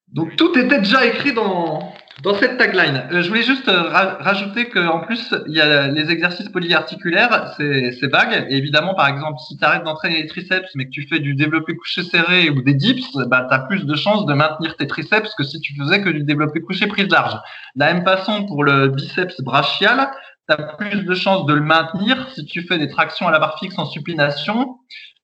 [0.08, 3.04] Donc tout était déjà écrit dans, dans cette tagline.
[3.12, 7.54] Euh, je voulais juste euh, ra rajouter qu'en plus, il y a les exercices polyarticulaires,
[7.56, 8.46] c'est vague.
[8.50, 11.34] Et évidemment, par exemple, si tu arrêtes d'entraîner les triceps, mais que tu fais du
[11.34, 14.86] développé couché serré ou des dips, bah, tu as plus de chances de maintenir tes
[14.86, 17.34] triceps que si tu faisais que du développé couché prise large.
[17.76, 20.10] De la même façon, pour le biceps brachial,
[20.48, 23.38] tu as plus de chances de le maintenir si tu fais des tractions à la
[23.38, 24.78] barre fixe en supination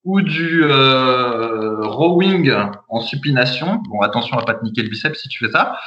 [0.05, 2.55] ou du euh, rowing
[2.91, 3.81] en supination.
[3.89, 5.79] Bon, attention à pas te niquer le biceps si tu fais ça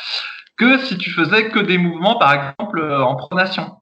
[0.57, 3.75] que si tu faisais que des mouvements, par exemple, euh, en pronation.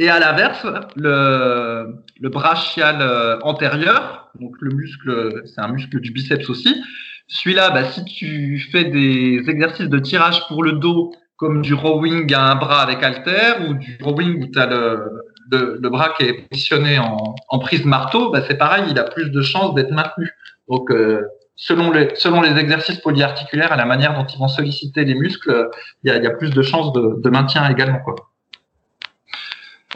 [0.00, 0.64] Et à l'inverse,
[0.96, 6.82] le, le brachial euh, antérieur, donc le muscle, c'est un muscle du biceps aussi.
[7.26, 12.32] Celui-là, bah, si tu fais des exercices de tirage pour le dos, comme du rowing
[12.32, 16.14] à un bras avec halter, ou du rowing où tu as le, le, le, bras
[16.16, 19.74] qui est positionné en, en prise marteau, bah, c'est pareil, il a plus de chances
[19.74, 20.30] d'être maintenu.
[20.68, 21.22] Donc, euh,
[21.58, 25.68] selon les, selon les exercices polyarticulaires et la manière dont ils vont solliciter les muscles,
[26.02, 27.98] il y a, y a, plus de chances de, de, maintien également.
[27.98, 28.14] Quoi.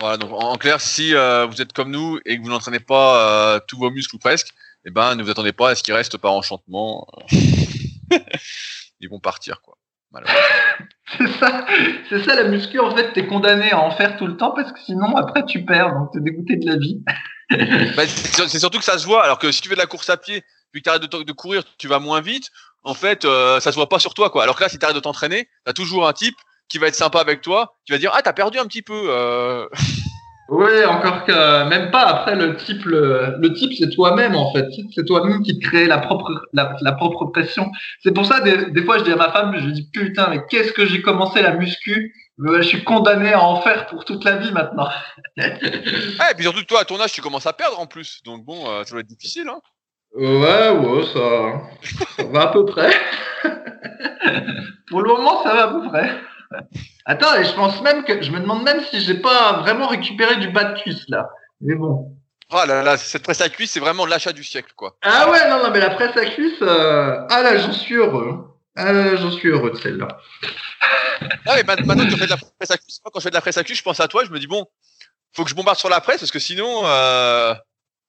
[0.00, 3.54] Voilà, donc en clair, si euh, vous êtes comme nous et que vous n'entraînez pas
[3.54, 4.48] euh, tous vos muscles ou presque,
[4.84, 7.06] eh ben, ne vous attendez pas à ce qu'ils restent par enchantement.
[9.00, 9.62] Ils vont partir.
[9.62, 9.76] quoi.
[11.18, 11.66] c'est ça,
[12.08, 12.78] c'est ça la muscu.
[12.78, 15.64] En fait, t'es condamné à en faire tout le temps parce que sinon après tu
[15.64, 17.02] perds, donc t'es dégoûté de la vie.
[17.96, 19.24] bah, c'est surtout que ça se voit.
[19.24, 21.32] Alors que si tu fais de la course à pied, puis que t'arrêtes de, de
[21.32, 22.50] courir, tu vas moins vite.
[22.84, 24.42] En fait, euh, ça se voit pas sur toi, quoi.
[24.42, 26.34] Alors que là, si t'arrêtes de t'entraîner, t'as toujours un type
[26.68, 29.04] qui va être sympa avec toi, qui va dire ah t'as perdu un petit peu.
[29.08, 29.66] Euh...
[30.48, 32.02] Oui, encore que même pas.
[32.02, 34.66] Après, le type, le, type, c'est toi-même en fait.
[34.94, 37.70] C'est toi-même qui te crée la propre, la, propre pression.
[38.02, 40.40] C'est pour ça des, des, fois, je dis à ma femme, je dis putain, mais
[40.50, 42.14] qu'est-ce que j'ai commencé la muscu?
[42.38, 44.88] Je suis condamné à en faire pour toute la vie maintenant.
[45.36, 48.20] et puis surtout toi, à ton âge, tu commences à perdre en plus.
[48.24, 49.48] Donc bon, euh, ça va être difficile.
[49.48, 49.60] Hein
[50.14, 51.62] ouais, ouais, ça,
[52.16, 52.90] ça va à peu près.
[54.88, 56.10] pour le moment, ça va à peu près.
[57.04, 60.36] Attends, et je pense même que je me demande même si j'ai pas vraiment récupéré
[60.36, 61.28] du bas de cuisse là.
[61.60, 62.16] Mais bon.
[62.50, 64.96] Oh là là, cette presse à cuisse, c'est vraiment l'achat du siècle, quoi.
[65.02, 67.26] Ah ouais, non, non, mais la presse à cuisse, euh...
[67.30, 68.46] ah là, j'en suis heureux.
[68.76, 70.08] Ah là, j'en suis heureux de celle-là.
[71.46, 73.30] Ah mais maintenant que tu fais de la presse à cuisse, moi, quand je fais
[73.30, 74.66] de la presse à cuisse, je pense à toi, je me dis bon,
[75.32, 77.54] faut que je bombarde sur la presse parce que sinon, euh...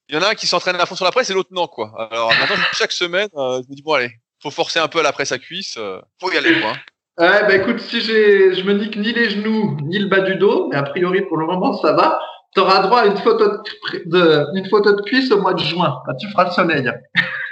[0.10, 1.68] il y en a un qui s'entraîne à fond sur la presse et l'autre non,
[1.68, 1.94] quoi.
[2.12, 4.12] Alors maintenant, chaque semaine, euh, je me dis bon, allez,
[4.42, 6.74] faut forcer un peu à la presse à cuisse, euh, faut y aller, quoi.
[7.20, 10.36] Ouais, bah écoute, si j'ai, je me nique ni les genoux, ni le bas du
[10.36, 12.20] dos, mais a priori pour le moment ça va,
[12.56, 13.62] tu auras droit à une photo
[14.06, 16.02] de, une photo de cuisse au mois de juin.
[16.08, 16.92] Bah, tu feras le soleil.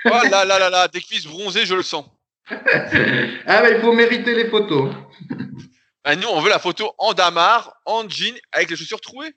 [0.05, 2.05] Oh là là là là, des cuisses bronzées, je le sens.
[2.49, 4.89] ah bah il faut mériter les photos.
[6.03, 9.35] Ah, nous, on veut la photo en damar, en jean, avec les chaussures trouées.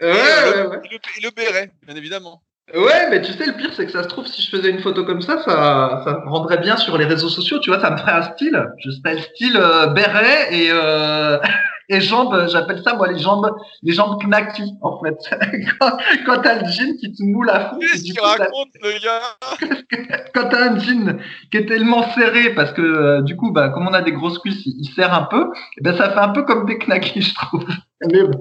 [0.00, 2.42] Ouais, et, euh, ouais, le, et le béret, bien évidemment.
[2.74, 4.80] Ouais, mais tu sais, le pire, c'est que ça se trouve, si je faisais une
[4.80, 7.90] photo comme ça, ça, ça me rendrait bien sur les réseaux sociaux, tu vois, ça
[7.90, 8.64] me ferait un style.
[8.78, 11.38] Je serais style euh, béret et, euh,
[11.88, 13.50] et jambes, j'appelle ça, moi, les jambes,
[13.82, 15.18] les jambes knacky, en fait.
[15.80, 17.78] quand, quand t'as le jean qui te moule à fond.
[17.80, 20.18] Qu'est-ce qu'il raconte, le gars?
[20.34, 21.18] quand t'as un jean
[21.50, 24.38] qui est tellement serré, parce que, euh, du coup, bah, comme on a des grosses
[24.38, 27.22] cuisses, il, serre un peu, et eh ben, ça fait un peu comme des knackis,
[27.22, 27.66] je trouve.
[28.12, 28.40] Mais bon.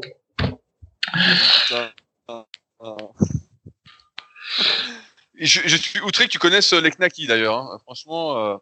[5.36, 7.58] Je, je, suis outré que tu connaisses les Knacky d'ailleurs.
[7.58, 7.80] Hein.
[7.86, 8.58] Franchement, euh,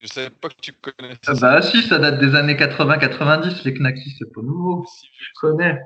[0.00, 1.20] je savais pas que tu connaissais.
[1.26, 4.84] Ah bah si, ça date des années 80-90, les Knacky, c'est pas nouveau.
[4.86, 5.78] Si, je connais.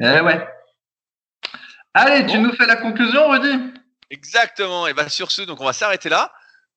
[0.00, 0.46] Eh ouais.
[1.94, 3.72] Allez, tu nous fais la conclusion, Rudy?
[4.10, 4.86] Exactement.
[4.86, 6.32] Et bah sur ce, donc on va s'arrêter là.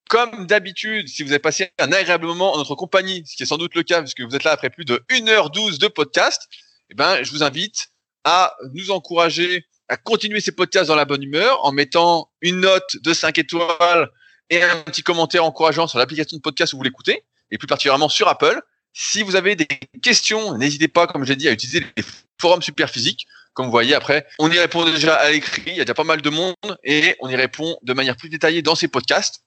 [0.09, 3.45] Comme d'habitude, si vous avez passé un agréable moment en notre compagnie, ce qui est
[3.45, 6.49] sans doute le cas puisque vous êtes là après plus de 1h12 de podcast,
[6.89, 7.87] eh ben, je vous invite
[8.23, 12.95] à nous encourager à continuer ces podcasts dans la bonne humeur en mettant une note
[13.03, 14.09] de 5 étoiles
[14.49, 18.07] et un petit commentaire encourageant sur l'application de podcast où vous l'écoutez, et plus particulièrement
[18.07, 18.61] sur Apple.
[18.93, 19.67] Si vous avez des
[20.01, 22.03] questions, n'hésitez pas, comme j'ai dit, à utiliser les
[22.39, 23.27] forums super physiques.
[23.53, 26.05] Comme vous voyez, après, on y répond déjà à l'écrit, il y a déjà pas
[26.05, 26.55] mal de monde,
[26.85, 29.43] et on y répond de manière plus détaillée dans ces podcasts.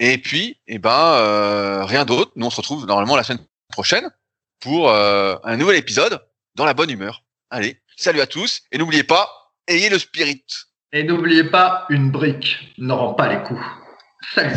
[0.00, 2.32] Et puis, eh ben, euh, rien d'autre.
[2.34, 4.10] Nous, on se retrouve normalement la semaine prochaine
[4.58, 6.20] pour euh, un nouvel épisode
[6.56, 7.22] dans la bonne humeur.
[7.50, 10.44] Allez, salut à tous, et n'oubliez pas, ayez le spirit.
[10.92, 13.64] Et n'oubliez pas, une brique ne rend pas les coups.
[14.34, 14.56] Salut